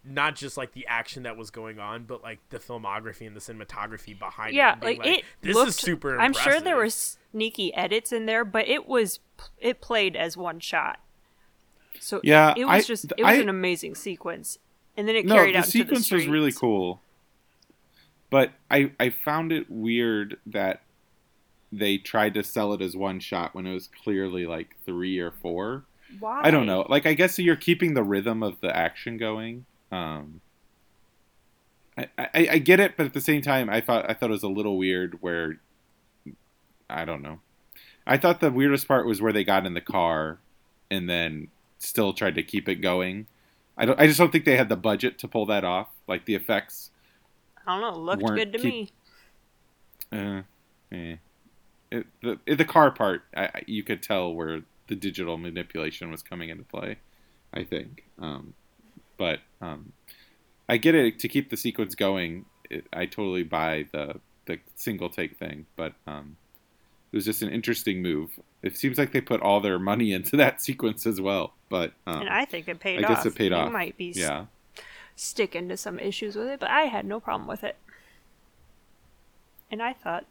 not 0.05 0.37
just 0.37 0.57
like 0.57 0.73
the 0.73 0.87
action 0.87 1.23
that 1.23 1.37
was 1.37 1.51
going 1.51 1.79
on, 1.79 2.05
but 2.05 2.23
like 2.23 2.39
the 2.51 2.59
filmography 2.59 3.27
and 3.27 3.35
the 3.35 3.41
cinematography 3.41 4.19
behind 4.19 4.51
it. 4.51 4.57
Yeah, 4.57 4.73
and 4.73 4.81
being 4.81 4.99
like, 4.99 5.19
it. 5.19 5.25
This 5.41 5.55
looked, 5.55 5.71
is 5.71 5.77
super. 5.77 6.21
I'm 6.21 6.33
sure 6.33 6.61
there 6.61 6.77
were 6.77 6.91
sneaky 6.91 7.75
edits 7.75 8.13
in 8.13 8.27
there, 8.27 8.45
but 8.45 8.69
it 8.69 8.87
was 8.87 9.21
it 9.59 9.81
played 9.81 10.15
as 10.17 10.37
one 10.37 10.61
shot. 10.61 11.01
So 12.01 12.21
Yeah, 12.23 12.55
it 12.57 12.65
was 12.65 12.85
I- 12.85 12.87
just 12.87 13.05
it 13.17 13.23
was 13.23 13.27
I- 13.27 13.35
an 13.35 13.49
amazing 13.49 13.95
sequence, 13.95 14.59
and 14.97 15.09
then 15.09 15.17
it 15.17 15.27
No, 15.27 15.35
carried 15.35 15.55
the 15.55 15.59
out 15.59 15.67
into 15.67 15.85
the 15.85 15.97
sequence 15.97 16.11
was 16.11 16.27
really 16.27 16.53
cool, 16.53 17.01
but 18.31 18.53
I 18.71 18.93
I 18.99 19.11
found 19.11 19.53
it 19.53 19.71
weird 19.71 20.39
that 20.47 20.83
they 21.73 21.99
tried 21.99 22.35
to 22.35 22.43
sell 22.43 22.73
it 22.73 22.81
as 22.81 22.97
one 22.97 23.21
shot 23.21 23.55
when 23.55 23.67
it 23.67 23.75
was 23.75 23.89
clearly 23.89 24.47
like 24.47 24.77
three 24.85 25.19
or 25.19 25.31
four. 25.31 25.85
Why? 26.19 26.43
I 26.45 26.51
don't 26.51 26.67
know. 26.67 26.87
Like 26.89 27.07
I 27.07 27.15
guess 27.15 27.39
you're 27.39 27.57
keeping 27.57 27.95
the 27.95 28.03
rhythm 28.03 28.43
of 28.43 28.61
the 28.61 28.75
action 28.75 29.17
going. 29.17 29.67
Um, 29.91 30.41
I, 31.97 32.09
I, 32.19 32.49
I 32.53 32.59
get 32.59 32.81
it, 32.81 32.97
but 32.97 33.07
at 33.07 33.15
the 33.15 33.21
same 33.21 33.43
time, 33.43 33.71
I 33.71 33.81
thought 33.81 34.09
I 34.09 34.15
thought 34.15 34.31
it 34.31 34.33
was 34.33 34.43
a 34.43 34.49
little 34.49 34.79
weird. 34.79 35.21
Where 35.23 35.59
I 36.89 37.05
don't 37.05 37.23
know. 37.23 37.41
I 38.07 38.17
thought 38.19 38.41
the 38.41 38.51
weirdest 38.51 38.87
part 38.87 39.07
was 39.07 39.23
where 39.23 39.33
they 39.33 39.45
got 39.45 39.67
in 39.67 39.75
the 39.75 39.81
car 39.81 40.39
and 40.91 41.09
then 41.09 41.49
still 41.79 42.13
tried 42.13 42.35
to 42.35 42.43
keep 42.43 42.69
it 42.69 42.77
going. 42.77 43.27
I 43.77 43.85
don't. 43.87 43.99
I 44.01 44.07
just 44.07 44.19
don't 44.19 44.31
think 44.31 44.45
they 44.45 44.57
had 44.57 44.69
the 44.69 44.77
budget 44.77 45.19
to 45.19 45.29
pull 45.29 45.47
that 45.47 45.65
off. 45.65 45.89
Like 46.07 46.27
the 46.27 46.35
effects. 46.35 46.91
I 47.67 47.73
don't 47.73 47.81
know. 47.81 48.13
It 48.13 48.21
looked 48.21 48.35
good 48.35 48.53
to 48.53 48.59
keep- 48.59 48.73
me. 48.73 48.93
Uh, 50.13 50.43
eh. 50.93 51.17
It, 51.91 52.07
the 52.23 52.39
the 52.55 52.65
car 52.65 52.91
part, 52.91 53.23
I, 53.37 53.63
you 53.67 53.83
could 53.83 54.03
tell 54.03 54.33
where 54.35 54.63
the 54.89 54.95
digital 54.95 55.39
manipulation 55.39 56.11
was 56.11 56.23
coming 56.23 56.49
into 56.51 56.65
play. 56.65 56.99
I 57.53 57.63
think, 57.63 58.05
um, 58.19 58.55
but 59.17 59.41
um, 59.61 59.93
I 60.69 60.77
get 60.77 60.95
it 60.95 61.19
to 61.21 61.29
keep 61.29 61.51
the 61.51 61.57
sequence 61.57 61.95
going. 61.95 62.47
It, 62.69 62.87
I 62.93 63.07
totally 63.07 63.45
buy 63.45 63.87
the 63.93 64.21
the 64.47 64.59
single 64.75 65.09
take 65.09 65.37
thing, 65.39 65.67
but 65.77 65.95
um, 66.07 66.37
it 67.15 67.19
was 67.19 67.25
just 67.27 67.43
an 67.43 67.51
interesting 67.51 68.03
move. 68.03 68.41
It 68.61 68.77
seems 68.77 68.99
like 68.99 69.13
they 69.13 69.21
put 69.21 69.41
all 69.41 69.61
their 69.61 69.79
money 69.79 70.13
into 70.13 70.37
that 70.39 70.61
sequence 70.61 71.07
as 71.07 71.21
well, 71.21 71.53
but 71.69 71.93
um, 72.09 72.23
and 72.23 72.29
I 72.29 72.45
think 72.45 72.67
it 72.67 72.81
paid 72.81 73.05
I 73.05 73.09
off. 73.09 73.17
guess 73.19 73.27
it 73.27 73.37
paid 73.37 73.53
you 73.53 73.57
off. 73.57 73.71
might 73.71 73.97
be 73.97 74.11
s- 74.11 74.17
yeah. 74.17 74.47
sticking 75.15 75.69
to 75.69 75.77
some 75.77 76.01
issues 76.01 76.35
with 76.35 76.49
it, 76.49 76.59
but 76.59 76.71
I 76.71 76.83
had 76.87 77.05
no 77.05 77.21
problem 77.21 77.47
with 77.47 77.63
it. 77.63 77.77
And 79.71 79.81
I 79.81 79.93
thought 79.93 80.25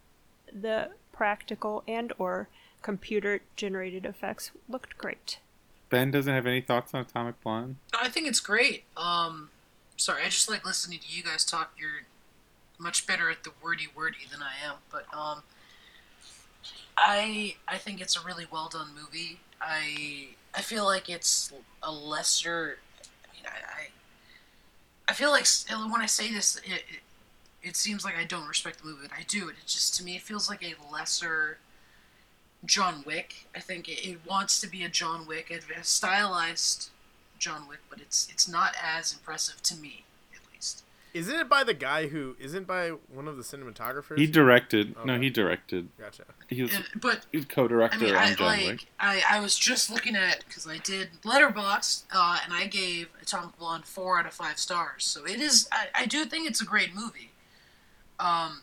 the 0.51 0.89
practical 1.13 1.83
and 1.87 2.11
or 2.17 2.49
computer 2.81 3.39
generated 3.55 4.05
effects 4.05 4.51
looked 4.67 4.97
great. 4.97 5.39
Ben 5.89 6.11
doesn't 6.11 6.33
have 6.33 6.45
any 6.45 6.59
thoughts 6.59 6.93
on 6.93 6.99
Atomic 6.99 7.41
Blonde. 7.41 7.77
I 7.97 8.09
think 8.09 8.27
it's 8.27 8.41
great. 8.41 8.83
Um, 8.97 9.51
sorry, 9.95 10.23
I 10.23 10.25
just 10.25 10.49
like 10.49 10.65
listening 10.65 10.99
to 10.99 11.15
you 11.15 11.23
guys 11.23 11.45
talk. 11.45 11.71
You're 11.79 12.07
much 12.77 13.07
better 13.07 13.29
at 13.29 13.45
the 13.45 13.51
wordy 13.63 13.87
wordy 13.95 14.27
than 14.29 14.41
I 14.41 14.51
am, 14.67 14.79
but 14.91 15.05
um, 15.17 15.43
I 17.03 17.55
I 17.67 17.77
think 17.77 18.01
it's 18.01 18.15
a 18.15 18.21
really 18.25 18.45
well 18.49 18.69
done 18.69 18.87
movie. 18.95 19.39
I 19.61 20.29
I 20.55 20.61
feel 20.61 20.85
like 20.85 21.09
it's 21.09 21.51
a 21.81 21.91
lesser. 21.91 22.77
I 23.03 23.35
mean, 23.35 23.43
I 23.45 23.81
I, 23.81 23.87
I 25.09 25.13
feel 25.13 25.31
like 25.31 25.45
when 25.91 26.01
I 26.01 26.05
say 26.05 26.31
this, 26.31 26.55
it, 26.57 26.71
it 26.71 27.01
it 27.61 27.75
seems 27.75 28.03
like 28.05 28.17
I 28.17 28.23
don't 28.25 28.47
respect 28.47 28.79
the 28.79 28.85
movie, 28.85 29.07
but 29.07 29.17
I 29.17 29.23
do. 29.27 29.49
It 29.49 29.55
just 29.67 29.95
to 29.97 30.03
me, 30.03 30.15
it 30.15 30.21
feels 30.21 30.49
like 30.49 30.63
a 30.63 30.75
lesser. 30.91 31.57
John 32.65 33.03
Wick. 33.05 33.47
I 33.55 33.59
think 33.59 33.89
it, 33.89 34.07
it 34.07 34.19
wants 34.25 34.61
to 34.61 34.67
be 34.67 34.83
a 34.85 34.89
John 34.89 35.27
Wick, 35.27 35.51
a, 35.51 35.83
stylized 35.83 36.91
John 37.37 37.67
Wick, 37.67 37.79
but 37.89 37.99
it's 37.99 38.27
it's 38.31 38.47
not 38.47 38.73
as 38.81 39.13
impressive 39.13 39.61
to 39.63 39.75
me, 39.75 40.05
at 40.33 40.39
least. 40.53 40.83
Isn't 41.13 41.35
it 41.39 41.47
by 41.47 41.63
the 41.63 41.75
guy 41.75 42.07
who 42.07 42.35
isn't 42.39 42.65
by 42.65 42.89
one 42.89 43.27
of 43.27 43.37
the 43.37 43.43
cinematographers? 43.43 44.17
He 44.17 44.25
directed. 44.25 44.95
No, 45.05 45.19
he 45.19 45.29
directed. 45.29 45.89
Gotcha. 45.99 46.23
He 46.47 46.63
was, 46.63 46.73
And, 46.73 46.83
but 46.99 47.25
he 47.31 47.37
was 47.37 47.45
co-director 47.45 47.97
I 47.97 48.01
mean, 48.01 48.15
on 48.15 48.17
I 48.23 48.33
John 48.33 48.47
like 48.47 48.65
Wick. 48.65 48.85
I, 48.99 49.21
I 49.29 49.39
was 49.39 49.55
just 49.55 49.91
looking 49.91 50.15
at 50.15 50.43
because 50.47 50.67
I 50.67 50.79
did 50.79 51.09
Letterboxd, 51.23 52.05
uh, 52.11 52.39
and 52.43 52.51
I 52.53 52.65
gave 52.65 53.09
Atomic 53.21 53.57
Blonde 53.59 53.85
four 53.85 54.17
out 54.19 54.25
of 54.25 54.33
five 54.33 54.57
stars. 54.57 55.05
So 55.05 55.23
it 55.25 55.39
is. 55.39 55.67
I, 55.71 55.87
I 55.93 56.05
do 56.07 56.25
think 56.25 56.49
it's 56.49 56.61
a 56.61 56.65
great 56.65 56.95
movie. 56.95 57.29
Um, 58.19 58.61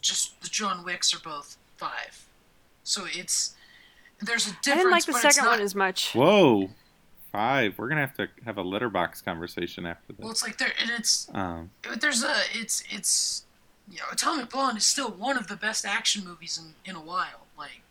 just 0.00 0.40
the 0.42 0.48
John 0.48 0.84
Wicks 0.84 1.12
are 1.14 1.20
both 1.20 1.56
five, 1.76 2.26
so 2.84 3.04
it's 3.12 3.54
there's 4.20 4.46
a 4.46 4.50
difference. 4.62 4.68
I 4.68 4.74
didn't 4.76 4.90
like 4.92 5.04
the 5.06 5.12
but 5.12 5.24
it's 5.24 5.34
second 5.34 5.48
one 5.48 5.58
not- 5.58 5.64
as 5.64 5.74
much. 5.74 6.12
Whoa, 6.14 6.70
five. 7.32 7.78
We're 7.78 7.88
gonna 7.88 8.02
have 8.02 8.14
to 8.14 8.28
have 8.44 8.58
a 8.58 8.62
Letterboxd 8.64 9.24
conversation 9.24 9.86
after 9.86 10.12
this. 10.12 10.22
Well, 10.22 10.30
it's 10.30 10.42
like 10.42 10.58
there, 10.58 10.72
and 10.80 10.90
it's 10.90 11.28
Um, 11.34 11.70
there's 12.00 12.22
a 12.22 12.34
it's 12.52 12.84
it's 12.90 13.44
you 13.90 13.98
know 13.98 14.04
Atomic 14.12 14.50
Blonde 14.50 14.78
is 14.78 14.84
still 14.84 15.10
one 15.10 15.36
of 15.36 15.48
the 15.48 15.56
best 15.56 15.84
action 15.84 16.24
movies 16.24 16.60
in, 16.62 16.74
in 16.90 16.96
a 16.96 17.02
while. 17.02 17.46
Like 17.58 17.82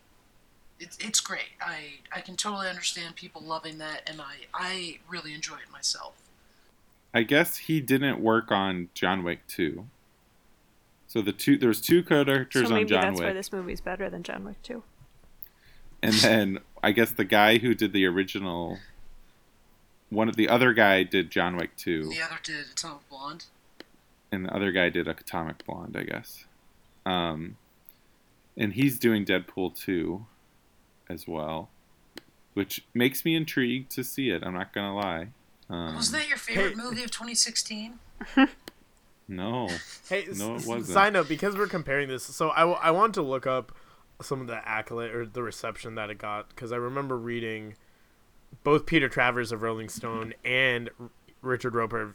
it's 0.79 0.97
it's 0.99 1.19
great. 1.19 1.49
I 1.59 1.95
I 2.15 2.21
can 2.21 2.37
totally 2.37 2.69
understand 2.69 3.15
people 3.15 3.41
loving 3.41 3.77
that, 3.79 4.07
and 4.07 4.21
I 4.21 4.35
I 4.53 4.99
really 5.09 5.33
enjoy 5.33 5.55
it 5.55 5.71
myself. 5.71 6.13
I 7.13 7.23
guess 7.23 7.57
he 7.57 7.81
didn't 7.81 8.21
work 8.21 8.51
on 8.51 8.87
John 8.93 9.23
Wick 9.23 9.45
two. 9.47 9.87
So 11.07 11.21
the 11.21 11.33
two 11.33 11.57
there's 11.57 11.81
two 11.81 12.03
co-directors 12.03 12.69
So 12.69 12.73
on 12.73 12.79
maybe 12.79 12.89
John 12.91 13.01
that's 13.01 13.19
Wick, 13.19 13.25
That's 13.25 13.29
why 13.29 13.33
this 13.33 13.51
movie's 13.51 13.81
better 13.81 14.09
than 14.09 14.23
John 14.23 14.45
Wick 14.45 14.61
2. 14.63 14.81
and 16.01 16.13
then 16.13 16.59
I 16.81 16.93
guess 16.93 17.11
the 17.11 17.25
guy 17.25 17.57
who 17.57 17.73
did 17.75 17.91
the 17.91 18.05
original, 18.05 18.77
one 20.11 20.29
of 20.29 20.35
the 20.35 20.47
other 20.47 20.73
guy 20.73 21.01
did 21.01 21.31
John 21.31 21.55
Wick 21.57 21.75
two. 21.75 22.07
The 22.09 22.21
other 22.21 22.37
did 22.43 22.65
Atomic 22.71 23.09
Blonde. 23.09 23.45
and 24.31 24.45
the 24.45 24.53
other 24.55 24.71
guy 24.71 24.89
did 24.89 25.07
Atomic 25.07 25.65
Blonde, 25.65 25.95
I 25.97 26.03
guess. 26.03 26.45
Um, 27.05 27.57
and 28.55 28.73
he's 28.73 28.99
doing 28.99 29.25
Deadpool 29.25 29.75
2 29.75 30.25
as 31.09 31.27
well, 31.27 31.69
which 32.53 32.83
makes 32.93 33.25
me 33.25 33.35
intrigued 33.35 33.89
to 33.91 34.03
see 34.03 34.29
it. 34.29 34.43
I'm 34.45 34.53
not 34.53 34.71
gonna 34.73 34.95
lie. 34.95 35.29
Um, 35.69 35.95
Was 35.95 36.11
that 36.11 36.27
your 36.27 36.37
favorite 36.37 36.75
hey. 36.75 36.83
movie 36.83 37.03
of 37.03 37.09
2016? 37.11 37.97
no, 39.27 39.67
Hey, 40.09 40.25
No, 40.35 40.55
s- 40.55 40.63
it 40.65 40.67
wasn't. 40.67 40.85
side 40.87 41.13
note 41.13 41.27
because 41.29 41.55
we're 41.55 41.67
comparing 41.67 42.07
this, 42.09 42.23
so 42.23 42.49
I, 42.51 42.59
w- 42.59 42.77
I 42.81 42.91
want 42.91 43.13
to 43.15 43.21
look 43.21 43.47
up 43.47 43.71
some 44.21 44.41
of 44.41 44.47
the 44.47 44.67
accolade 44.67 45.11
or 45.15 45.25
the 45.25 45.41
reception 45.41 45.95
that 45.95 46.09
it 46.09 46.17
got 46.17 46.49
because 46.49 46.71
I 46.71 46.75
remember 46.75 47.17
reading 47.17 47.75
both 48.63 48.85
Peter 48.85 49.09
Travers 49.09 49.51
of 49.51 49.61
Rolling 49.61 49.89
Stone 49.89 50.33
and 50.45 50.89
R- 50.99 51.09
Richard 51.41 51.75
Roeper 51.75 52.01
of 52.01 52.13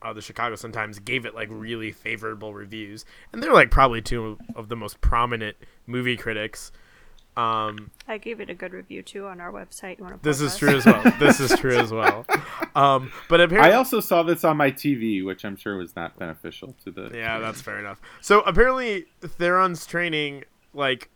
uh, 0.00 0.12
the 0.12 0.22
Chicago 0.22 0.54
Sun 0.54 0.72
Times 0.72 0.98
gave 1.00 1.26
it 1.26 1.34
like 1.34 1.48
really 1.50 1.90
favorable 1.90 2.54
reviews, 2.54 3.04
and 3.32 3.42
they're 3.42 3.52
like 3.52 3.70
probably 3.70 4.00
two 4.00 4.38
of 4.54 4.68
the 4.68 4.76
most 4.76 5.00
prominent 5.00 5.56
movie 5.86 6.16
critics. 6.16 6.70
Um, 7.36 7.92
I 8.08 8.18
gave 8.18 8.40
it 8.40 8.50
a 8.50 8.54
good 8.54 8.72
review 8.72 9.02
too 9.02 9.26
on 9.26 9.40
our 9.40 9.52
website. 9.52 9.98
You 9.98 10.04
want 10.04 10.20
to 10.20 10.28
this 10.28 10.40
is 10.40 10.56
true 10.56 10.76
as 10.76 10.84
well. 10.86 11.02
this 11.20 11.38
is 11.38 11.56
true 11.58 11.76
as 11.78 11.92
well. 11.92 12.24
Um, 12.74 13.10
but 13.28 13.40
apparently, 13.40 13.72
I 13.72 13.76
also 13.76 13.98
saw 13.98 14.22
this 14.22 14.44
on 14.44 14.56
my 14.56 14.70
TV, 14.70 15.24
which 15.24 15.44
I'm 15.44 15.56
sure 15.56 15.76
was 15.76 15.96
not 15.96 16.16
beneficial 16.16 16.76
to 16.84 16.92
the. 16.92 17.10
yeah, 17.12 17.40
that's 17.40 17.60
fair 17.60 17.80
enough. 17.80 18.00
So 18.20 18.40
apparently, 18.42 19.06
Theron's 19.20 19.84
training 19.84 20.44
like 20.74 21.10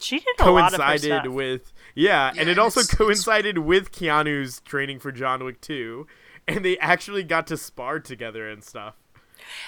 She 0.00 0.18
did 0.20 0.40
a 0.40 0.50
lot 0.50 0.72
of 0.74 0.80
her 0.80 0.86
coincided 0.86 1.22
stuff. 1.22 1.26
with 1.34 1.72
yeah, 1.94 2.32
and 2.36 2.48
it 2.48 2.58
also 2.58 2.80
it's- 2.80 2.92
it's- 2.92 2.96
coincided 3.06 3.58
with 3.58 3.90
Keanu's 3.92 4.60
training 4.60 4.98
for 5.00 5.10
John 5.12 5.42
Wick 5.44 5.60
2 5.60 6.06
and 6.48 6.64
they 6.64 6.78
actually 6.78 7.22
got 7.24 7.46
to 7.48 7.56
spar 7.56 7.98
together 8.00 8.48
and 8.48 8.62
stuff. 8.62 8.94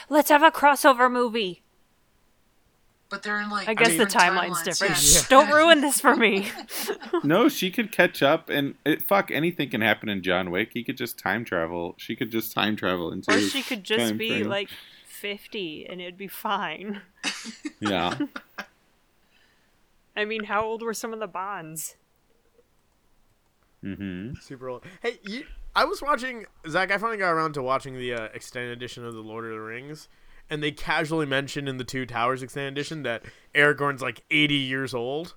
Let's 0.09 0.29
have 0.31 0.43
a 0.43 0.51
crossover 0.51 1.11
movie. 1.11 1.63
But 3.11 3.23
they're 3.23 3.41
in 3.41 3.49
like 3.49 3.69
I 3.69 3.75
guess 3.75 3.89
the 3.97 4.05
different 4.05 4.13
timeline's 4.13 4.59
timelines, 4.59 4.65
different. 4.65 4.91
yeah. 4.93 5.21
Shh, 5.23 5.29
Don't 5.29 5.51
ruin 5.51 5.81
this 5.81 5.99
for 6.01 6.15
me. 6.15 6.51
No, 7.25 7.49
she 7.49 7.71
could 7.71 7.91
catch 7.91 8.23
up, 8.23 8.51
and 8.51 8.75
it, 8.85 9.01
fuck 9.03 9.31
anything 9.31 9.71
can 9.71 9.81
happen 9.81 10.09
in 10.11 10.23
John 10.23 10.51
Wick. 10.51 10.71
He 10.75 10.85
could 10.85 10.97
just 10.99 11.19
time 11.19 11.45
travel. 11.45 11.95
She 11.97 12.15
could 12.15 12.31
just 12.31 12.53
time 12.53 12.77
travel 12.77 13.11
into. 13.11 13.33
or 13.35 13.41
she 13.41 13.63
could 13.63 13.83
just 13.83 14.19
be 14.19 14.29
frame. 14.31 14.49
like 14.49 14.69
50 15.07 15.87
and 15.89 16.01
it'd 16.03 16.19
be 16.19 16.29
fine. 16.29 17.01
Yeah. 17.81 18.19
I 20.19 20.25
mean, 20.25 20.45
how 20.45 20.65
old 20.65 20.83
were 20.83 20.95
some 20.95 21.13
of 21.13 21.21
the 21.21 21.27
Bonds? 21.29 21.97
Mm-hmm. 23.85 24.35
Super 24.41 24.69
old. 24.69 24.85
Hey, 25.03 25.21
you, 25.23 25.45
I 25.77 25.85
was 25.85 26.03
watching 26.03 26.47
Zach. 26.69 26.91
I 26.91 26.99
finally 26.99 27.19
got 27.19 27.31
around 27.31 27.53
to 27.55 27.63
watching 27.63 27.95
the 27.97 28.13
uh, 28.15 28.25
extended 28.35 28.73
edition 28.73 29.05
of 29.05 29.15
the 29.15 29.21
Lord 29.21 29.45
of 29.45 29.53
the 29.53 29.61
Rings, 29.61 30.09
and 30.51 30.63
they 30.63 30.73
casually 30.73 31.27
mentioned 31.27 31.69
in 31.69 31.77
the 31.77 31.85
Two 31.85 32.05
Towers 32.05 32.43
extended 32.43 32.73
edition 32.73 33.05
that 33.05 33.23
Aragorn's 33.55 34.03
like 34.03 34.25
80 34.31 34.55
years 34.55 34.95
old. 34.95 35.35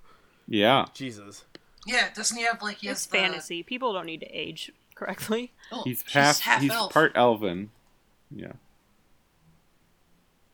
Yeah. 0.48 0.86
Jesus. 0.92 1.44
Yeah, 1.86 2.08
doesn't 2.14 2.36
he 2.36 2.42
have 2.44 2.60
like 2.62 2.78
he 2.78 2.88
It's 2.88 3.02
has 3.02 3.06
the- 3.06 3.18
fantasy. 3.18 3.62
People 3.62 3.92
don't 3.92 4.06
need 4.06 4.20
to 4.20 4.26
age 4.26 4.72
correctly. 4.96 5.52
oh, 5.70 5.82
He's 5.84 6.02
half. 6.12 6.40
he's 6.60 6.70
elf. 6.72 6.92
part 6.92 7.12
elven. 7.14 7.70
Yeah. 8.34 8.52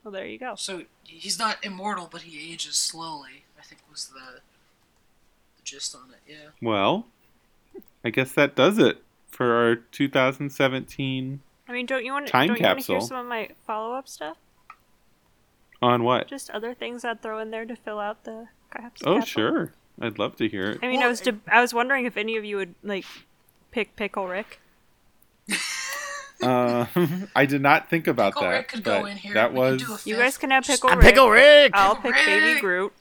Well, 0.04 0.12
there 0.12 0.26
you 0.26 0.38
go. 0.38 0.54
So 0.56 0.82
he's 1.04 1.38
not 1.38 1.56
immortal, 1.64 2.08
but 2.10 2.22
he 2.22 2.52
ages 2.52 2.76
slowly. 2.76 3.44
I 3.98 4.14
think 4.14 4.24
was 4.24 4.34
the, 4.36 4.40
the 5.56 5.62
gist 5.64 5.94
on 5.94 6.10
it. 6.10 6.20
Yeah. 6.32 6.50
Well, 6.62 7.06
I 8.04 8.10
guess 8.10 8.32
that 8.32 8.54
does 8.54 8.78
it 8.78 9.02
for 9.28 9.52
our 9.54 9.76
2017 9.76 11.40
I 11.68 11.72
mean, 11.72 11.84
don't 11.86 12.04
you 12.04 12.12
want 12.12 12.26
to 12.26 12.32
Time 12.32 12.48
don't 12.48 12.58
you 12.58 12.64
want 12.64 12.78
to 12.80 12.84
hear 12.86 12.96
capsule. 12.96 13.08
some 13.08 13.18
of 13.18 13.26
my 13.26 13.50
follow-up 13.66 14.08
stuff? 14.08 14.36
on 15.80 16.02
what? 16.02 16.26
Just 16.26 16.50
other 16.50 16.74
things 16.74 17.04
I'd 17.04 17.22
throw 17.22 17.38
in 17.38 17.50
there 17.50 17.64
to 17.64 17.76
fill 17.76 18.00
out 18.00 18.24
the 18.24 18.48
caps. 18.74 19.02
Oh, 19.04 19.18
capsule. 19.18 19.24
sure. 19.26 19.72
I'd 20.00 20.18
love 20.18 20.34
to 20.36 20.48
hear 20.48 20.70
it. 20.70 20.78
I 20.82 20.88
mean, 20.88 21.02
I 21.02 21.08
was 21.08 21.20
deb- 21.20 21.42
I 21.46 21.60
was 21.60 21.72
wondering 21.74 22.04
if 22.04 22.16
any 22.16 22.36
of 22.36 22.44
you 22.44 22.56
would 22.56 22.74
like 22.82 23.04
pick 23.70 23.94
Pickle 23.96 24.26
Rick. 24.28 24.60
Uh, 26.40 26.86
I 27.34 27.46
did 27.46 27.60
not 27.60 27.90
think 27.90 28.06
about 28.06 28.34
Pickle 28.34 28.42
that. 28.48 28.56
Rick 28.58 28.68
could 28.68 28.84
go 28.84 29.06
in 29.06 29.16
here. 29.16 29.34
That 29.34 29.52
We 29.52 29.58
was 29.58 29.82
do 29.82 29.92
a 29.92 29.98
You 30.04 30.14
guys 30.14 30.38
can 30.38 30.52
have 30.52 30.64
Pickle 30.64 30.88
I'm 30.88 30.98
Rick. 30.98 31.08
Pickle 31.08 31.30
Rick. 31.30 31.72
I'll 31.74 31.96
Pickle 31.96 32.12
pick 32.12 32.26
Baby 32.26 32.46
Rick. 32.52 32.60
Groot. 32.60 32.92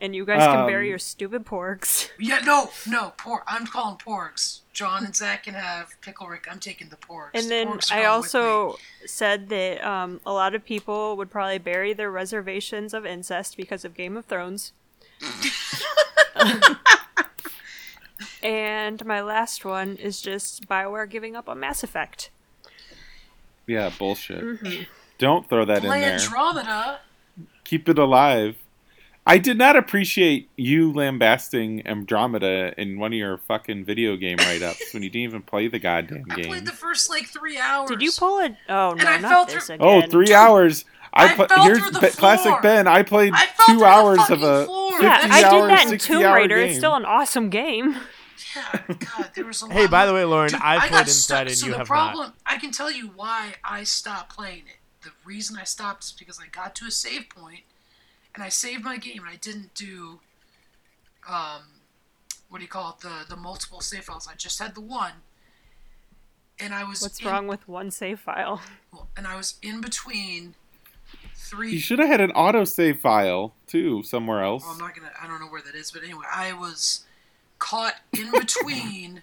And 0.00 0.14
you 0.14 0.24
guys 0.24 0.38
can 0.38 0.60
Um, 0.60 0.66
bury 0.66 0.88
your 0.88 0.98
stupid 0.98 1.44
porgs. 1.44 2.10
Yeah, 2.18 2.40
no, 2.44 2.70
no, 2.86 3.12
pork. 3.18 3.42
I'm 3.46 3.66
calling 3.66 3.96
porgs. 3.96 4.60
John 4.72 5.04
and 5.04 5.14
Zach 5.16 5.44
can 5.44 5.54
have 5.54 5.94
pickle 6.00 6.26
Rick. 6.28 6.46
I'm 6.50 6.60
taking 6.60 6.88
the 6.88 6.96
porgs. 6.96 7.30
And 7.34 7.44
The 7.44 7.48
then 7.48 7.68
porgs 7.68 7.90
are 7.90 7.94
I 7.98 8.02
going 8.02 8.20
with 8.22 8.34
me. 8.34 8.40
also 8.40 8.78
said 9.06 9.48
that 9.50 9.84
um, 9.84 10.20
a 10.26 10.32
lot 10.32 10.54
of 10.54 10.64
people 10.64 11.16
would 11.16 11.30
probably 11.30 11.58
bury 11.58 11.92
their 11.92 12.10
reservations 12.10 12.92
of 12.94 13.04
incest 13.06 13.56
because 13.56 13.84
of 13.84 13.94
Game 13.94 14.16
of 14.16 14.24
Thrones. 14.26 14.72
and 18.42 19.04
my 19.04 19.20
last 19.20 19.64
one 19.64 19.96
is 19.96 20.20
just 20.22 20.68
Bioware 20.68 21.08
giving 21.08 21.36
up 21.36 21.48
on 21.48 21.60
Mass 21.60 21.82
Effect. 21.82 22.30
Yeah, 23.66 23.90
bullshit. 23.98 24.42
Mm-hmm. 24.42 24.82
Don't 25.18 25.48
throw 25.48 25.64
that 25.64 25.78
in 25.84 25.90
play 25.90 26.00
there. 26.00 26.12
Andromeda. 26.14 27.00
Keep 27.64 27.88
it 27.88 27.98
alive. 27.98 28.56
I 29.26 29.38
did 29.38 29.58
not 29.58 29.76
appreciate 29.76 30.48
you 30.56 30.92
lambasting 30.92 31.86
Andromeda 31.86 32.74
in 32.80 32.98
one 32.98 33.12
of 33.12 33.18
your 33.18 33.36
fucking 33.38 33.84
video 33.84 34.16
game 34.16 34.36
write-ups 34.40 34.92
when 34.94 35.02
you 35.02 35.10
didn't 35.10 35.24
even 35.24 35.42
play 35.42 35.68
the 35.68 35.78
goddamn 35.78 36.22
game. 36.24 36.26
I 36.30 36.34
game. 36.36 36.44
played 36.46 36.66
the 36.66 36.72
first 36.72 37.10
like 37.10 37.26
three 37.28 37.58
hours. 37.58 37.90
Did 37.90 38.02
you 38.02 38.12
pull 38.16 38.38
it? 38.40 38.54
Oh 38.68 38.92
no, 38.94 39.04
I 39.04 39.18
not 39.18 39.30
fell 39.30 39.44
this 39.46 39.66
through- 39.66 39.76
oh, 39.80 39.98
again. 39.98 40.08
Oh, 40.08 40.10
three 40.10 40.34
hours. 40.34 40.84
I, 41.12 41.26
I 41.32 41.34
pla- 41.34 41.46
fell 41.48 41.64
here's 41.64 41.78
through 41.80 41.90
the 41.90 42.00
Be- 42.00 42.08
classic. 42.10 42.54
Ben. 42.62 42.86
I 42.86 43.02
played 43.02 43.32
I 43.34 43.46
fell 43.46 43.66
through 43.66 43.74
two 43.74 43.80
the 43.80 43.86
hours 43.86 44.18
of 44.20 44.26
fucking 44.40 44.44
a 44.44 44.64
floor. 44.64 44.90
50 44.92 45.04
Yeah, 45.06 45.18
That's- 45.20 45.44
I 45.44 45.50
did 45.60 45.70
that 45.70 45.92
in 45.92 45.98
Tomb 45.98 46.32
Raider. 46.32 46.56
game. 46.56 46.68
It's 46.68 46.78
still 46.78 46.94
an 46.94 47.04
awesome 47.04 47.50
game. 47.50 47.96
Yeah, 48.56 48.80
God, 48.88 49.30
there 49.34 49.44
was 49.44 49.60
a 49.62 49.66
lot. 49.66 49.74
Hey, 49.74 49.86
by 49.86 50.06
the 50.06 50.14
way, 50.14 50.24
Lauren, 50.24 50.50
Dude, 50.50 50.60
I 50.62 50.76
got 50.78 50.88
played 50.88 51.08
stuck- 51.08 51.42
inside 51.42 51.46
and 51.48 51.56
so 51.56 51.66
you 51.66 51.72
the 51.72 51.78
have 51.78 51.86
problem, 51.86 52.32
I 52.46 52.56
can 52.58 52.70
tell 52.72 52.90
you 52.90 53.10
why 53.14 53.54
I 53.64 53.84
stopped 53.84 54.34
playing 54.34 54.62
it. 54.66 54.76
The 55.02 55.10
reason 55.24 55.56
I 55.58 55.64
stopped 55.64 56.04
is 56.04 56.12
because 56.12 56.38
I 56.40 56.48
got 56.50 56.74
to 56.76 56.86
a 56.86 56.90
save 56.90 57.28
point, 57.28 57.60
and 58.34 58.42
I 58.44 58.48
saved 58.48 58.84
my 58.84 58.96
game, 58.96 59.20
and 59.20 59.28
I 59.28 59.36
didn't 59.36 59.74
do, 59.74 60.20
um, 61.28 61.62
what 62.48 62.58
do 62.58 62.62
you 62.62 62.68
call 62.68 62.90
it, 62.90 63.00
the 63.00 63.24
the 63.28 63.36
multiple 63.36 63.80
save 63.80 64.04
files. 64.04 64.28
I 64.30 64.34
just 64.36 64.58
had 64.58 64.74
the 64.74 64.80
one, 64.80 65.12
and 66.58 66.72
I 66.74 66.84
was 66.84 67.02
What's 67.02 67.20
in- 67.20 67.26
wrong 67.28 67.46
with 67.46 67.66
one 67.68 67.90
save 67.90 68.20
file? 68.20 68.60
And 69.16 69.26
I 69.26 69.36
was 69.36 69.54
in 69.62 69.80
between 69.80 70.54
three. 71.36 71.72
You 71.72 71.80
should 71.80 71.98
have 71.98 72.08
had 72.08 72.20
an 72.20 72.30
auto 72.32 72.64
save 72.64 73.00
file 73.00 73.54
too 73.66 74.02
somewhere 74.02 74.42
else. 74.44 74.62
Well, 74.64 74.72
I'm 74.72 74.78
not 74.78 74.94
gonna. 74.94 75.10
I 75.20 75.26
don't 75.26 75.40
know 75.40 75.46
where 75.48 75.62
that 75.62 75.74
is, 75.74 75.90
but 75.90 76.02
anyway, 76.02 76.24
I 76.32 76.52
was 76.52 77.04
caught 77.58 77.94
in 78.12 78.30
between 78.30 79.22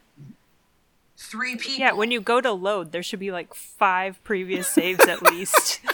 three 1.17 1.55
people. 1.55 1.79
Yeah, 1.79 1.93
when 1.93 2.11
you 2.11 2.21
go 2.21 2.39
to 2.41 2.51
load, 2.51 2.91
there 2.91 3.01
should 3.03 3.19
be 3.19 3.31
like 3.31 3.53
five 3.53 4.23
previous 4.23 4.67
saves 4.67 4.99
at 5.07 5.21
least. 5.23 5.81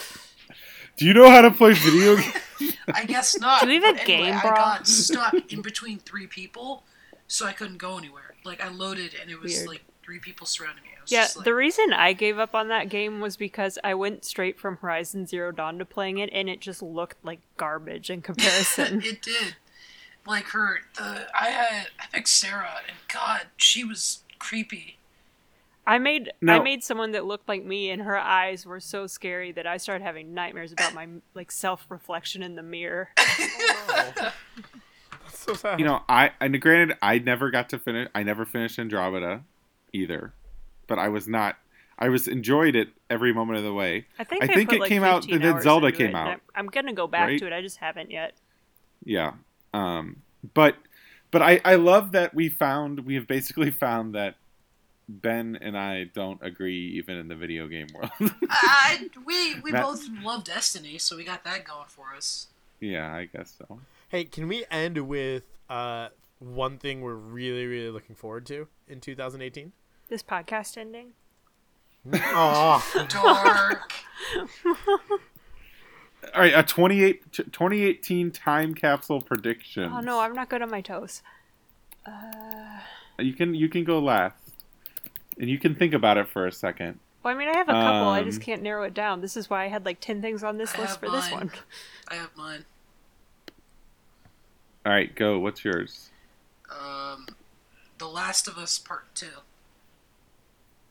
Do 0.97 1.05
you 1.05 1.13
know 1.13 1.29
how 1.29 1.41
to 1.41 1.51
play 1.51 1.73
video 1.73 2.15
games? 2.15 2.77
I 2.93 3.05
guess 3.05 3.39
not. 3.39 3.61
Do 3.61 3.67
we 3.67 3.75
have 3.75 3.83
a 3.83 3.93
but 3.93 4.09
anyway, 4.09 4.27
game, 4.27 4.35
I 4.35 4.41
bro? 4.41 4.51
got 4.51 4.87
stuck 4.87 5.51
in 5.51 5.61
between 5.61 5.99
three 5.99 6.27
people, 6.27 6.83
so 7.27 7.45
I 7.45 7.53
couldn't 7.53 7.77
go 7.77 7.97
anywhere. 7.97 8.35
Like 8.43 8.63
I 8.63 8.69
loaded, 8.69 9.15
and 9.19 9.31
it 9.31 9.39
was 9.39 9.53
Weird. 9.53 9.67
like 9.67 9.81
three 10.03 10.19
people 10.19 10.45
surrounding 10.45 10.83
me. 10.83 10.89
I 10.97 11.01
was 11.01 11.11
yeah, 11.11 11.21
just 11.23 11.37
like, 11.37 11.45
the 11.45 11.55
reason 11.55 11.93
I 11.93 12.13
gave 12.13 12.37
up 12.37 12.53
on 12.53 12.67
that 12.67 12.89
game 12.89 13.21
was 13.21 13.37
because 13.37 13.79
I 13.83 13.93
went 13.93 14.25
straight 14.25 14.59
from 14.59 14.77
Horizon 14.77 15.25
Zero 15.25 15.51
Dawn 15.51 15.79
to 15.79 15.85
playing 15.85 16.19
it, 16.19 16.29
and 16.33 16.49
it 16.49 16.59
just 16.59 16.81
looked 16.81 17.23
like 17.23 17.39
garbage 17.57 18.09
in 18.09 18.21
comparison. 18.21 19.01
it 19.05 19.21
did. 19.21 19.55
Like 20.25 20.45
her, 20.49 20.79
the 20.95 21.27
I 21.37 21.49
had 21.49 21.87
I 21.99 22.05
picked 22.11 22.29
Sarah, 22.29 22.81
and 22.87 22.97
God, 23.11 23.47
she 23.57 23.83
was 23.83 24.23
creepy. 24.39 24.97
I 25.85 25.97
made 25.97 26.31
I 26.47 26.59
made 26.59 26.83
someone 26.83 27.11
that 27.11 27.25
looked 27.25 27.49
like 27.49 27.63
me, 27.63 27.89
and 27.89 28.01
her 28.01 28.17
eyes 28.17 28.65
were 28.65 28.79
so 28.79 29.05
scary 29.05 29.51
that 29.51 29.67
I 29.67 29.77
started 29.77 30.03
having 30.03 30.33
nightmares 30.33 30.71
about 30.71 30.93
my 30.93 31.07
like 31.33 31.51
self 31.51 31.85
reflection 31.89 32.41
in 32.41 32.55
the 32.55 32.63
mirror. 32.63 33.09
That's 33.87 34.33
so 35.31 35.53
sad. 35.53 35.79
you 35.79 35.85
know, 35.85 36.01
I 36.07 36.31
and 36.39 36.59
granted, 36.61 36.97
I 37.01 37.19
never 37.19 37.51
got 37.51 37.69
to 37.69 37.79
finish. 37.79 38.07
I 38.15 38.23
never 38.23 38.45
finished 38.45 38.79
Andromeda 38.79 39.43
either, 39.91 40.33
but 40.87 40.99
I 40.99 41.09
was 41.09 41.27
not. 41.27 41.57
I 41.99 42.09
was 42.09 42.27
enjoyed 42.27 42.75
it 42.75 42.89
every 43.09 43.33
moment 43.33 43.57
of 43.59 43.65
the 43.65 43.73
way. 43.73 44.05
I 44.17 44.23
think 44.23 44.43
I 44.43 44.47
I 44.47 44.53
think 44.53 44.71
it 44.71 44.79
like, 44.79 44.89
came 44.89 45.03
out 45.03 45.29
and 45.29 45.43
then 45.43 45.61
Zelda 45.61 45.91
came 45.91 46.09
it, 46.09 46.15
out, 46.15 46.27
I- 46.55 46.59
I'm 46.59 46.67
gonna 46.67 46.93
go 46.93 47.07
back 47.07 47.27
right? 47.27 47.39
to 47.39 47.47
it. 47.47 47.53
I 47.53 47.61
just 47.61 47.77
haven't 47.77 48.09
yet. 48.09 48.33
Yeah. 49.03 49.33
Um, 49.73 50.21
but 50.53 50.75
but 51.29 51.41
I 51.41 51.59
I 51.65 51.75
love 51.75 52.13
that 52.13 52.33
we 52.33 52.47
found 52.47 53.01
we 53.01 53.15
have 53.15 53.27
basically 53.27 53.69
found 53.69 54.15
that 54.15 54.35
Ben 55.21 55.57
and 55.61 55.77
I 55.77 56.05
don't 56.05 56.41
agree 56.41 56.93
even 56.97 57.17
in 57.17 57.27
the 57.27 57.35
video 57.35 57.67
game 57.67 57.87
world. 57.93 58.11
I 58.49 59.09
we 59.25 59.59
we 59.61 59.71
Matt- 59.71 59.83
both 59.83 60.07
love 60.23 60.43
Destiny, 60.43 60.97
so 60.97 61.15
we 61.17 61.23
got 61.23 61.43
that 61.43 61.63
going 61.65 61.87
for 61.87 62.15
us. 62.15 62.47
yeah, 62.79 63.13
I 63.13 63.25
guess 63.25 63.55
so. 63.57 63.79
Hey, 64.09 64.25
can 64.25 64.47
we 64.47 64.65
end 64.69 64.97
with 65.07 65.43
uh, 65.69 66.09
one 66.39 66.77
thing 66.77 67.01
we're 67.01 67.13
really, 67.15 67.65
really 67.65 67.89
looking 67.89 68.15
forward 68.15 68.45
to 68.47 68.67
in 68.87 68.99
2018? 68.99 69.71
This 70.07 70.21
podcast 70.23 70.77
ending. 70.77 71.13
oh, 72.13 73.05
Dark. 73.09 73.93
All 76.33 76.41
right, 76.41 76.53
a 76.55 76.63
28, 76.63 77.31
2018 77.31 78.31
time 78.31 78.73
capsule 78.73 79.21
prediction. 79.21 79.91
Oh 79.93 79.99
no, 79.99 80.19
I'm 80.19 80.33
not 80.33 80.49
good 80.49 80.61
on 80.61 80.69
my 80.69 80.81
toes. 80.81 81.21
You 83.19 83.33
can 83.33 83.53
you 83.53 83.69
can 83.69 83.83
go 83.83 83.99
last, 83.99 84.35
and 85.39 85.49
you 85.49 85.57
can 85.59 85.75
think 85.75 85.93
about 85.93 86.17
it 86.17 86.27
for 86.27 86.45
a 86.47 86.51
second. 86.51 86.99
Well, 87.23 87.33
I 87.33 87.37
mean, 87.37 87.47
I 87.47 87.55
have 87.57 87.69
a 87.69 87.73
couple. 87.73 88.09
I 88.09 88.21
just 88.23 88.39
Um, 88.39 88.43
can't 88.43 88.61
narrow 88.61 88.83
it 88.83 88.93
down. 88.93 89.21
This 89.21 89.37
is 89.37 89.49
why 89.49 89.63
I 89.63 89.67
had 89.67 89.85
like 89.85 89.99
ten 90.01 90.21
things 90.21 90.43
on 90.43 90.57
this 90.57 90.75
I 90.75 90.79
list 90.81 90.89
have 90.91 90.99
for 90.99 91.09
this 91.09 91.31
one. 91.31 91.51
I 92.09 92.15
have 92.15 92.35
mine. 92.35 92.65
All 94.85 94.91
right, 94.91 95.13
go. 95.15 95.39
What's 95.39 95.63
yours? 95.63 96.09
Um, 96.69 97.27
The 97.97 98.07
Last 98.07 98.47
of 98.47 98.57
Us 98.57 98.77
Part 98.77 99.13
Two. 99.15 99.27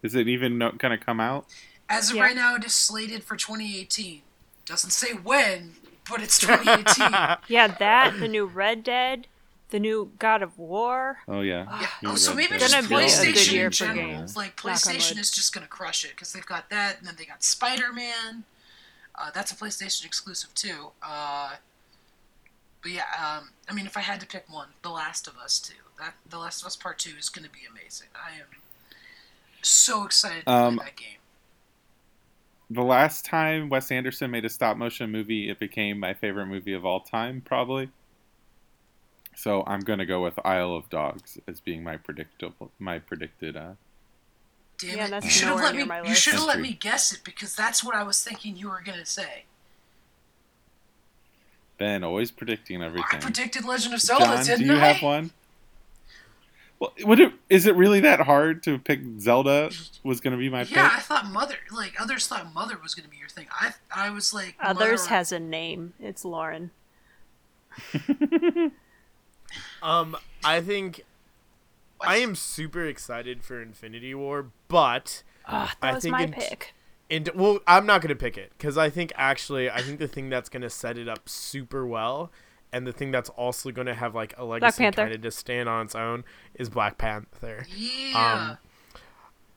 Is 0.02 0.14
it 0.14 0.26
even 0.28 0.58
no, 0.58 0.72
gonna 0.72 0.98
come 0.98 1.20
out? 1.20 1.46
As 1.88 2.10
of 2.10 2.16
Yeah. 2.16 2.22
right 2.22 2.34
now, 2.36 2.54
it 2.54 2.64
is 2.64 2.74
slated 2.74 3.22
for 3.22 3.36
2018. 3.36 4.22
Doesn't 4.64 4.90
say 4.90 5.12
when, 5.12 5.74
but 6.08 6.22
it's 6.22 6.38
2018. 6.38 7.36
Yeah, 7.48 7.66
that 7.68 8.18
the 8.18 8.28
new 8.28 8.46
Red 8.46 8.82
Dead, 8.82 9.26
the 9.72 9.80
new 9.80 10.12
God 10.18 10.42
of 10.42 10.56
War. 10.58 11.18
Oh 11.26 11.40
yeah. 11.40 11.66
Yeah. 11.80 12.10
Oh, 12.12 12.14
so 12.14 12.30
Red 12.30 12.36
maybe 12.36 12.50
Dead. 12.52 12.60
just 12.60 12.74
Gonna 12.74 12.88
be 12.88 12.94
a 12.94 12.98
PlayStation 13.08 13.34
good 13.34 13.52
year 13.52 13.64
in 13.66 13.72
general. 13.72 14.06
games. 14.06 14.36
Like 14.36 14.56
PlayStation 14.56 15.18
is 15.18 15.30
just 15.30 15.52
gonna 15.52 15.66
crush 15.66 16.04
it 16.04 16.10
because 16.10 16.32
they've 16.32 16.46
got 16.46 16.70
that, 16.70 16.98
and 16.98 17.06
then 17.08 17.14
they 17.18 17.24
got 17.24 17.42
Spider 17.42 17.92
Man. 17.92 18.44
Uh, 19.14 19.30
that's 19.34 19.50
a 19.50 19.56
PlayStation 19.56 20.04
exclusive 20.06 20.54
too. 20.54 20.90
Uh, 21.02 21.54
but 22.82 22.90
yeah, 22.92 23.02
um, 23.18 23.50
I 23.68 23.72
mean, 23.74 23.86
if 23.86 23.96
I 23.96 24.00
had 24.00 24.20
to 24.20 24.26
pick 24.26 24.44
one, 24.52 24.68
The 24.82 24.90
Last 24.90 25.26
of 25.26 25.36
Us 25.38 25.58
Two. 25.58 25.74
That 25.98 26.14
The 26.28 26.38
Last 26.38 26.60
of 26.62 26.66
Us 26.66 26.76
Part 26.76 26.98
Two 26.98 27.16
is 27.18 27.28
gonna 27.28 27.48
be 27.48 27.60
amazing. 27.68 28.08
I 28.14 28.32
am 28.38 28.46
so 29.62 30.04
excited 30.04 30.44
to 30.44 30.50
Um, 30.52 30.76
play 30.76 30.86
that 30.86 30.96
game. 30.96 31.18
The 32.70 32.82
last 32.82 33.24
time 33.24 33.68
Wes 33.68 33.90
Anderson 33.90 34.30
made 34.30 34.44
a 34.44 34.48
stop 34.48 34.76
motion 34.76 35.10
movie, 35.10 35.50
it 35.50 35.58
became 35.58 35.98
my 36.00 36.14
favorite 36.14 36.46
movie 36.46 36.72
of 36.72 36.84
all 36.86 37.00
time, 37.00 37.42
probably. 37.42 37.90
So 39.34 39.64
I'm 39.66 39.80
gonna 39.80 40.06
go 40.06 40.22
with 40.22 40.38
Isle 40.44 40.74
of 40.74 40.88
Dogs 40.90 41.38
as 41.48 41.60
being 41.60 41.82
my 41.82 41.96
predictable, 41.96 42.70
my 42.78 42.98
predicted. 42.98 43.56
Uh, 43.56 43.72
Damn 44.78 44.96
yeah, 44.96 45.04
it! 45.06 45.10
that's 45.10 45.24
you 45.24 45.30
should 45.30 45.48
have 45.48 45.56
let 45.60 45.74
me. 45.74 46.08
You 46.08 46.14
should 46.14 46.34
have 46.34 46.44
let 46.44 46.60
me 46.60 46.72
guess 46.72 47.12
it 47.12 47.20
because 47.24 47.54
that's 47.56 47.82
what 47.82 47.94
I 47.94 48.02
was 48.02 48.22
thinking 48.22 48.56
you 48.56 48.68
were 48.68 48.82
gonna 48.84 49.06
say. 49.06 49.44
ben 51.78 52.04
always 52.04 52.30
predicting 52.30 52.82
everything. 52.82 53.04
I 53.12 53.16
everything. 53.16 53.32
predicted 53.32 53.64
Legend 53.64 53.94
of 53.94 54.00
Zelda, 54.00 54.24
John, 54.24 54.44
didn't 54.44 54.60
do 54.60 54.66
you 54.66 54.74
I? 54.80 54.92
have 54.92 55.02
one? 55.02 55.30
Well, 56.78 56.92
would 57.04 57.20
it 57.20 57.32
is 57.48 57.66
it 57.66 57.74
really 57.76 58.00
that 58.00 58.20
hard 58.20 58.62
to 58.64 58.78
pick 58.78 59.00
Zelda? 59.18 59.70
Was 60.02 60.20
gonna 60.20 60.36
be 60.36 60.48
my 60.50 60.62
Yeah, 60.62 60.90
I 60.92 61.00
thought 61.00 61.26
Mother. 61.26 61.54
Like 61.70 61.94
others 62.00 62.26
thought 62.26 62.52
Mother 62.52 62.76
was 62.82 62.94
gonna 62.94 63.08
be 63.08 63.16
your 63.18 63.28
thing. 63.28 63.46
I 63.52 63.72
I 63.94 64.10
was 64.10 64.34
like 64.34 64.56
Others 64.60 65.02
Mother- 65.02 65.08
has 65.14 65.32
a 65.32 65.40
name. 65.40 65.94
It's 66.00 66.24
Lauren. 66.24 66.70
Um, 69.82 70.16
I 70.44 70.60
think 70.60 71.04
I 72.00 72.16
am 72.18 72.34
super 72.34 72.84
excited 72.86 73.42
for 73.42 73.60
Infinity 73.60 74.14
War, 74.14 74.46
but 74.68 75.22
Ah, 75.46 75.74
I 75.82 75.86
that 75.88 75.94
was 75.94 76.02
think 76.04 76.12
my 76.12 76.22
in- 76.22 76.32
pick. 76.32 76.74
and 77.10 77.28
well, 77.34 77.58
I'm 77.66 77.84
not 77.86 78.00
gonna 78.00 78.14
pick 78.14 78.36
it 78.38 78.52
because 78.56 78.78
I 78.78 78.88
think 78.90 79.12
actually 79.16 79.70
I 79.70 79.82
think 79.82 79.98
the 79.98 80.08
thing 80.08 80.28
that's 80.30 80.48
gonna 80.48 80.70
set 80.70 80.96
it 80.98 81.08
up 81.08 81.28
super 81.28 81.84
well, 81.86 82.30
and 82.72 82.86
the 82.86 82.92
thing 82.92 83.10
that's 83.10 83.28
also 83.30 83.70
gonna 83.70 83.94
have 83.94 84.14
like 84.14 84.34
a 84.38 84.44
legacy 84.44 84.82
Panther. 84.84 85.02
kind 85.02 85.14
of 85.14 85.22
to 85.22 85.30
stand 85.30 85.68
on 85.68 85.86
its 85.86 85.94
own 85.94 86.24
is 86.54 86.68
Black 86.70 86.96
Panther. 86.98 87.66
Yeah. 87.76 88.50
Um, 88.52 88.58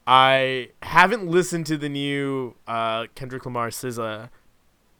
I 0.06 0.70
haven't 0.82 1.26
listened 1.26 1.66
to 1.66 1.76
the 1.76 1.88
new 1.88 2.54
uh, 2.66 3.06
Kendrick 3.14 3.44
Lamar 3.44 3.68
SZA 3.70 4.28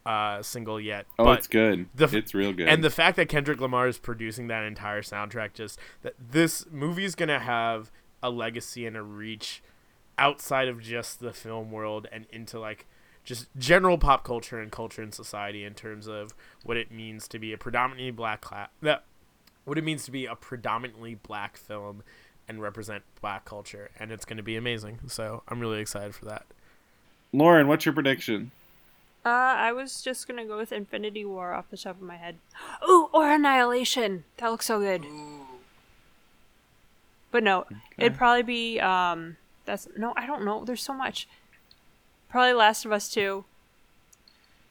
uh, 0.07 0.43
single 0.43 0.81
yet, 0.81 1.07
Oh, 1.19 1.25
but 1.25 1.39
it's 1.39 1.49
good. 1.49 1.87
the 1.95 2.05
f- 2.05 2.15
it's 2.15 2.33
real 2.35 2.53
good. 2.53 2.69
and 2.69 2.83
the 2.85 2.91
fact 2.91 3.17
that 3.17 3.29
Kendrick 3.29 3.61
Lamar 3.61 3.89
is 3.89 3.99
producing 3.99 4.47
that 4.47 4.63
entire 4.65 5.03
soundtrack, 5.03 5.53
just 5.55 5.79
that 6.03 6.15
this 6.19 6.65
movie 6.71 7.05
is 7.05 7.15
gonna 7.15 7.41
have 7.41 7.91
a 8.23 8.31
legacy 8.31 8.87
and 8.87 8.97
a 8.97 9.03
reach 9.03 9.63
outside 10.19 10.69
of 10.69 10.81
just 10.81 11.21
the 11.21 11.33
film 11.33 11.71
world 11.71 12.07
and 12.11 12.27
into 12.31 12.59
like 12.59 12.87
just 13.25 13.49
general 13.59 13.99
pop 13.99 14.25
culture 14.25 14.59
and 14.61 14.71
culture 14.73 15.03
and 15.03 15.13
society 15.13 15.65
in 15.65 15.75
terms 15.75 16.07
of 16.07 16.33
what 16.65 16.77
it 16.77 16.91
means 16.91 17.27
to 17.29 17.39
be 17.39 17.53
a 17.53 17.59
predominantly 17.59 18.11
black 18.13 18.41
class 18.41 18.69
that 18.81 19.05
what 19.65 19.77
it 19.77 19.83
means 19.85 20.05
to 20.05 20.11
be 20.13 20.25
a 20.27 20.35
predominantly 20.37 21.17
black 21.17 21.57
film 21.57 22.03
and 22.49 22.63
represent 22.63 23.03
black 23.21 23.45
culture, 23.45 23.91
and 23.99 24.13
it's 24.13 24.25
going 24.25 24.37
to 24.37 24.43
be 24.45 24.55
amazing. 24.55 25.01
So 25.09 25.43
I'm 25.49 25.59
really 25.59 25.81
excited 25.81 26.15
for 26.15 26.27
that. 26.27 26.47
Lauren, 27.33 27.67
what's 27.67 27.85
your 27.85 27.93
prediction? 27.93 28.53
Uh, 29.27 29.57
I 29.59 29.73
was 29.73 30.03
just 30.03 30.29
gonna 30.29 30.45
go 30.45 30.57
with 30.57 30.71
Infinity 30.71 31.25
War 31.25 31.53
off 31.53 31.69
the 31.69 31.77
top 31.77 31.97
of 31.97 32.03
my 32.03 32.15
head. 32.15 32.37
Ooh, 32.89 33.09
or 33.13 33.29
Annihilation. 33.29 34.23
That 34.37 34.53
looks 34.53 34.67
so 34.67 34.79
good. 34.79 35.05
Ooh. 35.05 35.47
But 37.33 37.43
no, 37.43 37.67
it'd 37.99 38.17
probably 38.17 38.45
be 38.45 38.79
um. 38.79 39.37
That's 39.65 39.89
no, 39.97 40.13
I 40.17 40.27
don't 40.27 40.45
know. 40.45 40.65
There's 40.65 40.83
so 40.83 40.93
much. 40.93 41.27
Probably 42.29 42.53
Last 42.53 42.85
of 42.85 42.93
Us 42.93 43.11
Two. 43.11 43.45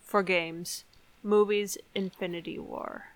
For 0.05 0.23
games, 0.23 0.85
movies, 1.21 1.77
Infinity 1.93 2.57
War. 2.57 3.07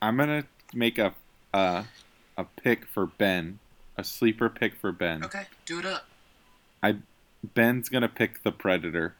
I'm 0.00 0.16
gonna 0.16 0.44
make 0.72 0.96
a 0.96 1.14
uh, 1.52 1.82
a 2.38 2.44
pick 2.44 2.86
for 2.86 3.04
Ben, 3.04 3.58
a 3.98 4.04
sleeper 4.04 4.48
pick 4.48 4.74
for 4.74 4.90
Ben. 4.90 5.22
Okay, 5.22 5.44
do 5.66 5.80
it 5.80 5.84
up. 5.84 6.06
I 6.82 6.96
Ben's 7.42 7.90
gonna 7.90 8.08
pick 8.08 8.42
the 8.42 8.52
Predator. 8.52 9.16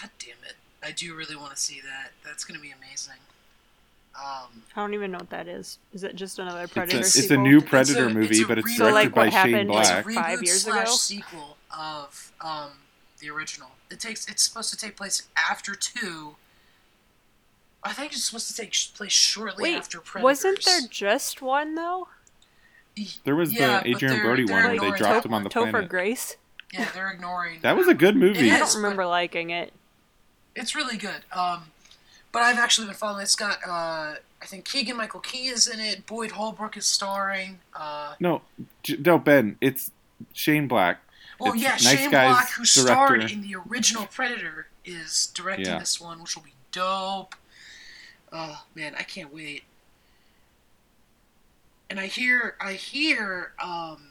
God 0.00 0.10
damn 0.18 0.36
it. 0.48 0.56
I 0.82 0.92
do 0.92 1.14
really 1.14 1.36
want 1.36 1.50
to 1.54 1.60
see 1.60 1.80
that. 1.80 2.12
That's 2.24 2.44
going 2.44 2.58
to 2.58 2.62
be 2.62 2.72
amazing. 2.72 3.14
Um, 4.16 4.62
I 4.74 4.80
don't 4.80 4.94
even 4.94 5.12
know 5.12 5.18
what 5.18 5.30
that 5.30 5.46
is. 5.46 5.78
Is 5.92 6.02
it 6.04 6.16
just 6.16 6.38
another 6.38 6.62
It's 6.62 6.72
Predator 6.72 6.96
a, 6.98 7.00
it's 7.00 7.14
a 7.16 7.22
sequel? 7.22 7.44
new 7.44 7.58
It's 7.58 7.66
a- 7.66 7.68
Predator 7.68 8.06
it's 8.06 8.14
movie, 8.14 8.42
a 8.42 8.46
but 8.46 8.58
it's. 8.58 8.76
So, 8.76 8.84
directed 8.90 8.94
like, 8.94 9.14
by 9.14 9.24
what 9.26 9.32
Shane 9.32 9.52
happened- 9.52 9.70
it's 9.70 9.88
a 9.88 9.92
Black. 9.92 10.04
Black. 10.04 10.24
Five 10.26 10.42
years 10.42 10.62
slash 10.62 10.82
ago? 10.86 10.92
sequel 10.94 11.56
of 11.76 12.32
um, 12.40 12.70
the 13.20 13.30
original. 13.30 13.68
It 13.90 14.00
takes. 14.00 14.28
It's 14.28 14.42
supposed 14.42 14.70
to 14.70 14.76
take 14.76 14.96
place 14.96 15.28
after 15.36 15.74
two. 15.74 16.36
I 17.82 17.92
think 17.92 18.12
it's 18.12 18.24
supposed 18.24 18.48
to 18.48 18.56
take 18.56 18.72
place 18.94 19.12
shortly 19.12 19.64
Wait, 19.64 19.76
after 19.76 20.00
Predators. 20.00 20.22
wasn't 20.24 20.64
there 20.64 20.80
just 20.90 21.40
one 21.40 21.74
though? 21.76 22.08
There 23.24 23.36
was 23.36 23.52
Yeah, 23.52 23.66
the 23.66 23.72
but 23.78 23.86
Adrian 23.86 24.14
they're- 24.14 24.24
Brody 24.24 24.44
they're 24.44 24.56
one 24.56 24.64
where 24.64 24.90
they 24.92 24.98
dropped 24.98 25.22
that 25.22 25.26
him 25.26 25.34
on 25.34 25.44
the 25.44 25.50
Topher 25.50 25.70
planet. 25.70 25.88
Grace. 25.88 26.36
Yeah, 26.72 26.88
they're 26.92 27.10
ignoring. 27.10 27.60
That 27.62 27.76
was 27.76 27.88
a 27.88 27.94
good 27.94 28.16
movie. 28.16 28.48
It 28.48 28.52
I 28.54 28.58
don't 28.58 28.74
remember 28.76 29.06
liking 29.06 29.50
it. 29.50 29.72
It's 30.60 30.74
really 30.74 30.96
good. 30.96 31.24
Um, 31.32 31.64
but 32.32 32.42
I've 32.42 32.58
actually 32.58 32.86
been 32.86 32.96
following. 32.96 33.22
It's 33.22 33.34
got. 33.36 33.58
Uh, 33.66 34.14
I 34.42 34.46
think 34.46 34.64
Keegan 34.64 34.96
Michael 34.96 35.20
Key 35.20 35.48
is 35.48 35.66
in 35.68 35.80
it. 35.80 36.06
Boyd 36.06 36.32
Holbrook 36.32 36.76
is 36.76 36.86
starring. 36.86 37.58
Uh, 37.74 38.14
No, 38.20 38.42
no, 38.98 39.18
Ben. 39.18 39.56
It's 39.60 39.90
Shane 40.32 40.68
Black. 40.68 41.00
well, 41.38 41.52
It's 41.52 41.62
yeah, 41.62 41.70
Nice 41.72 41.82
Shane 41.82 42.10
Guys 42.10 42.32
Black, 42.34 42.50
who 42.52 42.64
starred 42.64 43.30
in 43.30 43.42
the 43.42 43.56
original 43.68 44.06
Predator, 44.06 44.68
is 44.84 45.30
directing 45.34 45.66
Yeah. 45.66 45.78
this 45.78 46.00
one, 46.00 46.22
which 46.22 46.36
will 46.36 46.42
be 46.44 46.54
dope. 46.72 47.34
Oh 48.32 48.64
man, 48.74 48.94
I 48.96 49.02
can't 49.02 49.32
wait. 49.34 49.64
And 51.90 51.98
I 51.98 52.06
hear, 52.06 52.54
I 52.60 52.74
hear, 52.74 53.52
um, 53.60 54.10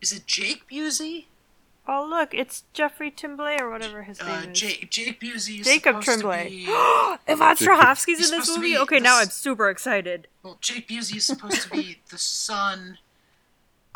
is 0.00 0.12
it 0.12 0.26
Jake 0.26 0.68
Busey? 0.68 1.26
Oh 1.92 2.06
look, 2.08 2.32
it's 2.32 2.62
Jeffrey 2.72 3.10
Tremblay 3.10 3.56
or 3.60 3.68
whatever 3.68 4.04
his 4.04 4.20
Uh, 4.20 4.26
name 4.42 4.50
is. 4.52 4.60
Jake, 4.60 4.90
Jake 4.92 5.20
Busey 5.20 5.58
is 5.58 5.66
Jacob 5.66 6.02
supposed 6.04 6.04
Tremblay. 6.20 6.44
to 6.44 6.50
be. 6.50 6.64
Yvonne 7.32 7.56
Strahovski's 7.56 8.30
in 8.30 8.38
this 8.38 8.48
movie. 8.48 8.72
be 8.74 8.78
Okay, 8.78 9.00
now 9.00 9.18
this- 9.18 9.26
I'm 9.26 9.30
super 9.32 9.68
excited. 9.68 10.28
Well, 10.44 10.56
Jake 10.60 10.86
Busey 10.86 11.16
is 11.16 11.26
supposed 11.26 11.62
to 11.62 11.68
be 11.70 11.98
the 12.08 12.16
son 12.18 12.98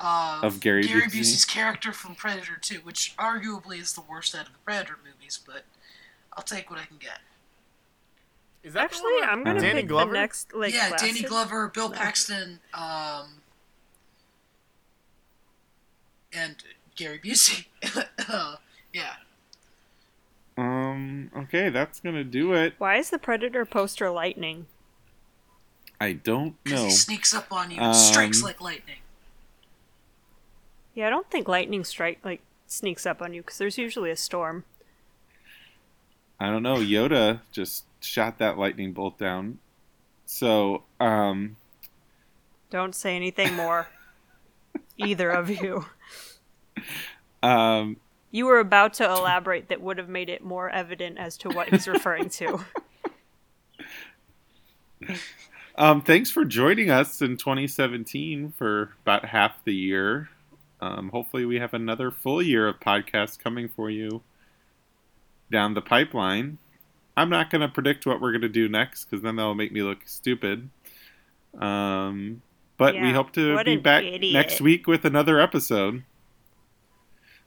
of, 0.00 0.42
Of 0.42 0.60
Gary 0.60 0.82
Busey. 0.82 1.04
Busey's 1.20 1.44
character 1.44 1.92
from 1.92 2.16
Predator 2.16 2.56
2, 2.60 2.78
which 2.78 3.14
arguably 3.16 3.80
is 3.80 3.92
the 3.92 4.00
worst 4.00 4.34
out 4.34 4.48
of 4.48 4.52
the 4.54 4.58
Predator 4.64 4.98
movies, 5.04 5.38
but 5.46 5.62
I'll 6.32 6.42
take 6.42 6.68
what 6.70 6.80
I 6.80 6.86
can 6.86 6.96
get. 6.96 7.20
Is 8.64 8.72
that 8.72 8.82
Actually, 8.86 9.22
I'm 9.22 9.44
gonna 9.44 9.60
Danny 9.60 9.82
pick 9.82 9.88
Glover? 9.88 10.10
the 10.12 10.18
next 10.18 10.52
like 10.52 10.74
yeah, 10.74 10.88
classic. 10.88 11.06
Danny 11.14 11.22
Glover, 11.22 11.68
Bill 11.68 11.90
Paxton, 11.90 12.58
um, 12.72 13.42
and 16.32 16.56
Gary 16.96 17.18
Busey. 17.18 17.66
Uh, 18.26 18.56
yeah. 18.92 19.14
Um. 20.56 21.30
Okay, 21.36 21.68
that's 21.68 22.00
gonna 22.00 22.24
do 22.24 22.52
it. 22.54 22.74
Why 22.78 22.96
is 22.96 23.10
the 23.10 23.18
Predator 23.18 23.64
poster 23.66 24.10
lightning? 24.10 24.66
I 26.00 26.12
don't 26.14 26.56
know. 26.64 26.84
he 26.84 26.90
sneaks 26.90 27.34
up 27.34 27.52
on 27.52 27.70
you 27.70 27.80
and 27.80 27.94
strikes 27.94 28.38
Um, 28.40 28.44
like 28.46 28.60
lightning. 28.60 28.96
Yeah, 30.94 31.08
I 31.08 31.10
don't 31.10 31.28
think 31.30 31.48
lightning 31.48 31.84
strike 31.84 32.20
like 32.24 32.40
sneaks 32.66 33.04
up 33.04 33.20
on 33.20 33.34
you 33.34 33.42
because 33.42 33.58
there's 33.58 33.76
usually 33.78 34.10
a 34.10 34.16
storm. 34.16 34.64
I 36.40 36.50
don't 36.50 36.62
know. 36.62 36.76
Yoda 36.76 37.40
just 37.52 37.84
shot 38.00 38.38
that 38.38 38.56
lightning 38.58 38.92
bolt 38.92 39.18
down. 39.18 39.58
So, 40.26 40.82
um, 40.98 41.56
Don't 42.70 42.94
say 42.94 43.14
anything 43.16 43.54
more. 43.54 43.88
Either 44.98 45.30
of 45.30 45.50
you. 45.50 45.86
Um, 47.42 47.96
You 48.30 48.46
were 48.46 48.58
about 48.58 48.94
to 48.94 49.04
elaborate 49.04 49.68
that 49.68 49.80
would 49.80 49.98
have 49.98 50.08
made 50.08 50.28
it 50.28 50.42
more 50.42 50.70
evident 50.70 51.18
as 51.18 51.36
to 51.38 51.48
what 51.48 51.68
he's 51.68 51.86
referring 51.88 52.28
to. 52.30 52.64
um, 55.76 56.00
thanks 56.02 56.30
for 56.30 56.44
joining 56.44 56.90
us 56.90 57.20
in 57.22 57.36
2017 57.36 58.52
for 58.56 58.94
about 59.02 59.26
half 59.26 59.62
the 59.64 59.74
year. 59.74 60.30
Um, 60.80 61.10
hopefully, 61.10 61.44
we 61.44 61.58
have 61.58 61.72
another 61.72 62.10
full 62.10 62.42
year 62.42 62.68
of 62.68 62.80
podcasts 62.80 63.38
coming 63.38 63.68
for 63.68 63.88
you 63.90 64.22
down 65.50 65.74
the 65.74 65.82
pipeline. 65.82 66.58
I'm 67.16 67.30
not 67.30 67.50
going 67.50 67.60
to 67.60 67.68
predict 67.68 68.06
what 68.06 68.20
we're 68.20 68.32
going 68.32 68.42
to 68.42 68.48
do 68.48 68.68
next 68.68 69.04
because 69.04 69.22
then 69.22 69.36
that'll 69.36 69.54
make 69.54 69.72
me 69.72 69.82
look 69.82 70.06
stupid. 70.06 70.68
Um, 71.58 72.42
but 72.76 72.94
we 72.94 73.12
hope 73.12 73.32
to 73.32 73.62
be 73.62 73.76
back 73.76 74.02
idiot. 74.02 74.32
next 74.32 74.60
week 74.60 74.86
with 74.86 75.04
another 75.04 75.40
episode. 75.40 76.02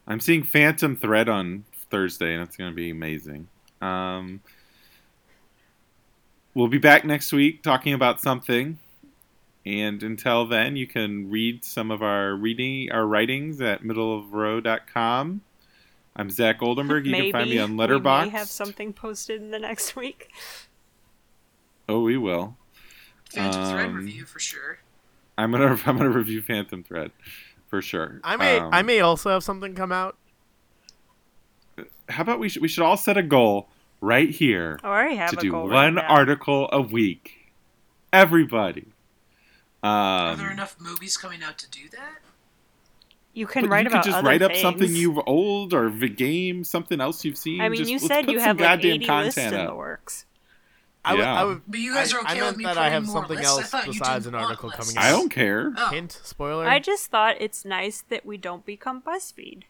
I'm 0.08 0.22
seeing 0.22 0.44
Phantom 0.44 0.96
Thread 0.96 1.28
on 1.28 1.66
Thursday, 1.90 2.34
and 2.34 2.42
it's 2.42 2.56
going 2.56 2.72
to 2.72 2.76
be 2.76 2.90
amazing. 2.90 3.50
Um, 3.82 4.42
we'll 6.54 6.70
be 6.70 6.78
back 6.78 7.04
next 7.04 7.34
week 7.34 7.62
talking 7.62 7.94
about 7.94 8.22
something. 8.22 8.80
And 9.66 10.02
until 10.02 10.48
then, 10.48 10.78
you 10.78 10.88
can 10.88 11.30
read 11.30 11.66
some 11.66 11.92
of 11.92 12.02
our 12.02 12.34
reading 12.34 12.90
our 12.90 13.06
writings 13.06 13.60
at 13.60 13.84
middleofrow.com. 13.84 15.42
I'm 16.16 16.30
Zach 16.30 16.62
Oldenburg. 16.62 17.06
You 17.06 17.12
Maybe 17.12 17.32
can 17.32 17.42
find 17.42 17.50
me 17.50 17.60
on 17.60 17.76
we 17.76 18.00
may 18.00 18.30
have 18.30 18.48
something 18.48 18.94
posted 18.94 19.42
in 19.42 19.52
the 19.52 19.60
next 19.60 19.98
week. 19.98 20.32
Oh, 21.90 22.00
we 22.00 22.18
will. 22.18 22.56
Phantom 23.30 23.70
Thread 23.70 23.86
um, 23.88 23.96
review 23.96 24.26
for 24.26 24.40
sure. 24.40 24.80
I'm 25.38 25.52
gonna 25.52 25.78
I'm 25.86 25.98
gonna 25.98 26.10
review 26.10 26.42
Phantom 26.42 26.82
Thread 26.82 27.12
for 27.68 27.82
sure. 27.82 28.20
I 28.24 28.36
may 28.38 28.60
Um, 28.60 28.70
I 28.74 28.82
may 28.82 29.00
also 29.00 29.30
have 29.30 29.44
something 29.44 29.76
come 29.76 29.92
out. 29.92 30.18
How 32.10 32.24
about 32.24 32.40
we 32.40 32.50
should 32.50 32.62
we 32.62 32.68
should 32.68 32.84
all 32.84 32.98
set 32.98 33.18
a 33.18 33.24
goal 33.24 33.70
right 34.00 34.30
here 34.30 34.80
I 34.84 34.88
already 34.88 35.16
have 35.16 35.32
to 35.32 35.38
a 35.38 35.42
do 35.42 35.52
goal 35.52 35.68
one 35.68 35.96
right 35.96 36.06
article 36.08 36.70
a 36.72 36.82
week. 36.82 37.52
Everybody. 38.14 38.88
Um, 39.84 39.92
Are 39.92 40.36
there 40.36 40.52
enough 40.52 40.78
movies 40.80 41.18
coming 41.18 41.44
out 41.44 41.58
to 41.60 41.70
do 41.70 41.90
that? 41.92 42.20
You 43.34 43.46
can 43.46 43.64
but 43.64 43.70
write 43.70 43.84
you 43.84 43.88
about 43.90 44.04
could 44.04 44.10
just 44.10 44.18
other 44.20 44.28
write 44.28 44.42
up 44.42 44.52
things. 44.52 44.62
something 44.62 44.96
you've 44.96 45.20
old 45.28 45.74
or 45.74 45.92
the 45.92 46.10
game, 46.10 46.64
something 46.64 47.00
else 47.00 47.24
you've 47.24 47.38
seen. 47.38 47.62
I 47.62 47.70
mean, 47.70 47.80
Just- 47.80 47.92
you 47.92 48.00
said 48.00 48.32
you 48.32 48.40
have 48.40 48.60
like 48.60 48.84
80 48.84 49.06
lists 49.06 49.38
in 49.38 49.54
the 49.68 49.76
works. 49.76 50.26
I 51.08 51.14
would, 51.16 51.24
I 51.24 51.44
would, 51.46 51.62
But 51.68 51.80
you 51.80 51.94
guys 51.94 52.14
are 52.14 52.20
okay 52.20 52.28
I 52.30 52.34
with 52.34 52.42
meant 52.44 52.58
me 52.58 52.64
that 52.66 52.78
I 52.78 52.82
putting 52.84 52.94
have 52.94 53.06
more 53.06 53.14
something 53.16 53.38
lists? 53.38 53.52
I 53.52 53.56
else 53.62 53.70
thought 53.70 53.86
you 53.88 53.94
besides 53.94 54.26
an 54.28 54.32
didn't 54.34 54.42
want 54.42 54.52
article 54.52 54.70
lists. 54.70 54.94
coming 54.94 55.06
I 55.06 55.12
don't 55.12 55.30
care. 55.30 55.74
Oh. 55.78 55.90
Hint, 55.90 56.20
spoiler. 56.24 56.68
I 56.68 56.80
just 56.80 57.08
thought 57.08 57.36
it's 57.40 57.66
nice 57.66 58.04
that 58.10 58.26
we 58.26 58.38
don't 58.38 58.66
become 58.66 59.02
BuzzFeed. 59.02 59.64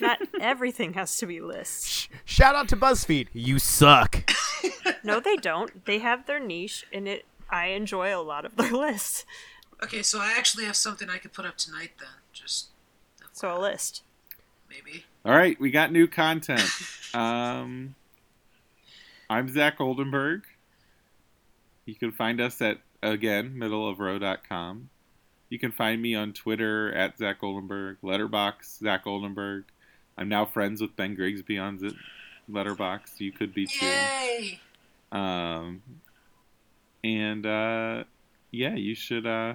Not 0.00 0.18
everything 0.40 0.94
has 0.94 1.16
to 1.18 1.26
be 1.26 1.40
lists. 1.40 2.08
Shout 2.24 2.54
out 2.54 2.68
to 2.68 2.76
BuzzFeed. 2.76 3.28
You 3.32 3.58
suck. 3.58 4.30
No, 5.02 5.20
they 5.20 5.36
don't. 5.36 5.84
They 5.84 5.98
have 5.98 6.24
their 6.26 6.40
niche, 6.40 6.86
and 6.90 7.06
it. 7.06 7.26
I 7.50 7.66
enjoy 7.68 8.16
a 8.18 8.22
lot 8.22 8.46
of 8.46 8.56
their 8.56 8.70
lists. 8.72 9.26
Okay, 9.82 10.02
so 10.02 10.18
I 10.18 10.32
actually 10.38 10.64
have 10.64 10.76
something 10.76 11.10
I 11.10 11.18
could 11.18 11.34
put 11.34 11.44
up 11.44 11.58
tonight 11.58 11.90
then. 12.00 12.08
Just 12.32 12.68
So 13.32 13.54
a 13.54 13.60
list. 13.60 14.02
maybe. 14.70 15.04
All 15.26 15.32
right, 15.34 15.60
we 15.60 15.70
got 15.70 15.92
new 15.92 16.06
content. 16.06 16.64
um, 17.14 17.94
I'm 19.28 19.48
Zach 19.48 19.80
Oldenburg. 19.80 20.42
You 21.86 21.94
can 21.94 22.12
find 22.12 22.40
us 22.40 22.60
at 22.60 22.78
again 23.02 23.54
middleofrow.com. 23.56 24.90
You 25.50 25.58
can 25.58 25.72
find 25.72 26.00
me 26.00 26.14
on 26.14 26.32
Twitter 26.32 26.92
at 26.94 27.18
Zach 27.18 27.42
Oldenburg, 27.42 27.98
Letterboxd 28.02 28.78
Zach 28.78 29.06
Oldenburg. 29.06 29.64
I'm 30.16 30.28
now 30.28 30.44
friends 30.44 30.80
with 30.80 30.96
Ben 30.96 31.14
Grigsby 31.14 31.58
on 31.58 31.78
Z- 31.78 31.96
Letterboxd. 32.50 33.20
You 33.20 33.32
could 33.32 33.54
be 33.54 33.66
too. 33.66 33.86
Yay! 33.86 34.60
Um, 35.12 35.82
and 37.02 37.46
uh, 37.46 38.04
yeah, 38.50 38.74
you 38.74 38.94
should. 38.94 39.26
Uh, 39.26 39.54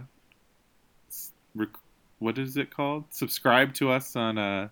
rec- 1.55 1.69
what 2.19 2.37
is 2.37 2.57
it 2.57 2.69
called? 2.69 3.05
Subscribe 3.09 3.73
to 3.75 3.91
us 3.91 4.15
on 4.15 4.37
uh, 4.37 4.69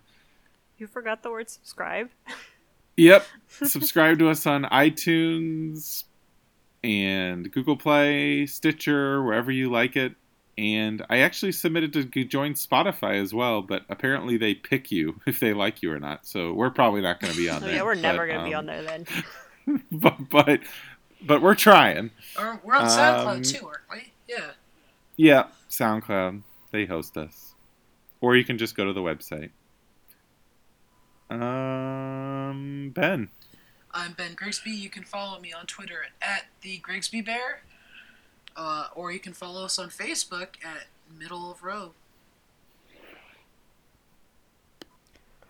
You 0.78 0.86
forgot 0.86 1.22
the 1.22 1.30
word 1.30 1.48
subscribe. 1.50 2.10
Yep. 2.98 3.24
Subscribe 3.48 4.18
to 4.18 4.28
us 4.28 4.46
on 4.46 4.64
iTunes 4.64 6.04
and 6.84 7.50
Google 7.50 7.76
Play, 7.76 8.46
Stitcher, 8.46 9.22
wherever 9.22 9.50
you 9.50 9.70
like 9.70 9.96
it. 9.96 10.14
And 10.56 11.04
I 11.08 11.18
actually 11.18 11.52
submitted 11.52 11.92
to 11.92 12.24
join 12.24 12.54
Spotify 12.54 13.22
as 13.22 13.32
well, 13.32 13.62
but 13.62 13.82
apparently 13.88 14.36
they 14.36 14.54
pick 14.54 14.90
you 14.90 15.20
if 15.26 15.38
they 15.38 15.54
like 15.54 15.82
you 15.82 15.92
or 15.92 16.00
not. 16.00 16.26
So 16.26 16.52
we're 16.52 16.70
probably 16.70 17.00
not 17.00 17.20
going 17.20 17.32
to 17.32 17.38
be 17.38 17.48
on 17.48 17.60
there. 17.62 17.76
yeah, 17.76 17.82
we're 17.82 17.94
never 17.94 18.26
gonna 18.26 18.44
be 18.44 18.54
um, 18.54 18.60
on 18.60 18.66
there 18.66 18.82
then. 18.82 19.06
But, 19.92 20.28
but 20.30 20.60
but 21.22 21.42
we're 21.42 21.54
trying. 21.54 22.10
Or 22.38 22.60
we're 22.64 22.74
on 22.74 22.86
SoundCloud 22.86 23.36
Um, 23.36 23.42
too, 23.42 23.66
aren't 23.66 23.80
we? 23.90 24.12
Yeah. 24.28 24.50
Yeah, 25.16 25.44
SoundCloud. 25.70 26.42
They 26.72 26.86
host 26.86 27.16
us. 27.16 27.54
Or 28.20 28.36
you 28.36 28.44
can 28.44 28.58
just 28.58 28.76
go 28.76 28.84
to 28.84 28.92
the 28.92 29.00
website. 29.00 29.50
Um, 31.30 31.40
Ben. 32.98 33.28
I'm 33.92 34.12
Ben 34.14 34.34
Grigsby. 34.34 34.70
You 34.72 34.90
can 34.90 35.04
follow 35.04 35.38
me 35.38 35.52
on 35.52 35.66
Twitter 35.66 36.06
at 36.20 36.46
the 36.62 36.78
Grigsby 36.78 37.20
Bear, 37.20 37.62
uh, 38.56 38.88
or 38.92 39.12
you 39.12 39.20
can 39.20 39.32
follow 39.32 39.64
us 39.64 39.78
on 39.78 39.88
Facebook 39.88 40.56
at 40.64 40.86
Middle 41.16 41.48
of 41.50 41.62
Row. 41.62 41.92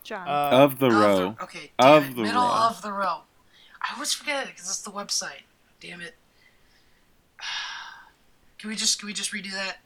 John. 0.05 0.29
Uh, 0.29 0.51
of 0.63 0.79
the 0.79 0.87
Of 0.89 0.93
row. 0.93 1.37
okay. 1.43 1.71
Of 1.79 2.03
damn 2.03 2.13
it, 2.13 2.17
the 2.17 2.23
Middle 2.23 2.43
Row. 2.43 2.67
of 2.69 2.83
the 2.83 2.93
Row. 2.93 3.21
I 3.81 3.95
always 3.95 4.13
forget 4.13 4.45
it 4.47 4.49
because 4.55 4.69
it's 4.69 4.83
the 4.83 4.91
website. 4.91 5.43
Damn 5.81 6.01
it. 6.03 6.15
Can 8.59 8.69
we 8.71 8.77
just 8.77 8.99
can 8.99 9.07
we 9.07 9.13
just 9.13 9.33
redo 9.33 9.53
that? 9.53 9.77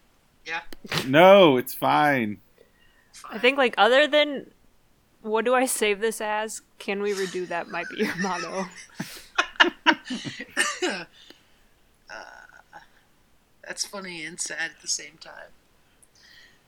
Yeah. 0.46 0.62
No, 1.06 1.58
it's 1.58 1.74
fine. 1.74 2.40
I 3.30 3.38
think 3.38 3.58
like 3.58 3.74
other 3.76 4.06
than 4.08 4.50
what 5.22 5.44
do 5.44 5.54
I 5.54 5.66
save 5.66 6.00
this 6.00 6.20
as? 6.20 6.62
Can 6.78 7.02
we 7.02 7.12
redo 7.12 7.46
that? 7.48 7.68
Might 7.68 7.88
be 7.88 8.04
your 8.04 8.16
motto. 8.16 8.66
That's 13.72 13.86
funny 13.86 14.24
and 14.24 14.38
sad 14.38 14.72
at 14.74 14.82
the 14.82 14.88
same 14.88 15.16
time. 15.20 15.50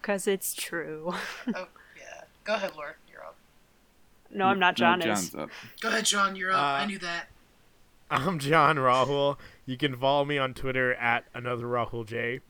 Because 0.00 0.26
it's 0.26 0.54
true. 0.54 1.14
Oh 1.54 1.68
yeah. 1.98 2.22
Go 2.44 2.54
ahead, 2.54 2.72
Laura. 2.76 2.94
You're 3.10 3.20
up. 3.20 3.36
No, 4.30 4.46
I'm 4.46 4.58
not. 4.58 4.76
John 4.76 5.00
no, 5.00 5.12
is. 5.12 5.34
Up. 5.34 5.50
Go 5.80 5.88
ahead, 5.88 6.06
John. 6.06 6.36
You're 6.36 6.52
up. 6.52 6.58
Uh, 6.58 6.62
I 6.62 6.86
knew 6.86 6.98
that. 7.00 7.26
I'm 8.10 8.38
John 8.38 8.76
Rahul. 8.76 9.36
You 9.66 9.76
can 9.76 9.96
follow 9.96 10.24
me 10.24 10.38
on 10.38 10.54
Twitter 10.54 10.94
at 10.94 11.24
another 11.34 11.64
Rahul 11.64 12.06
J. 12.06 12.40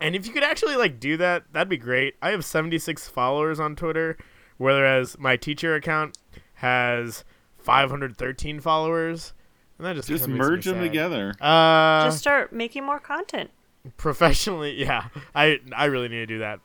And 0.00 0.16
if 0.16 0.26
you 0.26 0.32
could 0.32 0.42
actually 0.42 0.74
like 0.74 0.98
do 0.98 1.16
that, 1.18 1.44
that'd 1.52 1.68
be 1.68 1.76
great. 1.76 2.16
I 2.20 2.30
have 2.30 2.44
76 2.44 3.08
followers 3.08 3.60
on 3.60 3.76
Twitter, 3.76 4.16
whereas 4.62 5.18
my 5.18 5.36
teacher 5.36 5.74
account 5.74 6.16
has 6.54 7.24
513 7.58 8.60
followers. 8.60 9.32
And 9.78 9.86
that 9.86 9.96
just 9.96 10.08
Just 10.08 10.24
kinda 10.24 10.36
makes 10.36 10.44
me 10.48 10.50
merge 10.54 10.64
them 10.64 10.74
sad. 10.76 10.82
together. 10.82 11.34
Uh, 11.40 12.04
Just 12.04 12.18
start 12.18 12.52
making 12.52 12.84
more 12.84 13.00
content. 13.00 13.50
professionally, 13.96 14.74
yeah. 14.80 15.08
I 15.34 15.58
I 15.74 15.86
really 15.86 16.08
need 16.08 16.26
to 16.26 16.26
do 16.26 16.38
that. 16.38 16.60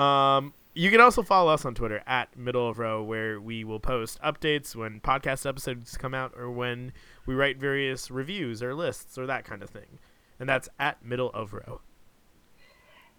Um, 0.00 0.54
you 0.74 0.90
can 0.90 1.00
also 1.00 1.22
follow 1.22 1.52
us 1.52 1.64
on 1.64 1.74
Twitter 1.74 2.02
at 2.06 2.36
Middle 2.36 2.68
of 2.68 2.78
Row, 2.78 3.02
where 3.02 3.40
we 3.40 3.64
will 3.64 3.80
post 3.80 4.20
updates 4.22 4.74
when 4.76 5.00
podcast 5.00 5.44
episodes 5.46 5.96
come 5.96 6.14
out 6.14 6.32
or 6.36 6.50
when 6.50 6.92
we 7.26 7.34
write 7.34 7.58
various 7.58 8.10
reviews 8.10 8.62
or 8.62 8.74
lists 8.74 9.18
or 9.18 9.26
that 9.26 9.44
kind 9.44 9.62
of 9.62 9.70
thing. 9.70 9.98
And 10.40 10.48
that's 10.48 10.68
at 10.78 11.04
Middle 11.04 11.30
of 11.30 11.52
Row. 11.52 11.80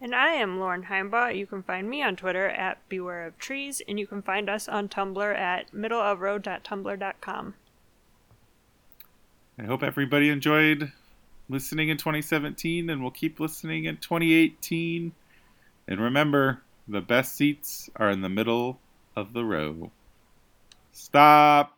And 0.04 0.14
I 0.14 0.34
am 0.34 0.60
Lauren 0.60 0.84
Heimbaugh. 0.84 1.34
You 1.34 1.48
can 1.48 1.64
find 1.64 1.90
me 1.90 2.04
on 2.04 2.18
Twitter 2.18 2.50
at 2.50 2.78
Beware 2.90 3.26
of 3.26 3.40
Trees, 3.40 3.82
and 3.88 3.98
you 3.98 4.06
can 4.06 4.22
find 4.22 4.50
us 4.50 4.68
on 4.68 4.90
Tumblr 4.90 5.40
at 5.40 5.72
middleofroad.tumblr.com. 5.72 7.54
I 9.58 9.64
hope 9.64 9.82
everybody 9.82 10.28
enjoyed 10.28 10.92
listening 11.48 11.88
in 11.88 11.96
2017 11.96 12.90
and 12.90 13.02
we'll 13.02 13.12
keep 13.12 13.40
listening 13.40 13.86
in 13.86 13.96
2018. 13.96 15.14
And 15.88 16.02
remember, 16.02 16.62
the 16.86 17.00
best 17.00 17.38
seats 17.38 17.90
are 17.96 18.10
in 18.10 18.20
the 18.20 18.30
middle 18.30 18.80
of 19.16 19.32
the 19.32 19.46
row. 19.46 19.90
Stop. 20.92 21.73